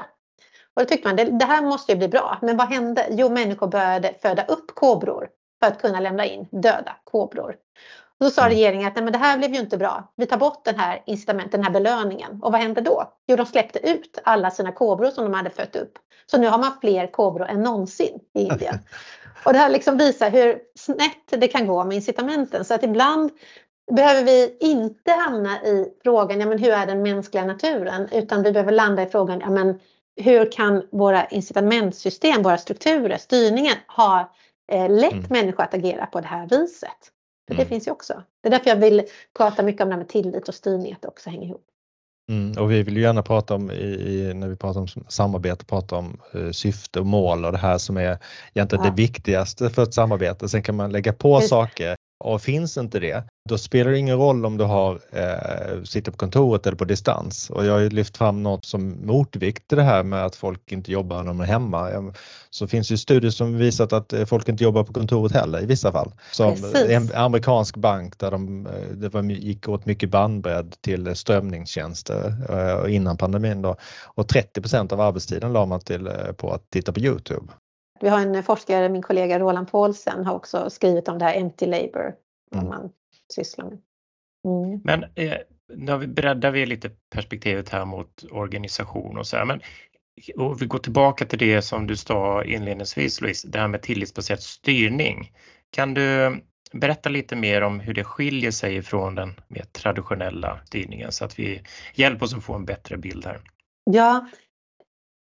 Och 0.77 0.83
då 0.83 0.85
tyckte 0.85 1.09
man 1.09 1.17
det, 1.17 1.25
det 1.25 1.45
här 1.45 1.63
måste 1.63 1.93
ju 1.93 1.99
bli 1.99 2.09
bra. 2.09 2.39
Men 2.43 2.57
vad 2.57 2.69
hände? 2.69 3.07
Jo, 3.11 3.29
människor 3.29 3.67
började 3.67 4.15
föda 4.23 4.45
upp 4.45 4.75
kobror 4.75 5.29
för 5.61 5.67
att 5.67 5.81
kunna 5.83 6.01
lämna 6.01 6.27
in 6.27 6.49
döda 6.51 6.97
kobror. 7.05 7.55
Då 8.21 8.31
sa 8.31 8.43
Mm. 8.43 8.51
regeringen 8.55 8.89
att 8.89 8.95
Nej, 8.97 9.05
men 9.05 9.13
det 9.13 9.19
här 9.19 9.39
blev 9.39 9.55
ju 9.55 9.61
inte 9.61 9.79
bra. 9.79 10.13
Vi 10.17 10.27
tar 10.27 10.37
bort 10.37 10.65
den 10.65 10.79
här 10.79 11.03
incitamenten, 11.07 11.61
den 11.61 11.65
här 11.65 11.71
belöningen. 11.81 12.43
Och 12.43 12.53
vad 12.53 12.61
hände 12.61 12.81
då? 12.81 13.13
Jo, 13.27 13.37
de 13.37 13.47
släppte 13.47 13.91
ut 13.91 14.19
alla 14.25 14.51
sina 14.51 14.73
kobror 14.73 15.11
som 15.11 15.25
de 15.25 15.35
hade 15.35 15.51
fött 15.51 15.77
upp. 15.77 15.93
Så 16.27 16.39
nu 16.39 16.47
har 16.49 16.59
man 16.59 16.73
fler 16.81 17.07
kobror 17.13 17.47
än 17.47 17.63
någonsin 17.63 18.19
i 18.35 18.41
Indien. 18.43 18.79
Och 19.45 19.53
det 19.53 19.59
här 19.59 19.69
liksom 19.69 19.97
visar 19.99 20.31
hur 20.31 20.59
snett 20.79 21.27
det 21.41 21.49
kan 21.49 21.67
gå 21.67 21.85
med 21.85 21.97
incitamenten. 21.97 22.65
Så 22.65 22.75
att 22.75 22.83
ibland 22.83 23.31
behöver 23.93 24.25
vi 24.25 24.57
inte 24.61 25.13
hamna 25.13 25.63
i 25.63 25.87
frågan, 26.03 26.41
ja 26.41 26.47
men 26.47 26.59
hur 26.59 26.71
är 26.73 26.87
den 26.87 27.03
mänskliga 27.03 27.45
naturen? 27.45 28.09
Utan 28.13 28.43
vi 28.43 28.53
behöver 28.53 28.73
landa 28.73 29.03
i 29.03 29.07
frågan, 29.07 29.41
ja 29.41 29.51
men 29.51 29.81
hur 30.17 30.53
kan 30.53 30.89
våra 30.93 31.27
incitamentsystem, 31.27 32.43
våra 32.43 32.59
strukturer, 32.59 33.17
styrningen 33.17 33.75
ha 33.97 34.33
eh, 34.73 34.91
lett 34.91 35.13
Mm. 35.13 35.25
människor 35.31 35.63
att 35.63 35.75
agera 35.75 36.07
på 36.07 36.21
det 36.21 36.27
här 36.27 36.47
viset? 36.47 37.11
För 37.55 37.63
det 37.63 37.69
finns 37.69 37.87
ju 37.87 37.91
också. 37.91 38.23
Det 38.43 38.49
är 38.49 38.51
därför 38.51 38.71
jag 38.71 38.77
vill 38.77 39.03
prata 39.37 39.63
mycket 39.63 39.83
om 39.83 39.89
det 39.89 39.95
här 39.95 39.99
med 39.99 40.09
tillit 40.09 40.49
och 40.49 40.55
styrning, 40.55 40.93
att 40.93 41.03
det 41.03 41.09
också 41.09 41.31
hänger 41.31 41.47
ihop. 41.47 41.67
Mm, 42.31 42.63
och 42.63 42.71
vi 42.71 42.83
vill 42.83 42.97
ju 42.97 43.03
gärna 43.03 43.23
prata 43.23 43.55
om, 43.55 43.71
i, 43.71 44.33
när 44.35 44.49
vi 44.49 44.57
pratar 44.57 44.81
om 44.81 44.87
samarbete, 45.09 45.65
prata 45.65 45.97
om 45.97 46.21
uh, 46.35 46.51
syfte 46.51 47.01
och 47.01 47.07
mål 47.07 47.45
och 47.45 47.53
det 47.53 47.59
här 47.59 47.79
som 47.79 47.97
är 47.97 48.19
egentligen 48.55 48.85
ja. 48.85 48.91
det 48.91 48.97
viktigaste 48.97 49.71
för 49.71 49.83
ett 49.83 49.95
samarbete. 49.95 50.49
Sen 50.49 50.63
kan 50.63 50.77
man 50.77 50.93
lägga 50.93 51.13
på 51.13 51.39
Just. 51.39 51.49
saker 51.49 51.97
och 52.23 52.43
finns 52.43 52.77
inte 52.77 53.01
det, 53.01 53.25
då 53.49 53.59
spelar 53.59 53.91
det 53.91 53.99
ingen 53.99 54.17
roll 54.17 54.47
om 54.47 54.57
du 54.57 54.65
har, 54.65 55.01
eh, 55.13 55.83
sitter 55.85 56.13
på 56.13 56.19
kontoret 56.19 56.67
eller 56.67 56.77
på 56.77 56.85
distans. 56.85 57.51
Och 57.51 57.67
jag 57.67 57.73
har 57.73 57.81
ju 57.81 57.91
lyft 57.91 58.17
fram 58.17 58.43
något 58.43 58.65
som 58.65 59.07
motvikt 59.07 59.69
till 59.69 59.79
det 59.79 59.85
här 59.85 60.03
med 60.03 60.25
att 60.25 60.37
folk 60.37 60.73
inte 60.73 60.93
jobbar 60.93 61.17
när 61.17 61.25
de 61.25 61.41
är 61.41 61.45
hemma. 61.45 62.13
Så 62.51 62.67
finns 62.67 62.89
det 62.89 62.99
studier 62.99 63.31
som 63.31 63.59
visat 63.59 63.93
att 63.93 64.13
eh, 64.13 64.25
folk 64.25 64.49
inte 64.49 64.65
jobbar 64.65 64.85
på 64.85 64.93
kontoret 64.93 65.33
heller 65.33 65.63
i 65.63 65.67
vissa 65.67 65.93
fall. 65.93 66.13
Som 66.33 66.55
Precis. 66.55 66.91
en 66.91 67.13
amerikansk 67.15 67.77
bank 67.77 68.19
där 68.19 68.31
de, 68.31 68.67
eh, 68.67 68.73
det 68.97 69.09
var, 69.09 69.23
gick 69.23 69.69
åt 69.69 69.87
mycket 69.87 70.11
bandbredd 70.11 70.75
till 70.81 71.17
strömningstjänster 71.17 72.35
eh, 72.49 72.95
innan 72.95 73.17
pandemin 73.17 73.63
då. 73.63 73.77
Och 74.05 74.27
30% 74.27 74.93
av 74.93 75.01
arbetstiden 75.01 75.53
la 75.53 75.67
man 75.67 75.81
till 75.81 76.11
på 76.37 76.53
att 76.53 76.71
titta 76.71 76.93
på 76.93 77.01
Youtube. 77.01 77.53
Vi 78.03 78.09
har 78.09 78.21
en 78.21 78.43
forskare, 78.43 78.89
min 78.89 79.03
kollega 79.03 79.39
Roland 79.39 79.71
Paulsen, 79.71 80.27
har 80.27 80.35
också 80.35 80.71
skrivit 80.71 81.09
om 81.09 81.19
det 81.19 81.25
här 81.25 81.37
empty 81.37 81.67
labor, 81.67 82.15
vad 82.51 82.65
mm. 82.65 82.69
man 82.69 82.91
sysslar 83.35 83.65
med. 83.65 83.79
Mm. 84.45 84.81
Men 84.85 85.05
eh, 85.15 85.39
nu 85.75 86.07
breddar 86.07 86.51
vi 86.51 86.67
lite 86.67 86.91
perspektivet 87.15 87.69
här 87.69 87.85
mot 87.85 88.25
organisation 88.31 89.19
och 89.19 89.27
så 89.27 89.37
här, 89.37 89.45
men 89.45 89.61
och 90.37 90.63
vi 90.63 90.67
går 90.67 90.79
tillbaka 90.79 91.25
till 91.25 91.39
det 91.39 91.63
som 91.63 91.87
du 91.87 91.97
sa 91.97 92.45
inledningsvis 92.45 93.21
Louise, 93.21 93.49
det 93.49 93.59
här 93.59 93.69
med 93.69 93.83
tillitsbaserad 93.83 94.41
styrning. 94.41 95.33
Kan 95.71 95.95
du 95.95 96.37
berätta 96.73 97.09
lite 97.09 97.37
mer 97.37 97.63
om 97.63 97.81
hur 97.81 97.95
det 97.95 98.05
skiljer 98.05 98.51
sig 98.51 98.83
från 98.83 99.15
den 99.15 99.41
mer 99.49 99.65
traditionella 99.65 100.61
styrningen 100.65 101.13
så 101.13 101.25
att 101.25 101.39
vi 101.39 101.63
hjälper 101.95 102.25
oss 102.25 102.35
att 102.35 102.45
få 102.45 102.55
en 102.55 102.65
bättre 102.65 102.97
bild 102.97 103.27
här? 103.27 103.41
Ja, 103.85 104.27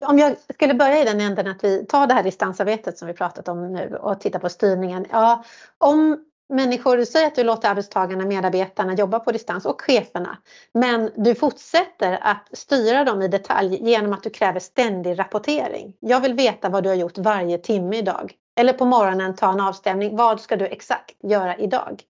om 0.04 0.18
jag 0.18 0.36
skulle 0.54 0.74
börja 0.74 1.02
i 1.02 1.04
den 1.04 1.20
änden 1.20 1.48
att 1.48 1.64
vi 1.64 1.86
tar 1.86 2.06
det 2.06 2.14
här 2.14 2.22
distansarbetet 2.22 2.98
som 2.98 3.08
vi 3.08 3.14
pratat 3.14 3.48
om 3.48 3.72
nu 3.72 3.96
och 4.00 4.20
tittar 4.20 4.38
på 4.38 4.48
styrningen. 4.48 5.06
Ja, 5.10 5.44
om 5.78 6.24
människor, 6.48 7.04
säger 7.04 7.26
att 7.26 7.34
du 7.34 7.42
låter 7.42 7.70
arbetstagarna, 7.70 8.24
medarbetarna 8.24 8.94
jobba 8.94 9.20
på 9.20 9.32
distans 9.32 9.66
och 9.66 9.80
cheferna. 9.80 10.38
Men 10.74 11.10
du 11.16 11.34
fortsätter 11.34 12.18
att 12.22 12.48
styra 12.52 13.04
dem 13.04 13.22
i 13.22 13.28
detalj 13.28 13.78
genom 13.90 14.12
att 14.12 14.22
du 14.22 14.30
kräver 14.30 14.60
ständig 14.60 15.18
rapportering. 15.18 15.92
Jag 16.00 16.20
vill 16.20 16.34
veta 16.34 16.68
vad 16.68 16.82
du 16.82 16.88
har 16.88 16.96
gjort 16.96 17.18
varje 17.18 17.58
timme 17.58 17.96
idag. 17.96 18.32
Eller 18.58 18.72
på 18.72 18.84
morgonen 18.84 19.34
ta 19.34 19.52
en 19.52 19.60
avstämning. 19.60 20.16
Vad 20.16 20.40
ska 20.40 20.56
du 20.56 20.66
exakt 20.66 21.14
göra 21.22 21.56
idag? 21.56 22.02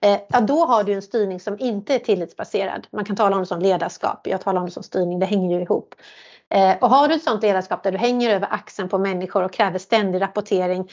Eh, 0.00 0.20
ja, 0.28 0.40
då 0.40 0.64
har 0.64 0.84
du 0.84 0.92
en 0.92 1.02
styrning 1.02 1.40
som 1.40 1.56
inte 1.58 1.94
är 1.94 1.98
tillitsbaserad. 1.98 2.86
Man 2.92 3.04
kan 3.04 3.16
tala 3.16 3.36
om 3.36 3.42
det 3.42 3.46
som 3.46 3.60
ledarskap. 3.60 4.26
Jag 4.26 4.40
talar 4.40 4.60
om 4.60 4.66
det 4.66 4.72
som 4.72 4.82
styrning. 4.82 5.18
Det 5.18 5.26
hänger 5.26 5.56
ju 5.56 5.62
ihop. 5.62 5.94
Eh, 6.54 6.76
och 6.80 6.90
har 6.90 7.08
du 7.08 7.14
ett 7.14 7.22
sådant 7.22 7.42
ledarskap 7.42 7.82
där 7.82 7.92
du 7.92 7.98
hänger 7.98 8.34
över 8.34 8.48
axeln 8.50 8.88
på 8.88 8.98
människor 8.98 9.44
och 9.44 9.52
kräver 9.52 9.78
ständig 9.78 10.20
rapportering 10.20 10.88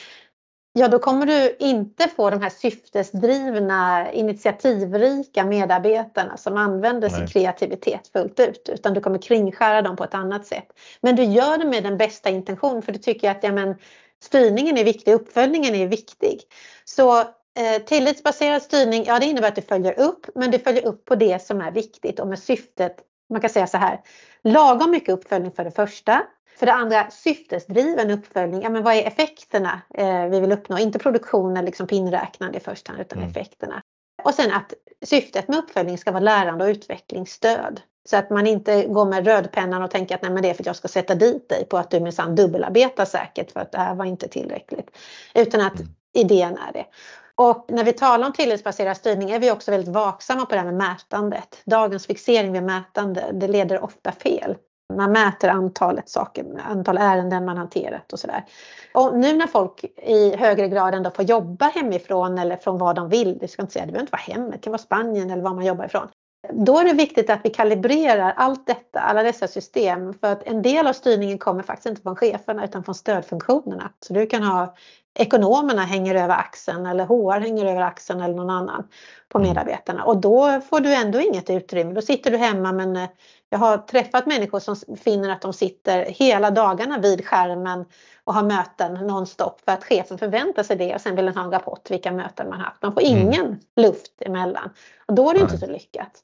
ja 0.77 0.87
då 0.87 0.99
kommer 0.99 1.25
du 1.25 1.55
inte 1.59 2.07
få 2.07 2.29
de 2.29 2.41
här 2.41 2.49
syftesdrivna, 2.49 4.11
initiativrika 4.11 5.45
medarbetarna 5.45 6.37
som 6.37 6.57
använder 6.57 7.09
Nej. 7.09 7.17
sin 7.17 7.27
kreativitet 7.27 8.07
fullt 8.07 8.39
ut, 8.39 8.69
utan 8.73 8.93
du 8.93 9.01
kommer 9.01 9.21
kringskära 9.21 9.81
dem 9.81 9.95
på 9.95 10.03
ett 10.03 10.13
annat 10.13 10.45
sätt. 10.45 10.67
Men 11.01 11.15
du 11.15 11.23
gör 11.23 11.57
det 11.57 11.65
med 11.65 11.83
den 11.83 11.97
bästa 11.97 12.29
intention, 12.29 12.81
för 12.81 12.91
du 12.91 12.99
tycker 12.99 13.31
att 13.31 13.43
ja, 13.43 13.51
men, 13.51 13.75
styrningen 14.23 14.77
är 14.77 14.83
viktig, 14.83 15.13
uppföljningen 15.13 15.75
är 15.75 15.87
viktig. 15.87 16.41
Så 16.85 17.19
eh, 17.19 17.81
tillitsbaserad 17.85 18.61
styrning, 18.61 19.03
ja 19.07 19.19
det 19.19 19.25
innebär 19.25 19.47
att 19.47 19.55
du 19.55 19.61
följer 19.61 19.99
upp, 19.99 20.25
men 20.35 20.51
du 20.51 20.59
följer 20.59 20.85
upp 20.85 21.05
på 21.05 21.15
det 21.15 21.41
som 21.41 21.61
är 21.61 21.71
viktigt 21.71 22.19
och 22.19 22.27
med 22.27 22.39
syftet, 22.39 22.95
man 23.29 23.41
kan 23.41 23.49
säga 23.49 23.67
så 23.67 23.77
här, 23.77 24.01
lagom 24.43 24.91
mycket 24.91 25.09
uppföljning 25.09 25.51
för 25.51 25.63
det 25.63 25.71
första, 25.71 26.23
för 26.57 26.65
det 26.65 26.73
andra 26.73 27.09
syftesdriven 27.09 28.11
uppföljning. 28.11 28.61
Ja, 28.61 28.69
men 28.69 28.83
vad 28.83 28.95
är 28.95 29.03
effekterna 29.03 29.81
eh, 29.93 30.25
vi 30.25 30.39
vill 30.39 30.51
uppnå? 30.51 30.77
Inte 30.77 30.99
produktion 30.99 31.51
eller 31.51 31.65
liksom 31.65 31.87
pinräknande 31.87 32.57
i 32.57 32.61
första 32.61 32.91
hand 32.91 33.01
utan 33.01 33.17
mm. 33.17 33.29
effekterna. 33.29 33.81
Och 34.23 34.33
sen 34.33 34.51
att 34.51 34.73
syftet 35.05 35.47
med 35.47 35.57
uppföljning 35.57 35.97
ska 35.97 36.11
vara 36.11 36.23
lärande 36.23 36.65
och 36.65 36.69
utvecklingsstöd. 36.69 37.81
Så 38.09 38.17
att 38.17 38.29
man 38.29 38.47
inte 38.47 38.87
går 38.87 39.05
med 39.05 39.27
rödpennan 39.27 39.81
och 39.81 39.91
tänker 39.91 40.15
att 40.15 40.21
Nej, 40.21 40.31
men 40.31 40.43
det 40.43 40.49
är 40.49 40.53
för 40.53 40.63
att 40.63 40.67
jag 40.67 40.75
ska 40.75 40.87
sätta 40.87 41.15
dit 41.15 41.49
dig 41.49 41.65
på 41.65 41.77
att 41.77 41.91
du 41.91 41.99
minsann 41.99 42.35
dubbelarbetar 42.35 43.05
säkert 43.05 43.51
för 43.51 43.59
att 43.59 43.71
det 43.71 43.77
här 43.77 43.95
var 43.95 44.05
inte 44.05 44.27
tillräckligt. 44.27 44.97
Utan 45.35 45.61
att 45.61 45.79
mm. 45.79 45.87
idén 46.13 46.57
är 46.57 46.73
det. 46.73 46.85
Och 47.37 47.65
när 47.67 47.83
vi 47.83 47.93
talar 47.93 48.27
om 48.27 48.33
tillitsbaserad 48.33 48.97
styrning 48.97 49.31
är 49.31 49.39
vi 49.39 49.51
också 49.51 49.71
väldigt 49.71 49.93
vaksamma 49.93 50.45
på 50.45 50.55
det 50.55 50.61
här 50.61 50.71
med 50.71 50.75
mätandet. 50.75 51.61
Dagens 51.65 52.07
fixering 52.07 52.53
vid 52.53 52.63
mätande, 52.63 53.25
det 53.33 53.47
leder 53.47 53.83
ofta 53.83 54.11
fel. 54.11 54.55
Man 54.93 55.11
mäter 55.11 55.49
antalet 55.49 56.09
saker, 56.09 56.45
antal 56.69 56.97
ärenden 56.97 57.45
man 57.45 57.57
hanterat 57.57 58.13
och 58.13 58.19
sådär. 58.19 58.45
Och 58.93 59.17
nu 59.17 59.33
när 59.33 59.47
folk 59.47 59.83
i 59.97 60.35
högre 60.35 60.67
grad 60.67 60.93
ändå 60.93 61.11
får 61.11 61.25
jobba 61.25 61.65
hemifrån 61.65 62.37
eller 62.37 62.57
från 62.57 62.77
vad 62.77 62.95
de 62.95 63.09
vill, 63.09 63.37
det 63.37 63.47
ska 63.47 63.61
inte 63.61 63.73
säga, 63.73 63.85
det 63.85 63.91
behöver 63.91 64.03
inte 64.03 64.11
vara 64.11 64.35
hemmet, 64.35 64.53
det 64.53 64.59
kan 64.59 64.71
vara 64.71 64.81
Spanien 64.81 65.29
eller 65.29 65.43
var 65.43 65.53
man 65.53 65.65
jobbar 65.65 65.85
ifrån. 65.85 66.07
Då 66.53 66.79
är 66.79 66.85
det 66.85 66.93
viktigt 66.93 67.29
att 67.29 67.39
vi 67.43 67.49
kalibrerar 67.49 68.33
allt 68.37 68.67
detta, 68.67 68.99
alla 68.99 69.23
dessa 69.23 69.47
system, 69.47 70.13
för 70.13 70.31
att 70.31 70.43
en 70.43 70.61
del 70.61 70.87
av 70.87 70.93
styrningen 70.93 71.37
kommer 71.37 71.63
faktiskt 71.63 71.85
inte 71.85 72.01
från 72.01 72.15
cheferna 72.15 72.65
utan 72.65 72.83
från 72.83 72.95
stödfunktionerna. 72.95 73.91
Så 73.99 74.13
du 74.13 74.25
kan 74.25 74.43
ha 74.43 74.75
ekonomerna 75.15 75.81
hänger 75.81 76.15
över 76.15 76.35
axeln 76.35 76.85
eller 76.85 77.05
HR 77.05 77.39
hänger 77.39 77.65
över 77.65 77.81
axeln 77.81 78.21
eller 78.21 78.35
någon 78.35 78.49
annan 78.49 78.87
på 79.29 79.37
mm. 79.37 79.49
medarbetarna 79.49 80.03
och 80.03 80.17
då 80.17 80.61
får 80.69 80.79
du 80.79 80.93
ändå 80.93 81.19
inget 81.19 81.49
utrymme. 81.49 81.93
Då 81.93 82.01
sitter 82.01 82.31
du 82.31 82.37
hemma 82.37 82.71
men 82.71 82.95
eh, 82.95 83.09
jag 83.49 83.59
har 83.59 83.77
träffat 83.77 84.25
människor 84.25 84.59
som 84.59 84.75
finner 84.97 85.29
att 85.29 85.41
de 85.41 85.53
sitter 85.53 86.05
hela 86.05 86.51
dagarna 86.51 86.99
vid 86.99 87.25
skärmen 87.25 87.85
och 88.23 88.33
har 88.33 88.43
möten 88.43 88.93
nonstop 88.93 89.61
för 89.65 89.71
att 89.71 89.83
chefen 89.83 90.17
förväntar 90.17 90.63
sig 90.63 90.75
det 90.75 90.95
och 90.95 91.01
sen 91.01 91.15
vill 91.15 91.25
den 91.25 91.37
ha 91.37 91.43
en 91.43 91.51
rapport 91.51 91.91
vilka 91.91 92.11
möten 92.11 92.49
man 92.49 92.59
haft. 92.59 92.81
Man 92.81 92.93
får 92.93 93.01
mm. 93.01 93.17
ingen 93.17 93.45
mm. 93.45 93.59
luft 93.75 94.13
emellan 94.19 94.69
och 95.05 95.15
då 95.15 95.29
är 95.29 95.33
det 95.33 95.39
Nej. 95.39 95.53
inte 95.53 95.65
så 95.65 95.71
lyckat. 95.71 96.21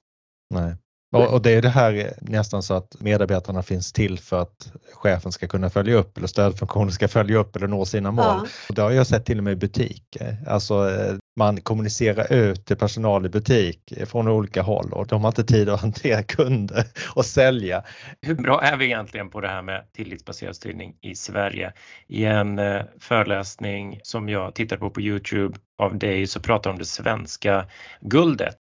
Nej. 0.52 0.76
Och, 1.12 1.34
och, 1.34 1.42
det 1.42 1.52
är 1.52 1.62
det 1.62 1.70
här 1.70 2.14
nästan 2.22 2.64
så 2.64 2.74
att 2.74 2.96
medarbetarna 3.00 3.64
finns 3.64 3.94
till 3.94 4.20
för 4.20 4.42
att 4.42 4.72
chefen 4.94 5.32
ska 5.32 5.48
kunna 5.48 5.70
följa 5.70 5.96
upp 5.96 6.18
eller 6.18 6.28
stödfunktionen 6.28 6.92
ska 6.92 7.08
följa 7.08 7.38
upp 7.38 7.56
eller 7.56 7.68
nå 7.68 7.86
sina 7.86 8.12
mål. 8.12 8.26
Ja. 8.26 8.46
Det 8.76 8.82
har 8.82 8.92
jag 8.92 9.08
sett 9.08 9.26
till 9.26 9.38
och 9.38 9.44
med 9.44 9.54
i 9.54 9.56
butiker. 9.56 10.38
Alltså 10.48 10.90
eh, 10.90 11.16
man 11.38 11.62
kommunicerar 11.62 12.34
ut 12.34 12.66
till 12.66 12.78
personal 12.78 13.26
i 13.26 13.30
butik 13.30 13.94
från 14.06 14.28
olika 14.28 14.62
håll 14.62 14.94
och 14.94 15.08
de 15.08 15.22
har 15.22 15.28
inte 15.28 15.44
tid 15.44 15.70
att 15.70 15.82
hantera 15.82 16.24
kunder 16.24 16.86
och 17.16 17.26
sälja. 17.26 17.84
Hur 18.22 18.36
bra 18.36 18.62
är 18.62 18.78
vi 18.78 18.86
egentligen 18.86 19.30
på 19.30 19.42
det 19.42 19.48
här 19.48 19.62
med 19.62 19.86
tillitsbaserad 19.94 20.56
styrning 20.56 20.96
i 21.02 21.16
Sverige? 21.16 21.74
I 22.08 22.26
en 22.26 22.60
eh, 22.60 22.82
föreläsning 23.00 24.00
som 24.04 24.30
jag 24.30 24.56
tittade 24.56 24.80
på 24.80 24.90
på 24.90 25.02
Youtube 25.02 25.58
av 25.82 25.98
dig 25.98 26.28
så 26.28 26.40
pratar 26.40 26.70
om 26.70 26.78
det 26.78 26.86
svenska 26.86 27.66
guldet 28.02 28.61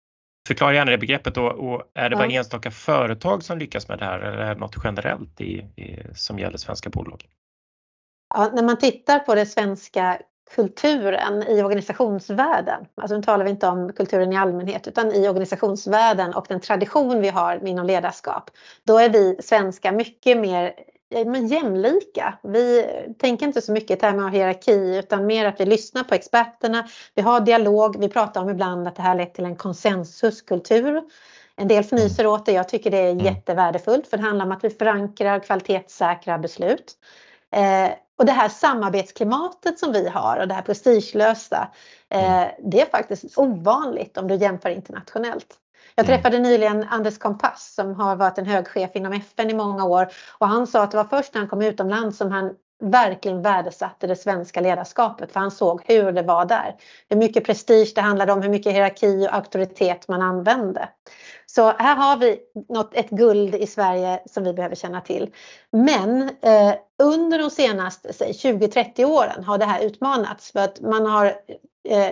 Förklara 0.47 0.73
gärna 0.73 0.91
det 0.91 0.97
begreppet 0.97 1.38
och, 1.38 1.51
och 1.51 1.84
är 1.93 2.10
det 2.10 2.15
bara 2.15 2.27
ja. 2.27 2.39
enstaka 2.39 2.71
företag 2.71 3.43
som 3.43 3.58
lyckas 3.58 3.88
med 3.88 3.99
det 3.99 4.06
här 4.06 4.19
eller 4.19 4.38
är 4.38 4.53
det 4.53 4.60
något 4.60 4.75
generellt 4.84 5.41
i, 5.41 5.58
i, 5.75 5.99
som 6.15 6.39
gäller 6.39 6.58
svenska 6.58 6.89
bolag? 6.89 7.25
Ja, 8.36 8.51
när 8.53 8.63
man 8.63 8.77
tittar 8.77 9.19
på 9.19 9.36
den 9.36 9.45
svenska 9.45 10.19
kulturen 10.56 11.43
i 11.43 11.63
organisationsvärlden, 11.63 12.86
alltså 12.95 13.15
nu 13.17 13.23
talar 13.23 13.45
vi 13.45 13.51
inte 13.51 13.67
om 13.67 13.93
kulturen 13.93 14.34
i 14.34 14.38
allmänhet 14.38 14.88
utan 14.88 15.12
i 15.12 15.27
organisationsvärlden 15.29 16.34
och 16.34 16.45
den 16.49 16.60
tradition 16.60 17.21
vi 17.21 17.29
har 17.29 17.67
inom 17.67 17.86
ledarskap, 17.86 18.51
då 18.84 18.97
är 18.97 19.10
vi 19.10 19.38
svenskar 19.41 19.91
mycket 19.91 20.38
mer 20.38 20.73
men 21.26 21.47
jämlika. 21.47 22.39
Vi 22.43 22.86
tänker 23.19 23.45
inte 23.45 23.62
så 23.62 23.71
mycket 23.71 23.97
i 23.97 23.99
termer 23.99 24.23
av 24.23 24.30
hierarki 24.30 24.97
utan 24.97 25.26
mer 25.26 25.45
att 25.45 25.60
vi 25.60 25.65
lyssnar 25.65 26.04
på 26.04 26.15
experterna. 26.15 26.88
Vi 27.15 27.21
har 27.21 27.39
dialog. 27.39 27.99
Vi 27.99 28.10
pratar 28.10 28.41
om 28.41 28.49
ibland 28.49 28.88
att 28.88 28.95
det 28.95 29.02
här 29.02 29.15
lett 29.15 29.34
till 29.34 29.45
en 29.45 29.56
konsensuskultur. 29.56 31.02
En 31.56 31.67
del 31.67 31.84
fnyser 31.84 32.28
åt 32.28 32.45
det. 32.45 32.52
Jag 32.52 32.69
tycker 32.69 32.91
det 32.91 32.97
är 32.97 33.12
mm. 33.12 33.26
jättevärdefullt 33.26 34.08
för 34.08 34.17
det 34.17 34.23
handlar 34.23 34.45
om 34.45 34.52
att 34.52 34.63
vi 34.63 34.69
förankrar 34.69 35.39
kvalitetssäkra 35.39 36.38
beslut. 36.38 36.93
Eh, 37.52 37.91
och 38.17 38.26
det 38.26 38.32
här 38.32 38.49
samarbetsklimatet 38.49 39.80
som 39.80 39.93
vi 39.93 40.10
har 40.10 40.38
och 40.38 40.47
det 40.47 40.54
här 40.54 40.62
prestigelösa, 40.62 41.67
eh, 42.10 42.41
mm. 42.41 42.49
det 42.71 42.82
är 42.82 42.86
faktiskt 42.86 43.38
ovanligt 43.38 44.17
om 44.17 44.28
du 44.28 44.36
jämför 44.36 44.69
internationellt. 44.69 45.60
Jag 45.95 46.06
mm. 46.06 46.17
träffade 46.17 46.39
nyligen 46.39 46.86
Anders 46.89 47.17
Kompass 47.17 47.73
som 47.75 47.95
har 47.95 48.15
varit 48.15 48.38
en 48.38 48.45
hög 48.45 48.67
chef 48.67 48.91
inom 48.93 49.13
FN 49.13 49.49
i 49.49 49.53
många 49.53 49.86
år 49.86 50.08
och 50.38 50.47
han 50.47 50.67
sa 50.67 50.84
att 50.84 50.91
det 50.91 50.97
var 50.97 51.03
först 51.03 51.34
när 51.34 51.41
han 51.41 51.49
kom 51.49 51.62
utomlands 51.62 52.17
som 52.17 52.32
han 52.32 52.53
verkligen 52.84 53.41
värdesatte 53.41 54.08
det 54.08 54.15
svenska 54.15 54.62
ledarskapet 54.62 55.32
för 55.32 55.39
han 55.39 55.51
såg 55.51 55.82
hur 55.86 56.12
det 56.12 56.21
var 56.21 56.45
där. 56.45 56.75
Hur 57.10 57.17
mycket 57.17 57.45
prestige 57.45 57.91
det 57.95 58.01
handlade 58.01 58.32
om, 58.32 58.41
hur 58.41 58.49
mycket 58.49 58.74
hierarki 58.74 59.28
och 59.28 59.36
auktoritet 59.36 60.07
man 60.07 60.22
använde. 60.22 60.89
Så 61.45 61.72
här 61.72 61.95
har 61.95 62.18
vi 62.18 62.39
något, 62.70 62.93
ett 62.93 63.09
guld 63.09 63.55
i 63.55 63.68
Sverige 63.68 64.20
som 64.26 64.43
vi 64.43 64.53
behöver 64.53 64.76
känna 64.76 65.01
till. 65.01 65.34
Men 65.72 66.22
eh, 66.22 66.74
under 67.03 67.39
de 67.39 67.49
senaste 67.49 68.09
20-30 68.09 69.05
åren 69.05 69.43
har 69.43 69.57
det 69.57 69.65
här 69.65 69.84
utmanats 69.84 70.51
för 70.51 70.59
att 70.59 70.82
man 70.82 71.05
har 71.05 71.34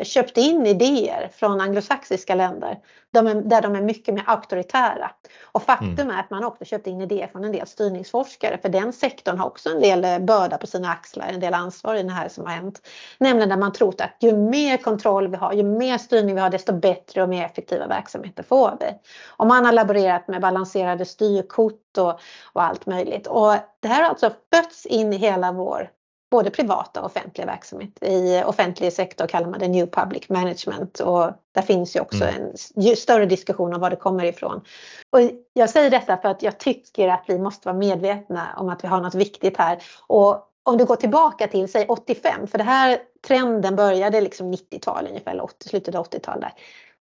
köpt 0.04 0.38
in 0.38 0.66
idéer 0.66 1.30
från 1.34 1.62
anglosaxiska 1.62 2.36
länder 2.36 2.78
de 3.12 3.28
är, 3.28 3.36
där 3.36 3.62
de 3.62 3.76
är 3.76 3.82
mycket 3.82 4.14
mer 4.14 4.24
auktoritära. 4.28 5.12
Och 5.44 5.64
faktum 5.64 6.00
mm. 6.00 6.10
är 6.10 6.20
att 6.20 6.30
man 6.30 6.44
också 6.44 6.66
köpt 6.66 6.88
in 6.88 7.02
idéer 7.02 7.28
från 7.28 7.44
en 7.44 7.52
del 7.52 7.68
styrningsforskare 7.68 8.58
för 8.58 8.70
den 8.70 8.94
sektorn 8.94 9.38
har 9.38 9.46
också 9.46 9.70
en 9.70 9.82
del 9.82 10.06
eh, 10.06 10.20
börda 10.20 10.58
på 10.58 10.68
sina 10.68 10.92
axlar, 10.92 11.28
en 11.28 11.40
del 11.40 11.54
ansvar 11.54 11.96
i 11.96 12.04
det 12.04 12.12
här 12.12 12.30
som 12.30 12.46
har 12.46 12.54
hänt. 12.54 12.88
Nämligen 13.18 13.50
där 13.50 13.58
man 13.58 13.74
trott 13.74 14.02
att 14.02 14.16
ju 14.20 14.38
mer 14.38 14.78
kontroll 14.78 15.28
vi 15.28 15.38
har, 15.38 15.54
ju 15.54 15.64
mer 15.64 15.98
styrning 15.98 16.36
vi 16.36 16.42
har 16.42 16.50
desto 16.50 16.74
bättre 16.74 17.24
och 17.24 17.30
mer 17.30 17.46
effektiva 17.46 17.88
verksamheter 17.88 18.44
får 18.44 18.78
vi. 18.80 18.88
Och 19.28 19.48
man 19.48 19.66
har 19.66 19.72
laborerat 19.72 20.28
med 20.28 20.42
balanserade 20.42 21.06
styrkort 21.06 21.98
och, 21.98 22.20
och 22.54 22.64
allt 22.64 22.86
möjligt. 22.86 23.28
Och 23.28 23.54
det 23.80 23.88
här 23.88 24.02
har 24.02 24.10
alltså 24.10 24.32
fötts 24.54 24.86
in 24.86 25.14
i 25.14 25.18
hela 25.18 25.52
vår 25.52 25.90
både 26.32 26.50
privata 26.50 27.00
och 27.00 27.06
offentliga 27.06 27.46
verksamhet. 27.48 27.90
I 28.02 28.44
offentlig 28.46 28.94
sektor 28.94 29.28
kallar 29.28 29.48
man 29.48 29.60
det 29.60 29.68
New 29.68 29.86
Public 29.86 30.30
Management 30.30 31.00
och 31.00 31.32
där 31.52 31.62
finns 31.62 31.96
ju 31.96 32.00
också 32.00 32.24
mm. 32.24 32.52
en 32.76 32.96
större 32.96 33.26
diskussion 33.26 33.74
om 33.74 33.82
var 33.82 33.90
det 33.90 33.96
kommer 33.96 34.24
ifrån. 34.24 34.62
Och 35.10 35.20
jag 35.54 35.70
säger 35.70 35.90
detta 35.90 36.18
för 36.18 36.30
att 36.30 36.44
jag 36.44 36.58
tycker 36.58 37.08
att 37.08 37.24
vi 37.28 37.40
måste 37.40 37.68
vara 37.68 37.78
medvetna 37.78 38.48
om 38.58 38.70
att 38.70 38.84
vi 38.84 38.88
har 38.88 39.02
något 39.02 39.16
viktigt 39.16 39.58
här. 39.58 39.84
Och 40.08 40.48
om 40.64 40.78
du 40.78 40.86
går 40.86 40.96
tillbaka 40.96 41.48
till 41.48 41.72
säg 41.72 41.86
85, 41.88 42.48
för 42.48 42.58
det 42.58 42.64
här 42.64 43.00
trenden 43.28 43.76
började 43.76 44.22
liksom 44.22 44.54
90-tal 44.54 45.08
ungefär, 45.08 45.42
80, 45.42 45.70
slutet 45.70 45.96
av 45.96 46.06
80-talet. 46.06 46.54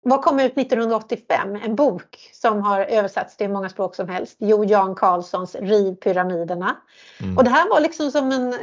Vad 0.07 0.21
kom 0.21 0.39
ut 0.39 0.57
1985? 0.57 1.59
En 1.63 1.75
bok 1.75 2.29
som 2.33 2.61
har 2.61 2.79
översatts 2.79 3.37
till 3.37 3.47
hur 3.47 3.53
många 3.53 3.69
språk 3.69 3.95
som 3.95 4.09
helst. 4.09 4.35
Jo 4.39 4.65
Jan 4.65 4.95
Carlssons 4.95 5.55
Riv 5.55 5.95
pyramiderna. 5.95 6.75
Mm. 7.21 7.37
Och 7.37 7.43
det 7.43 7.49
här 7.49 7.69
var 7.69 7.79
liksom 7.79 8.11
som 8.11 8.31
en 8.31 8.53
eh, 8.53 8.59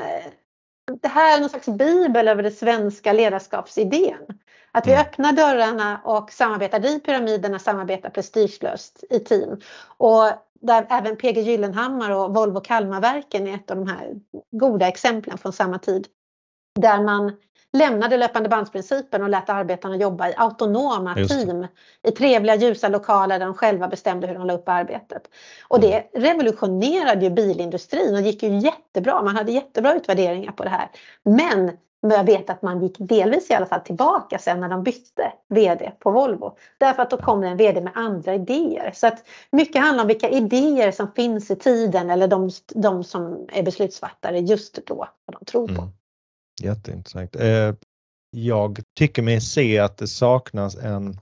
det 1.02 1.08
här 1.08 1.36
är 1.36 1.40
någon 1.40 1.50
slags 1.50 1.68
bibel 1.68 2.28
över 2.28 2.42
den 2.42 2.52
svenska 2.52 3.12
ledarskapsidén. 3.12 4.26
Att 4.72 4.86
vi 4.86 4.92
mm. 4.92 5.02
öppnar 5.02 5.32
dörrarna 5.32 6.00
och 6.04 6.32
samarbetar 6.32 6.86
i 6.86 7.00
pyramiderna, 7.00 7.58
samarbetar 7.58 8.10
prestigelöst 8.10 9.04
i 9.10 9.18
team. 9.18 9.60
Och 9.84 10.24
där 10.60 10.86
även 10.90 11.16
PG 11.16 11.38
Gyllenhammar 11.38 12.10
och 12.10 12.34
Volvo 12.34 12.60
Kalmarverken 12.60 13.48
är 13.48 13.54
ett 13.54 13.70
av 13.70 13.76
de 13.76 13.88
här 13.88 14.14
goda 14.50 14.88
exemplen 14.88 15.38
från 15.38 15.52
samma 15.52 15.78
tid. 15.78 16.06
Där 16.80 17.02
man 17.02 17.32
lämnade 17.72 18.16
löpande 18.16 18.48
bandsprincipen 18.48 19.22
och 19.22 19.28
lät 19.28 19.50
arbetarna 19.50 19.96
jobba 19.96 20.28
i 20.28 20.34
autonoma 20.36 21.14
team 21.14 21.66
i 22.02 22.10
trevliga 22.10 22.54
ljusa 22.54 22.88
lokaler 22.88 23.38
där 23.38 23.46
de 23.46 23.54
själva 23.54 23.88
bestämde 23.88 24.26
hur 24.26 24.34
de 24.34 24.46
la 24.46 24.54
upp 24.54 24.68
arbetet. 24.68 25.22
Och 25.68 25.80
det 25.80 25.92
mm. 25.92 26.24
revolutionerade 26.24 27.24
ju 27.24 27.30
bilindustrin 27.30 28.14
och 28.14 28.20
gick 28.20 28.42
ju 28.42 28.58
jättebra. 28.58 29.22
Man 29.22 29.36
hade 29.36 29.52
jättebra 29.52 29.94
utvärderingar 29.94 30.52
på 30.52 30.64
det 30.64 30.70
här. 30.70 30.88
Men 31.22 31.70
jag 32.02 32.24
vet 32.24 32.50
att 32.50 32.62
man 32.62 32.82
gick 32.82 32.96
delvis 32.98 33.50
i 33.50 33.54
alla 33.54 33.66
fall 33.66 33.80
tillbaka 33.80 34.38
sen 34.38 34.60
när 34.60 34.68
de 34.68 34.82
bytte 34.82 35.32
VD 35.48 35.92
på 35.98 36.10
Volvo. 36.10 36.56
Därför 36.78 37.02
att 37.02 37.10
då 37.10 37.16
kom 37.16 37.40
det 37.40 37.48
en 37.48 37.56
VD 37.56 37.80
med 37.80 37.92
andra 37.94 38.34
idéer. 38.34 38.90
Så 38.94 39.06
att 39.06 39.24
mycket 39.50 39.82
handlar 39.82 40.04
om 40.04 40.08
vilka 40.08 40.28
idéer 40.28 40.90
som 40.90 41.12
finns 41.12 41.50
i 41.50 41.56
tiden 41.56 42.10
eller 42.10 42.28
de, 42.28 42.50
de 42.74 43.04
som 43.04 43.46
är 43.52 43.62
beslutsfattare 43.62 44.38
just 44.38 44.86
då, 44.86 45.08
vad 45.26 45.36
de 45.40 45.44
tror 45.44 45.66
på. 45.66 45.82
Mm. 45.82 45.92
Jätteintressant. 46.60 47.36
Eh, 47.36 47.74
jag 48.30 48.80
tycker 48.98 49.22
mig 49.22 49.40
se 49.40 49.78
att 49.78 49.96
det 49.96 50.08
saknas 50.08 50.76
en 50.76 51.20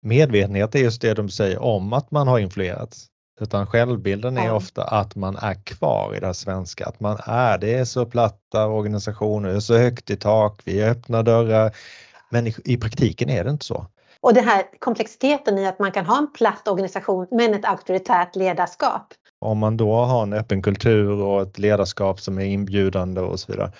medvetenhet 0.00 0.74
i 0.74 0.78
just 0.78 1.02
det 1.02 1.14
de 1.14 1.28
säger 1.28 1.62
om 1.62 1.92
att 1.92 2.10
man 2.10 2.28
har 2.28 2.38
influerats. 2.38 3.06
Utan 3.40 3.66
självbilden 3.66 4.38
är 4.38 4.46
ja. 4.46 4.52
ofta 4.52 4.84
att 4.84 5.16
man 5.16 5.36
är 5.36 5.54
kvar 5.54 6.14
i 6.16 6.20
det 6.20 6.34
svenska, 6.34 6.86
att 6.86 7.00
man 7.00 7.18
är, 7.24 7.58
det 7.58 7.74
är 7.74 7.84
så 7.84 8.06
platta 8.06 8.66
organisationer, 8.66 9.48
det 9.48 9.56
är 9.56 9.60
så 9.60 9.76
högt 9.76 10.10
i 10.10 10.16
tak, 10.16 10.60
vi 10.64 10.84
öppnar 10.84 11.22
dörrar. 11.22 11.76
Men 12.30 12.46
i, 12.46 12.54
i 12.64 12.76
praktiken 12.76 13.30
är 13.30 13.44
det 13.44 13.50
inte 13.50 13.66
så. 13.66 13.86
Och 14.20 14.34
den 14.34 14.44
här 14.44 14.62
komplexiteten 14.78 15.58
i 15.58 15.66
att 15.66 15.78
man 15.78 15.92
kan 15.92 16.06
ha 16.06 16.18
en 16.18 16.32
platt 16.32 16.68
organisation 16.68 17.26
men 17.30 17.54
ett 17.54 17.64
auktoritärt 17.64 18.36
ledarskap. 18.36 19.14
Om 19.40 19.58
man 19.58 19.76
då 19.76 19.94
har 19.94 20.22
en 20.22 20.32
öppen 20.32 20.62
kultur 20.62 21.22
och 21.22 21.42
ett 21.42 21.58
ledarskap 21.58 22.20
som 22.20 22.38
är 22.38 22.44
inbjudande 22.44 23.20
och 23.20 23.40
så 23.40 23.52
vidare 23.52 23.72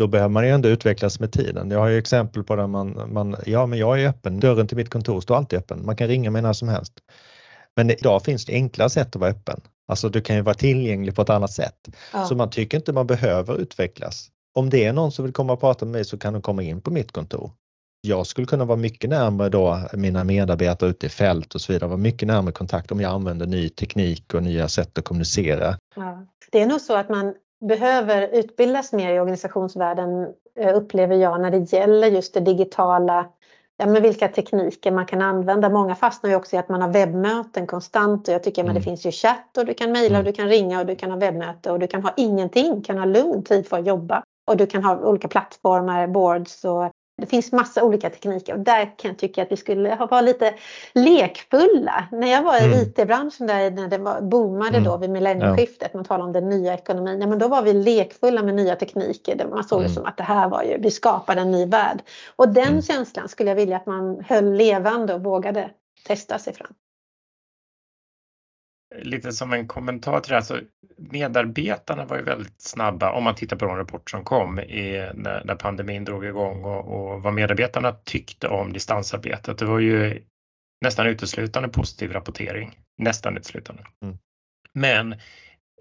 då 0.00 0.06
behöver 0.06 0.28
man 0.28 0.44
ju 0.44 0.50
ändå 0.50 0.68
utvecklas 0.68 1.20
med 1.20 1.32
tiden. 1.32 1.70
Jag 1.70 1.78
har 1.78 1.88
ju 1.88 1.98
exempel 1.98 2.44
på 2.44 2.56
där 2.56 2.66
man, 2.66 3.12
man, 3.12 3.36
ja 3.46 3.66
men 3.66 3.78
jag 3.78 4.02
är 4.02 4.08
öppen, 4.08 4.40
dörren 4.40 4.66
till 4.66 4.76
mitt 4.76 4.90
kontor 4.90 5.20
står 5.20 5.36
alltid 5.36 5.58
öppen, 5.58 5.86
man 5.86 5.96
kan 5.96 6.08
ringa 6.08 6.30
mig 6.30 6.42
när 6.42 6.52
som 6.52 6.68
helst. 6.68 6.92
Men 7.76 7.90
idag 7.90 8.22
finns 8.22 8.44
det 8.44 8.52
enkla 8.52 8.88
sätt 8.88 9.16
att 9.16 9.20
vara 9.20 9.30
öppen. 9.30 9.60
Alltså 9.88 10.08
du 10.08 10.20
kan 10.20 10.36
ju 10.36 10.42
vara 10.42 10.54
tillgänglig 10.54 11.14
på 11.14 11.22
ett 11.22 11.30
annat 11.30 11.52
sätt. 11.52 11.88
Ja. 12.12 12.26
Så 12.26 12.34
man 12.34 12.50
tycker 12.50 12.76
inte 12.78 12.92
man 12.92 13.06
behöver 13.06 13.60
utvecklas. 13.60 14.28
Om 14.54 14.70
det 14.70 14.84
är 14.84 14.92
någon 14.92 15.12
som 15.12 15.24
vill 15.24 15.34
komma 15.34 15.52
och 15.52 15.60
prata 15.60 15.84
med 15.84 15.92
mig 15.92 16.04
så 16.04 16.18
kan 16.18 16.32
de 16.32 16.42
komma 16.42 16.62
in 16.62 16.80
på 16.80 16.90
mitt 16.90 17.12
kontor. 17.12 17.50
Jag 18.00 18.26
skulle 18.26 18.46
kunna 18.46 18.64
vara 18.64 18.78
mycket 18.78 19.10
närmare 19.10 19.48
då 19.48 19.80
mina 19.92 20.24
medarbetare 20.24 20.90
ute 20.90 21.06
i 21.06 21.08
fält 21.08 21.54
och 21.54 21.60
så 21.60 21.72
vidare, 21.72 21.88
vara 21.88 21.98
mycket 21.98 22.28
närmare 22.28 22.52
kontakt 22.52 22.92
om 22.92 23.00
jag 23.00 23.12
använder 23.12 23.46
ny 23.46 23.68
teknik 23.68 24.34
och 24.34 24.42
nya 24.42 24.68
sätt 24.68 24.98
att 24.98 25.04
kommunicera. 25.04 25.76
Ja. 25.96 26.26
Det 26.52 26.60
är 26.60 26.66
nog 26.66 26.80
så 26.80 26.96
att 26.96 27.08
man 27.08 27.34
behöver 27.60 28.28
utbildas 28.32 28.92
mer 28.92 29.14
i 29.14 29.20
organisationsvärlden 29.20 30.34
eh, 30.56 30.76
upplever 30.76 31.16
jag 31.16 31.40
när 31.40 31.50
det 31.50 31.72
gäller 31.72 32.08
just 32.08 32.34
det 32.34 32.40
digitala. 32.40 33.26
Ja, 33.76 33.86
men 33.86 34.02
vilka 34.02 34.28
tekniker 34.28 34.90
man 34.90 35.06
kan 35.06 35.22
använda. 35.22 35.70
Många 35.70 35.94
fastnar 35.94 36.30
ju 36.30 36.36
också 36.36 36.56
i 36.56 36.58
att 36.58 36.68
man 36.68 36.82
har 36.82 36.88
webbmöten 36.88 37.66
konstant 37.66 38.28
och 38.28 38.34
jag 38.34 38.42
tycker 38.42 38.62
mm. 38.62 38.70
att 38.70 38.82
det 38.82 38.84
finns 38.84 39.06
ju 39.06 39.10
chatt 39.10 39.56
och 39.58 39.66
du 39.66 39.74
kan 39.74 39.92
mejla 39.92 40.18
och 40.18 40.20
mm. 40.20 40.24
du 40.24 40.32
kan 40.32 40.48
ringa 40.48 40.80
och 40.80 40.86
du 40.86 40.96
kan 40.96 41.10
ha 41.10 41.18
webbmöte 41.18 41.70
och 41.70 41.78
du 41.78 41.86
kan 41.86 42.02
ha 42.02 42.12
ingenting, 42.16 42.82
kan 42.82 42.98
ha 42.98 43.04
lugn 43.04 43.44
tid 43.44 43.66
för 43.68 43.78
att 43.78 43.86
jobba. 43.86 44.22
Och 44.46 44.56
du 44.56 44.66
kan 44.66 44.84
ha 44.84 44.98
olika 44.98 45.28
plattformar, 45.28 46.06
boards 46.06 46.64
och 46.64 46.92
det 47.20 47.26
finns 47.26 47.52
massa 47.52 47.84
olika 47.84 48.10
tekniker 48.10 48.54
och 48.54 48.60
där 48.60 48.98
kan 48.98 49.10
jag 49.10 49.18
tycka 49.18 49.42
att 49.42 49.52
vi 49.52 49.56
skulle 49.56 49.96
vara 49.96 50.20
lite 50.20 50.54
lekfulla. 50.94 52.08
När 52.12 52.32
jag 52.32 52.42
var 52.42 52.60
i 52.60 52.64
mm. 52.64 52.78
IT-branschen 52.78 53.46
där 53.46 53.70
när 53.70 53.88
det 53.88 53.98
var, 53.98 54.20
boomade 54.20 54.76
mm. 54.76 54.84
då 54.84 54.96
vid 54.96 55.10
millennieskiftet, 55.10 55.94
man 55.94 56.04
talar 56.04 56.24
om 56.24 56.32
den 56.32 56.48
nya 56.48 56.74
ekonomin, 56.74 57.20
ja, 57.20 57.26
men 57.26 57.38
då 57.38 57.48
var 57.48 57.62
vi 57.62 57.72
lekfulla 57.72 58.42
med 58.42 58.54
nya 58.54 58.76
tekniker. 58.76 59.46
Man 59.50 59.64
såg 59.64 59.78
mm. 59.78 59.88
det 59.88 59.94
som 59.94 60.06
att 60.06 60.16
det 60.16 60.22
här 60.22 60.48
var 60.48 60.62
ju, 60.62 60.78
vi 60.78 60.90
skapade 60.90 61.40
en 61.40 61.50
ny 61.50 61.66
värld. 61.66 62.02
Och 62.36 62.48
den 62.48 62.68
mm. 62.68 62.82
känslan 62.82 63.28
skulle 63.28 63.50
jag 63.50 63.56
vilja 63.56 63.76
att 63.76 63.86
man 63.86 64.24
höll 64.28 64.52
levande 64.52 65.14
och 65.14 65.22
vågade 65.22 65.70
testa 66.06 66.38
sig 66.38 66.54
fram 66.54 66.74
lite 68.98 69.32
som 69.32 69.52
en 69.52 69.68
kommentar 69.68 70.20
till 70.20 70.30
det 70.30 70.36
här, 70.36 70.42
så 70.42 70.58
medarbetarna 70.96 72.04
var 72.04 72.16
ju 72.16 72.22
väldigt 72.22 72.60
snabba 72.60 73.12
om 73.12 73.24
man 73.24 73.34
tittar 73.34 73.56
på 73.56 73.64
de 73.64 73.76
rapporter 73.76 74.10
som 74.10 74.24
kom 74.24 74.58
i, 74.58 75.10
när, 75.14 75.44
när 75.44 75.54
pandemin 75.54 76.04
drog 76.04 76.24
igång 76.24 76.64
och, 76.64 76.84
och 76.84 77.22
vad 77.22 77.34
medarbetarna 77.34 77.92
tyckte 77.92 78.48
om 78.48 78.72
distansarbetet. 78.72 79.58
Det 79.58 79.64
var 79.64 79.78
ju 79.78 80.22
nästan 80.84 81.06
uteslutande 81.06 81.68
positiv 81.68 82.12
rapportering, 82.12 82.78
nästan 82.98 83.36
uteslutande. 83.36 83.82
Mm. 84.04 84.18
Men 84.72 85.12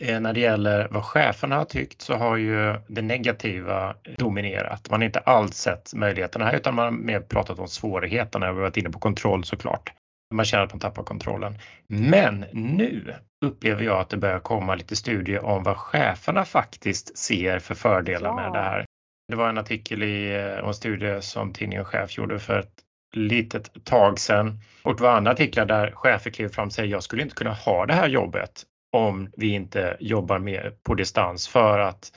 eh, 0.01 0.19
när 0.19 0.33
det 0.33 0.39
gäller 0.39 0.87
vad 0.91 1.03
cheferna 1.03 1.55
har 1.55 1.65
tyckt 1.65 2.01
så 2.01 2.13
har 2.13 2.37
ju 2.37 2.75
det 2.87 3.01
negativa 3.01 3.95
dominerat. 4.17 4.89
Man 4.89 4.99
har 4.99 5.05
inte 5.05 5.19
alls 5.19 5.55
sett 5.55 5.93
möjligheterna 5.93 6.45
här 6.45 6.55
utan 6.55 6.75
man 6.75 6.85
har 6.85 6.91
mer 6.91 7.19
pratat 7.19 7.59
om 7.59 7.67
svårigheterna. 7.67 8.51
Vi 8.51 8.55
har 8.55 8.61
varit 8.61 8.77
inne 8.77 8.89
på 8.89 8.99
kontroll 8.99 9.43
såklart 9.43 9.93
man 10.35 10.45
känner 10.45 10.63
att 10.63 10.73
man 10.73 10.79
tappar 10.79 11.03
kontrollen. 11.03 11.57
Men 11.87 12.45
nu 12.51 13.15
upplever 13.45 13.83
jag 13.83 13.99
att 13.99 14.09
det 14.09 14.17
börjar 14.17 14.39
komma 14.39 14.75
lite 14.75 14.95
studier 14.95 15.45
om 15.45 15.63
vad 15.63 15.77
cheferna 15.77 16.45
faktiskt 16.45 17.17
ser 17.17 17.59
för 17.59 17.75
fördelar 17.75 18.29
ja. 18.29 18.35
med 18.35 18.53
det 18.53 18.59
här. 18.59 18.85
Det 19.27 19.35
var 19.35 19.49
en 19.49 19.57
artikel 19.57 20.03
i 20.03 20.35
eh, 20.35 20.67
en 20.67 20.73
studie 20.73 21.21
som 21.21 21.53
tidningen 21.53 21.85
Chef 21.85 22.17
gjorde 22.17 22.39
för 22.39 22.59
ett 22.59 22.83
litet 23.15 23.85
tag 23.85 24.19
sedan 24.19 24.59
och 24.83 24.95
det 24.95 25.03
var 25.03 25.11
andra 25.11 25.31
artiklar 25.31 25.65
där 25.65 25.91
chefer 25.91 26.31
klev 26.31 26.49
fram 26.49 26.67
och 26.67 26.73
säger 26.73 26.91
jag 26.91 27.03
skulle 27.03 27.21
inte 27.21 27.35
kunna 27.35 27.53
ha 27.53 27.85
det 27.85 27.93
här 27.93 28.07
jobbet 28.07 28.63
om 28.97 29.31
vi 29.37 29.49
inte 29.49 29.97
jobbar 29.99 30.39
mer 30.39 30.73
på 30.83 30.93
distans 30.93 31.47
för 31.47 31.79
att 31.79 32.11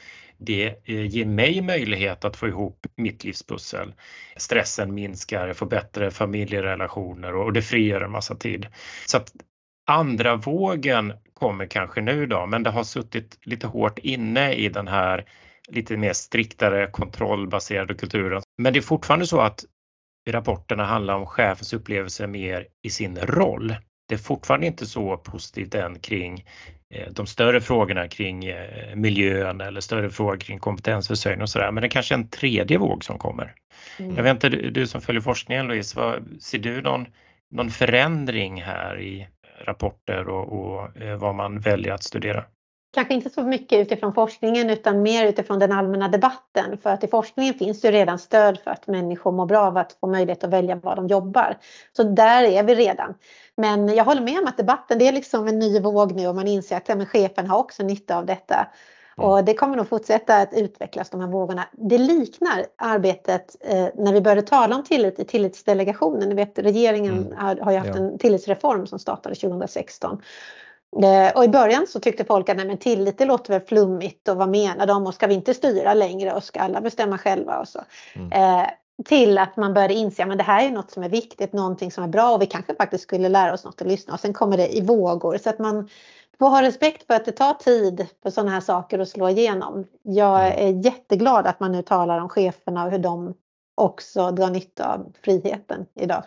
det 0.45 0.67
eh, 0.85 1.07
ger 1.07 1.27
mig 1.27 1.63
möjlighet 1.63 2.25
att 2.25 2.37
få 2.37 2.49
ihop 2.49 2.87
mitt 2.97 3.25
livspussel. 3.25 3.95
Stressen 4.37 4.95
minskar, 4.95 5.47
jag 5.47 5.57
får 5.57 5.67
bättre 5.67 6.11
familjerelationer 6.11 7.35
och 7.35 7.53
det 7.53 7.63
frigör 7.63 8.01
en 8.01 8.11
massa 8.11 8.35
tid. 8.35 8.67
Så 9.07 9.17
att 9.17 9.33
andra 9.87 10.37
vågen 10.37 11.13
kommer 11.35 11.67
kanske 11.67 12.01
nu 12.01 12.27
då, 12.27 12.47
men 12.47 12.63
det 12.63 12.71
har 12.71 12.85
suttit 12.85 13.39
lite 13.43 13.67
hårt 13.67 13.99
inne 13.99 14.55
i 14.55 14.69
den 14.69 14.89
här 14.89 15.25
lite 15.69 15.97
mer 15.97 16.13
striktare 16.13 16.87
kontrollbaserade 16.87 17.95
kulturen. 17.95 18.43
Men 18.59 18.73
det 18.73 18.79
är 18.79 18.83
fortfarande 18.83 19.27
så 19.27 19.41
att 19.41 19.65
rapporterna 20.29 20.85
handlar 20.85 21.15
om 21.15 21.27
chefens 21.27 21.73
upplevelse 21.73 22.27
mer 22.27 22.67
i 22.83 22.91
sin 22.91 23.19
roll. 23.19 23.75
Det 24.09 24.15
är 24.15 24.19
fortfarande 24.19 24.67
inte 24.67 24.87
så 24.87 25.17
positivt 25.17 25.75
än 25.75 25.99
kring 25.99 26.45
Eh, 26.95 27.09
de 27.13 27.27
större 27.27 27.61
frågorna 27.61 28.09
kring 28.09 28.45
eh, 28.45 28.97
miljön 28.97 29.61
eller 29.61 29.81
större 29.81 30.11
frågor 30.11 30.37
kring 30.37 30.59
kompetensförsörjning 30.59 31.43
och 31.43 31.51
sådär. 31.51 31.73
Men 31.73 31.81
det 31.81 31.87
är 31.87 31.91
kanske 31.91 32.15
är 32.15 32.19
en 32.19 32.29
tredje 32.29 32.79
våg 32.79 33.05
som 33.05 33.19
kommer. 33.19 33.55
Mm. 33.99 34.17
Jag 34.17 34.23
vet 34.23 34.31
inte, 34.31 34.49
du, 34.49 34.87
som 34.87 35.01
följer 35.01 35.23
forskningen 35.23 35.67
Louise, 35.67 36.01
vad, 36.01 36.43
ser 36.43 36.59
du 36.59 36.83
någon, 36.83 37.07
någon 37.51 37.71
förändring 37.71 38.63
här 38.63 39.01
i 39.01 39.29
rapporter 39.65 40.29
och, 40.29 40.53
och 40.53 40.97
eh, 41.03 41.17
vad 41.17 41.35
man 41.35 41.61
väljer 41.61 41.93
att 41.93 42.03
studera? 42.03 42.45
Kanske 42.93 43.15
inte 43.15 43.31
så 43.31 43.43
mycket 43.43 43.79
utifrån 43.79 44.15
forskningen 44.15 44.71
utan 44.71 45.03
mer 45.03 45.27
utifrån 45.27 45.59
den 45.59 45.73
allmänna 45.73 46.09
debatten. 46.09 46.79
För 46.83 46.91
att 46.91 47.05
i 47.05 47.09
forskningen 47.09 47.55
finns 47.55 47.81
det 47.81 47.91
redan 47.91 48.19
stöd 48.19 48.59
för 48.65 48.71
att 48.71 48.87
människor 48.87 49.33
mår 49.33 49.47
bra 49.47 49.61
av 49.61 49.77
att 49.77 49.93
få 50.01 50.07
möjlighet 50.07 50.45
att 50.45 50.51
välja 50.51 50.77
var 50.77 50.97
de 50.97 51.07
jobbar. 51.07 51.59
Så 51.97 52.03
där 52.03 52.43
är 52.43 52.63
vi 52.63 52.75
redan. 52.75 53.15
Men 53.57 53.89
jag 53.89 54.05
håller 54.05 54.23
med 54.23 54.39
om 54.39 54.47
att 54.47 54.57
debatten 54.57 54.99
det 54.99 55.09
är 55.09 55.13
liksom 55.13 55.49
en 55.49 55.59
ny 55.59 55.81
våg 55.81 56.13
nu 56.13 56.29
och 56.29 56.35
man 56.35 56.49
inser 56.49 56.77
att 56.77 56.89
ja, 56.89 56.95
men 56.95 57.07
chefen 57.07 57.47
har 57.47 57.59
också 57.59 57.83
nytta 57.83 58.17
av 58.17 58.27
detta. 58.27 58.67
Mm. 59.19 59.31
Och 59.31 59.45
det 59.45 59.55
kommer 59.55 59.77
nog 59.77 59.89
fortsätta 59.89 60.37
att 60.37 60.55
utvecklas 60.55 61.11
de 61.11 61.21
här 61.21 61.29
vågorna. 61.29 61.65
Det 61.73 61.99
liknar 61.99 62.67
arbetet 62.77 63.57
eh, 63.61 63.89
när 63.95 64.13
vi 64.13 64.21
började 64.21 64.43
tala 64.43 64.77
om 64.77 64.85
tillit 64.85 65.19
i 65.19 65.25
tillitsdelegationen. 65.25 66.29
Ni 66.29 66.35
vet, 66.35 66.59
regeringen 66.59 67.19
mm. 67.19 67.37
har, 67.37 67.57
har 67.57 67.73
ju 67.73 67.79
haft 67.79 67.91
ja. 67.91 67.97
en 67.97 68.19
tillitsreform 68.19 68.87
som 68.87 68.99
startade 68.99 69.35
2016. 69.35 70.23
Eh, 70.97 71.37
och 71.37 71.45
i 71.45 71.49
början 71.49 71.87
så 71.87 72.01
tyckte 72.01 72.25
folk 72.25 72.49
att 72.49 72.57
nej, 72.57 72.67
men 72.67 72.79
tillit 72.79 73.19
det 73.19 73.25
låter 73.25 73.53
väl 73.53 73.61
flummigt 73.61 74.29
och 74.29 74.37
vad 74.37 74.49
menar 74.49 74.87
de 74.87 75.07
och 75.07 75.15
ska 75.15 75.27
vi 75.27 75.35
inte 75.35 75.55
styra 75.55 75.95
längre 75.95 76.33
och 76.33 76.45
ska 76.45 76.61
alla 76.61 76.81
bestämma 76.81 77.19
själva 77.19 77.59
och 77.59 77.69
så. 77.69 77.81
Mm. 78.15 78.33
Eh, 78.33 78.67
till 79.05 79.39
att 79.39 79.57
man 79.57 79.75
började 79.75 79.95
inse 79.95 80.25
att 80.25 80.39
det 80.39 80.45
här 80.45 80.67
är 80.67 80.71
något 80.71 80.91
som 80.91 81.03
är 81.03 81.09
viktigt, 81.09 81.53
någonting 81.53 81.91
som 81.91 82.05
är 82.05 82.09
bra 82.09 82.35
och 82.35 82.43
vi 82.43 82.47
kanske 82.47 82.75
faktiskt 82.75 83.05
skulle 83.05 83.29
lära 83.29 83.53
oss 83.53 83.65
något 83.65 83.81
att 83.81 83.87
lyssna 83.87 84.15
och 84.15 84.21
sen 84.21 84.33
kommer 84.33 84.57
det 84.57 84.77
i 84.77 84.81
vågor 84.81 85.39
så 85.39 85.51
att 85.51 85.59
man 85.59 85.89
får 86.39 86.49
ha 86.49 86.63
respekt 86.63 87.07
för 87.07 87.15
att 87.15 87.25
det 87.25 87.33
tar 87.33 87.55
tid 87.55 88.07
för 88.23 88.31
sådana 88.31 88.51
här 88.51 88.61
saker 88.61 88.99
att 88.99 89.09
slå 89.09 89.29
igenom. 89.29 89.85
Jag 90.03 90.47
mm. 90.47 90.67
är 90.67 90.85
jätteglad 90.85 91.47
att 91.47 91.61
man 91.61 91.73
nu 91.73 91.83
talar 91.83 92.19
om 92.19 92.29
cheferna 92.29 92.85
och 92.85 92.91
hur 92.91 92.99
de 92.99 93.35
också 93.75 94.31
drar 94.31 94.51
nytta 94.51 94.95
av 94.95 95.13
friheten 95.23 95.87
idag. 95.95 96.25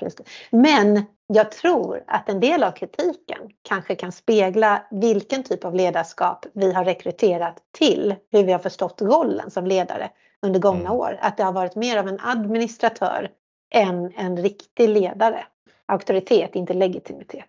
Men 0.50 1.04
jag 1.28 1.52
tror 1.52 2.04
att 2.08 2.30
en 2.30 2.40
del 2.40 2.64
av 2.64 2.72
kritiken 2.72 3.50
kanske 3.62 3.96
kan 3.96 4.12
spegla 4.12 4.84
vilken 4.92 5.44
typ 5.44 5.66
av 5.66 5.76
ledarskap 5.76 6.46
vi 6.54 6.74
har 6.74 6.86
rekryterat 6.86 7.58
till, 7.78 8.16
hur 8.32 8.44
vi 8.44 8.52
har 8.52 8.60
förstått 8.60 9.02
rollen 9.02 9.52
som 9.52 9.68
ledare 9.68 10.10
under 10.42 10.60
gångna 10.60 10.90
mm. 10.90 10.92
år. 10.92 11.18
Att 11.22 11.38
det 11.38 11.44
har 11.44 11.54
varit 11.54 11.76
mer 11.76 11.98
av 11.98 12.08
en 12.08 12.20
administratör 12.20 13.32
än 13.74 14.14
en 14.16 14.38
riktig 14.38 14.90
ledare. 14.90 15.46
Auktoritet, 15.86 16.56
inte 16.56 16.74
legitimitet 16.74 17.46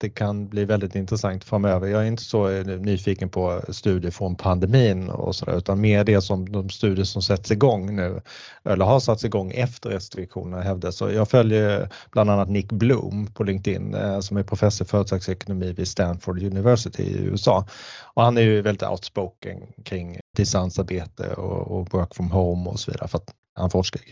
det 0.00 0.10
kan 0.10 0.48
bli 0.48 0.64
väldigt 0.64 0.94
intressant 0.94 1.44
framöver. 1.44 1.86
Jag 1.86 2.02
är 2.02 2.06
inte 2.06 2.22
så 2.22 2.48
eh, 2.48 2.66
nyfiken 2.66 3.28
på 3.28 3.62
studier 3.68 4.10
från 4.10 4.36
pandemin 4.36 5.08
och 5.08 5.36
så 5.36 5.44
där, 5.44 5.58
utan 5.58 5.80
mer 5.80 6.04
det 6.04 6.20
som 6.20 6.52
de 6.52 6.70
studier 6.70 7.04
som 7.04 7.22
sätts 7.22 7.50
igång 7.50 7.96
nu 7.96 8.20
eller 8.64 8.84
har 8.84 9.00
satts 9.00 9.24
igång 9.24 9.50
efter 9.50 9.90
restriktionerna 9.90 10.62
hävdas. 10.62 10.96
Så 10.96 11.10
jag 11.10 11.28
följer 11.28 11.88
bland 12.10 12.30
annat 12.30 12.48
Nick 12.48 12.72
Bloom 12.72 13.26
på 13.26 13.44
LinkedIn 13.44 13.94
eh, 13.94 14.20
som 14.20 14.36
är 14.36 14.42
professor 14.42 14.86
i 14.86 14.88
företagsekonomi 14.88 15.72
vid 15.72 15.88
Stanford 15.88 16.42
University 16.42 17.02
i 17.02 17.18
USA 17.18 17.66
och 18.14 18.22
han 18.22 18.36
är 18.36 18.42
ju 18.42 18.62
väldigt 18.62 18.88
outspoken 18.88 19.58
kring 19.84 20.20
distansarbete 20.36 21.34
och, 21.34 21.78
och 21.78 21.94
work 21.94 22.14
from 22.14 22.30
home 22.30 22.70
och 22.70 22.80
så 22.80 22.90
vidare 22.90 23.08
för 23.08 23.18
att 23.18 23.34
han 23.58 23.70
forskar 23.70 24.02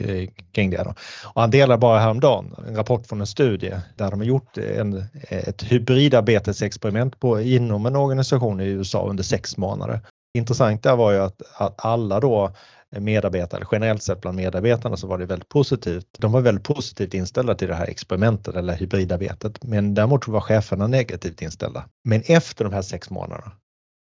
kring 0.53 0.71
det. 0.71 0.83
Då. 0.85 0.95
Och 1.35 1.41
han 1.41 1.51
delar 1.51 1.77
bara 1.77 2.01
häromdagen 2.01 2.55
en 2.69 2.77
rapport 2.77 3.07
från 3.07 3.21
en 3.21 3.27
studie 3.27 3.81
där 3.97 4.11
de 4.11 4.21
har 4.21 4.27
gjort 4.27 4.59
en, 4.59 5.05
ett 5.29 5.63
hybridarbetesexperiment 5.63 7.21
på, 7.21 7.41
inom 7.41 7.87
en 7.87 7.97
organisation 7.97 8.61
i 8.61 8.65
USA 8.65 9.09
under 9.09 9.25
sex 9.25 9.57
månader. 9.57 10.01
Intressant 10.39 10.83
där 10.83 10.97
var 10.97 11.13
ju 11.13 11.19
att, 11.19 11.43
att 11.59 11.85
alla 11.85 12.21
då 12.21 12.53
medarbetare, 12.91 13.65
generellt 13.73 14.03
sett 14.03 14.21
bland 14.21 14.37
medarbetarna 14.37 14.97
så 14.97 15.07
var 15.07 15.19
det 15.19 15.27
väldigt 15.27 15.49
positivt. 15.49 16.07
De 16.19 16.33
var 16.33 16.41
väldigt 16.41 16.65
positivt 16.65 17.15
inställda 17.15 17.55
till 17.55 17.69
det 17.69 17.75
här 17.75 17.87
experimentet 17.87 18.57
eller 18.57 18.77
hybridarbetet, 18.77 19.65
men 19.65 19.95
däremot 19.95 20.29
var 20.29 20.41
cheferna 20.41 20.87
negativt 20.87 21.43
inställda. 21.43 21.85
Men 22.05 22.23
efter 22.27 22.65
de 22.65 22.73
här 22.73 22.83
sex 22.83 23.11
månaderna 23.11 23.53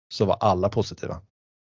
så 0.08 0.24
var 0.24 0.36
alla 0.40 0.68
positiva. 0.68 1.20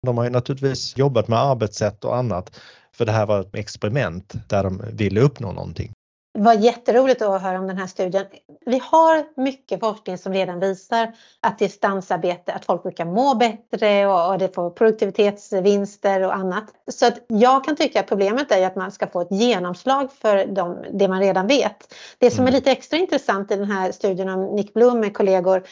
De 0.06 0.18
har 0.18 0.24
ju 0.24 0.30
naturligtvis 0.30 0.98
jobbat 0.98 1.28
med 1.28 1.40
arbetssätt 1.40 2.06
och 2.06 2.16
annat 2.18 2.60
för 2.92 3.06
det 3.06 3.12
här 3.12 3.26
var 3.26 3.40
ett 3.40 3.56
experiment 3.56 4.34
där 4.50 4.64
de 4.64 4.82
ville 4.94 5.22
uppnå 5.22 5.52
någonting. 5.52 5.92
Det 6.34 6.42
var 6.42 6.54
jätteroligt 6.54 7.22
att 7.22 7.42
höra 7.42 7.60
om 7.60 7.68
den 7.68 7.78
här 7.78 7.88
studien. 7.88 8.26
Vi 8.66 8.82
har 8.84 9.42
mycket 9.42 9.80
forskning 9.80 10.18
som 10.18 10.34
redan 10.34 10.60
visar 10.60 11.12
att 11.40 11.60
distansarbete, 11.60 12.54
att 12.54 12.66
folk 12.66 12.84
brukar 12.84 13.06
må 13.06 13.36
bättre 13.36 14.08
och, 14.08 14.38
det 14.38 14.56
får 14.56 14.70
produktivitetsvinster 14.70 16.24
och 16.24 16.36
annat. 16.36 16.64
Så 16.92 17.06
att 17.06 17.20
jag 17.28 17.64
kan 17.66 17.76
tycka 17.76 18.00
att 18.00 18.08
problemet 18.08 18.52
är 18.52 18.68
att 18.68 18.76
man 18.76 18.92
ska 18.92 19.08
få 19.08 19.22
ett 19.22 19.32
genomslag 19.32 20.12
för 20.12 20.46
de, 20.46 20.78
det 20.94 21.08
man 21.08 21.20
redan 21.20 21.48
vet. 21.48 21.94
Det 22.18 22.32
som 22.32 22.44
är 22.44 22.48
mm. 22.48 22.54
lite 22.54 22.72
extra 22.72 22.98
intressant 22.98 23.52
i 23.52 23.56
den 23.56 23.72
här 23.72 23.92
studien 23.92 24.30
om 24.30 24.56
Nick 24.56 24.74
Blom 24.74 25.00
med 25.00 25.14
kollegor 25.14 25.64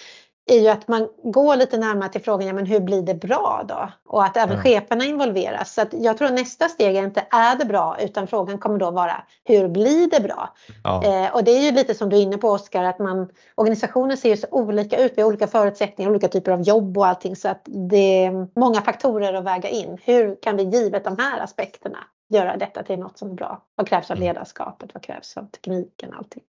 är 0.46 0.60
ju 0.60 0.68
att 0.68 0.88
man 0.88 1.08
går 1.24 1.56
lite 1.56 1.78
närmare 1.78 2.10
till 2.10 2.22
frågan, 2.22 2.48
ja 2.48 2.54
men 2.54 2.66
hur 2.66 2.80
blir 2.80 3.02
det 3.02 3.14
bra 3.14 3.66
då? 3.68 3.92
Och 4.06 4.24
att 4.24 4.38
även 4.38 4.58
ja. 4.58 4.64
cheferna 4.64 5.06
involveras. 5.06 5.74
Så 5.74 5.82
att 5.82 5.94
jag 5.94 6.18
tror 6.18 6.30
nästa 6.30 6.70
steg 6.70 6.96
är 6.96 7.04
inte 7.04 7.26
är 7.30 7.56
det 7.56 7.66
bra 7.66 7.98
utan 8.00 8.28
frågan 8.28 8.58
kommer 8.58 8.80
då 8.80 8.92
vara 8.92 9.24
hur 9.44 9.68
blir 9.68 10.10
det 10.10 10.20
bra? 10.20 10.54
Ja. 10.84 11.04
Eh, 11.04 11.36
och 11.36 11.44
det 11.44 11.52
är 11.52 11.62
ju 11.62 11.72
lite 11.72 11.94
som 11.94 12.10
du 12.10 12.18
är 12.18 12.22
inne 12.22 12.38
på 12.38 12.50
Oskar 12.50 12.84
att 12.84 13.00
man 13.00 13.30
organisationer 13.56 14.16
ser 14.16 14.30
ju 14.30 14.38
så 14.38 14.48
olika 14.52 14.98
ut, 14.98 15.14
vi 15.16 15.22
har 15.22 15.30
olika 15.30 15.48
förutsättningar, 15.48 16.12
olika 16.12 16.28
typer 16.28 16.52
av 16.52 16.62
jobb 16.62 16.98
och 16.98 17.08
allting 17.08 17.36
så 17.36 17.50
att 17.50 17.62
det 17.66 18.26
är 18.26 18.60
många 18.60 18.82
faktorer 18.82 19.34
att 19.34 19.46
väga 19.46 19.70
in. 19.70 19.98
Hur 20.04 20.42
kan 20.42 20.58
vi 20.58 20.64
givet 20.64 21.04
de 21.04 21.18
här 21.20 21.40
aspekterna 21.40 21.98
göra 22.30 22.58
detta 22.58 22.84
till 22.84 23.00
något 23.00 23.18
som 23.18 23.30
är 23.30 23.34
bra? 23.34 23.62
Vad 23.76 23.88
krävs 23.88 24.12
av 24.12 24.18
mm. 24.18 24.28
ledarskapet? 24.28 24.90
Vad 24.94 25.04
krävs 25.04 25.38
av 25.38 25.46
tekniken? 25.46 26.14
Allting. 26.14 26.44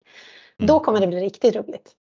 Mm. 0.58 0.66
Då 0.66 0.80
kommer 0.80 1.00
det 1.00 1.06
bli 1.06 1.20
riktigt 1.20 1.56
roligt. 1.56 1.96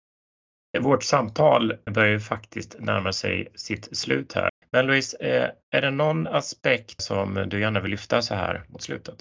Vårt 0.78 1.02
samtal 1.04 1.76
börjar 1.94 2.10
ju 2.10 2.20
faktiskt 2.20 2.76
närma 2.78 3.12
sig 3.12 3.52
sitt 3.54 3.96
slut 3.96 4.32
här. 4.32 4.50
Men 4.72 4.86
Louise, 4.86 5.16
eh, 5.20 5.50
är 5.70 5.82
det 5.82 5.90
någon 5.90 6.26
aspekt 6.26 7.02
som 7.02 7.44
du 7.48 7.60
gärna 7.60 7.80
vill 7.80 7.90
lyfta 7.90 8.22
så 8.22 8.34
här 8.34 8.64
mot 8.68 8.82
slutet? 8.82 9.16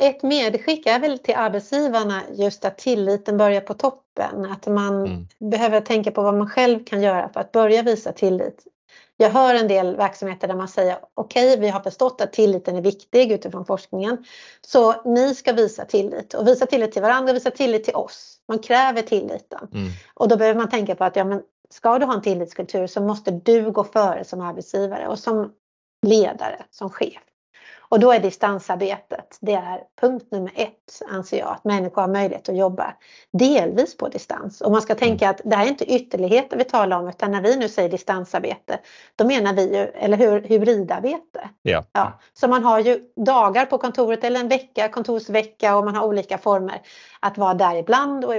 Ett 0.00 0.22
medskick 0.22 0.86
är 0.86 1.00
väl 1.00 1.18
till 1.18 1.34
arbetsgivarna 1.34 2.22
just 2.32 2.64
att 2.64 2.78
tilliten 2.78 3.36
börjar 3.38 3.60
på 3.60 3.74
toppen. 3.74 4.44
Att 4.44 4.66
man 4.66 5.06
mm. 5.06 5.26
behöver 5.50 5.80
tänka 5.80 6.10
på 6.10 6.22
vad 6.22 6.34
man 6.34 6.48
själv 6.48 6.84
kan 6.84 7.02
göra 7.02 7.28
för 7.28 7.40
att 7.40 7.52
börja 7.52 7.82
visa 7.82 8.12
tillit. 8.12 8.66
Jag 9.16 9.30
hör 9.30 9.54
en 9.54 9.68
del 9.68 9.96
verksamheter 9.96 10.48
där 10.48 10.54
man 10.54 10.68
säger 10.68 10.98
okej, 11.14 11.48
okay, 11.48 11.60
vi 11.60 11.68
har 11.68 11.80
förstått 11.80 12.20
att 12.20 12.32
tilliten 12.32 12.76
är 12.76 12.82
viktig 12.82 13.32
utifrån 13.32 13.64
forskningen. 13.64 14.24
Så 14.60 15.02
ni 15.04 15.34
ska 15.34 15.52
visa 15.52 15.84
tillit 15.84 16.34
och 16.34 16.46
visa 16.46 16.66
tillit 16.66 16.92
till 16.92 17.02
varandra, 17.02 17.32
visa 17.32 17.50
tillit 17.50 17.84
till 17.84 17.94
oss. 17.94 18.38
Man 18.48 18.58
kräver 18.58 19.02
tilliten. 19.02 19.68
Mm. 19.72 19.90
Och 20.14 20.28
då 20.28 20.36
behöver 20.36 20.60
man 20.60 20.70
tänka 20.70 20.94
på 20.94 21.04
att 21.04 21.16
ja, 21.16 21.24
men 21.24 21.42
ska 21.70 21.98
du 21.98 22.06
ha 22.06 22.14
en 22.14 22.22
tillitskultur 22.22 22.86
så 22.86 23.00
måste 23.00 23.30
du 23.30 23.70
gå 23.70 23.84
före 23.84 24.24
som 24.24 24.40
arbetsgivare 24.40 25.08
och 25.08 25.18
som 25.18 25.52
ledare, 26.06 26.64
som 26.70 26.90
chef. 26.90 27.22
Och 27.92 28.00
då 28.00 28.12
är 28.12 28.20
distansarbetet, 28.20 29.38
det 29.40 29.52
är 29.52 29.80
punkt 30.00 30.26
nummer 30.30 30.52
ett 30.56 31.02
anser 31.10 31.38
jag, 31.38 31.48
att 31.48 31.64
människor 31.64 32.02
har 32.02 32.08
möjlighet 32.08 32.48
att 32.48 32.56
jobba 32.56 32.94
delvis 33.32 33.96
på 33.96 34.08
distans. 34.08 34.60
Och 34.60 34.72
man 34.72 34.82
ska 34.82 34.94
tänka 34.94 35.30
att 35.30 35.40
det 35.44 35.56
här 35.56 35.64
är 35.64 35.68
inte 35.68 35.84
ytterligheter 35.84 36.56
vi 36.56 36.64
talar 36.64 36.98
om 36.98 37.08
utan 37.08 37.30
när 37.30 37.42
vi 37.42 37.56
nu 37.56 37.68
säger 37.68 37.88
distansarbete 37.88 38.80
då 39.16 39.24
menar 39.24 39.54
vi 39.54 39.76
ju, 39.76 39.78
eller 39.78 40.16
hur, 40.16 40.40
hybridarbete. 40.40 41.48
Ja. 41.62 41.84
Ja, 41.92 42.20
så 42.32 42.48
man 42.48 42.64
har 42.64 42.80
ju 42.80 43.00
dagar 43.16 43.66
på 43.66 43.78
kontoret 43.78 44.24
eller 44.24 44.40
en 44.40 44.48
vecka, 44.48 44.88
kontorsvecka 44.88 45.76
och 45.76 45.84
man 45.84 45.94
har 45.94 46.06
olika 46.06 46.38
former 46.38 46.80
att 47.20 47.38
vara 47.38 47.54
där 47.54 47.74
ibland 47.74 48.24
och 48.24 48.34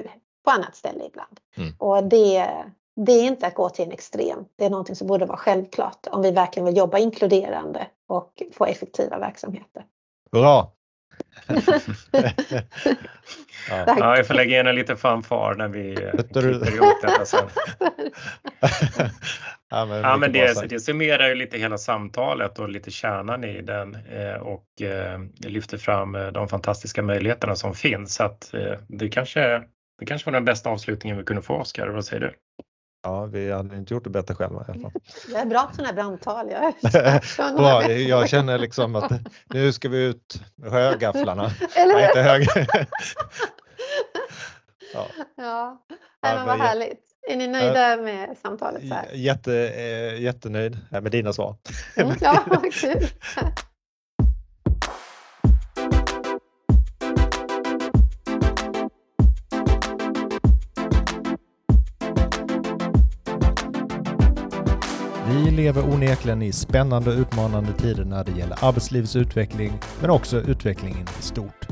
på 0.45 0.51
annat 0.51 0.75
ställe 0.75 1.05
ibland. 1.05 1.39
Mm. 1.57 1.73
Och 1.77 2.03
det, 2.03 2.47
det 2.95 3.11
är 3.11 3.23
inte 3.23 3.47
att 3.47 3.55
gå 3.55 3.69
till 3.69 3.85
en 3.85 3.91
extrem. 3.91 4.45
Det 4.55 4.65
är 4.65 4.69
någonting 4.69 4.95
som 4.95 5.07
borde 5.07 5.25
vara 5.25 5.37
självklart 5.37 6.07
om 6.11 6.21
vi 6.21 6.31
verkligen 6.31 6.65
vill 6.65 6.77
jobba 6.77 6.97
inkluderande 6.97 7.87
och 8.07 8.43
få 8.53 8.65
effektiva 8.65 9.19
verksamheter. 9.19 9.85
Bra! 10.31 10.73
ja. 13.69 13.85
ja, 13.87 14.17
jag 14.17 14.27
får 14.27 14.33
lägga 14.33 14.59
in 14.59 14.67
en 14.67 14.75
liten 14.75 14.97
fanfar 14.97 15.55
när 15.55 15.67
vi 15.67 15.95
klipper 15.95 16.75
ihop 16.75 17.01
detta 17.01 17.25
sen. 17.25 17.49
ja, 19.69 19.85
men, 19.85 20.01
ja, 20.01 20.17
men 20.17 20.31
det, 20.31 20.69
det 20.69 20.79
summerar 20.79 21.29
ju 21.29 21.35
lite 21.35 21.57
hela 21.57 21.77
samtalet 21.77 22.59
och 22.59 22.69
lite 22.69 22.91
kärnan 22.91 23.43
i 23.43 23.61
den 23.61 23.95
eh, 23.95 24.35
och 24.35 24.81
eh, 24.81 25.19
lyfter 25.39 25.77
fram 25.77 26.15
eh, 26.15 26.27
de 26.27 26.47
fantastiska 26.47 27.01
möjligheterna 27.01 27.55
som 27.55 27.73
finns. 27.73 28.15
Så 28.15 28.23
att 28.23 28.53
det 28.87 29.09
kanske, 29.09 29.63
det 29.99 30.05
kanske 30.05 30.31
var 30.31 30.33
den 30.33 30.45
bästa 30.45 30.69
avslutningen 30.69 31.17
vi 31.17 31.23
kunde 31.23 31.41
få 31.41 31.53
Oskar, 31.55 31.87
vad 31.87 32.05
säger 32.05 32.21
du? 32.21 32.33
Ja, 33.03 33.25
vi 33.25 33.51
hade 33.51 33.75
inte 33.75 33.93
gjort 33.93 34.03
det 34.03 34.09
bättre 34.09 34.35
själva 34.35 34.65
i 34.67 34.71
alla 34.71 34.81
fall. 34.81 34.91
Jag 35.31 35.41
är 35.41 35.45
bra 35.45 35.63
på 35.63 35.75
sådana 35.75 35.87
här 35.87 35.95
brandtal. 35.95 36.51
Jag, 36.51 36.73
bra, 37.55 37.91
jag 37.91 38.29
känner 38.29 38.57
liksom 38.57 38.95
att 38.95 39.11
nu 39.45 39.73
ska 39.73 39.89
vi 39.89 40.03
ut 40.03 40.41
med 40.55 40.71
högafflarna. 40.71 41.51
Eller 41.75 41.93
Nej, 41.93 42.07
inte 42.07 42.21
hög. 42.21 42.47
ja. 44.93 45.07
ja. 45.35 45.85
Men 46.21 46.45
vad 46.45 46.59
härligt. 46.59 46.99
Är 47.29 47.35
ni 47.35 47.47
nöjda 47.47 47.97
med 47.97 48.37
samtalet? 48.41 48.87
Så 48.87 48.93
här? 48.93 49.09
Jätte, 49.13 49.53
eh, 49.53 50.21
jättenöjd 50.21 50.77
med 50.91 51.11
dina 51.11 51.33
svar. 51.33 51.55
Mm, 51.95 52.15
ja, 52.21 52.43
kul. 52.71 53.07
Vi 65.33 65.51
lever 65.51 65.93
onekligen 65.93 66.41
i 66.41 66.51
spännande 66.51 67.11
och 67.11 67.17
utmanande 67.17 67.73
tider 67.73 68.05
när 68.05 68.23
det 68.23 68.31
gäller 68.31 68.65
arbetslivets 68.65 69.15
utveckling, 69.15 69.73
men 70.01 70.09
också 70.09 70.37
utvecklingen 70.37 71.07
i 71.19 71.21
stort. 71.21 71.67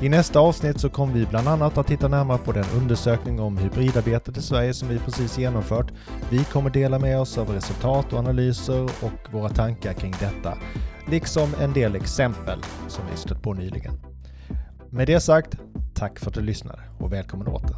I 0.00 0.08
nästa 0.08 0.40
avsnitt 0.40 0.80
så 0.80 0.90
kommer 0.90 1.14
vi 1.14 1.26
bland 1.26 1.48
annat 1.48 1.78
att 1.78 1.86
titta 1.86 2.08
närmare 2.08 2.38
på 2.38 2.52
den 2.52 2.64
undersökning 2.76 3.40
om 3.40 3.58
hybridarbetet 3.58 4.36
i 4.36 4.42
Sverige 4.42 4.74
som 4.74 4.88
vi 4.88 4.98
precis 4.98 5.38
genomfört. 5.38 5.92
Vi 6.30 6.44
kommer 6.44 6.70
dela 6.70 6.98
med 6.98 7.20
oss 7.20 7.38
av 7.38 7.50
resultat 7.50 8.12
och 8.12 8.18
analyser 8.18 8.82
och 8.82 9.32
våra 9.32 9.48
tankar 9.48 9.92
kring 9.92 10.14
detta, 10.20 10.58
liksom 11.10 11.54
en 11.60 11.72
del 11.72 11.96
exempel 11.96 12.58
som 12.88 13.04
vi 13.10 13.16
stött 13.16 13.42
på 13.42 13.54
nyligen. 13.54 14.00
Med 14.90 15.06
det 15.06 15.20
sagt, 15.20 15.54
tack 15.94 16.18
för 16.18 16.28
att 16.28 16.34
du 16.34 16.40
lyssnade 16.40 16.82
och 16.98 17.12
välkommen 17.12 17.48
åter. 17.48 17.76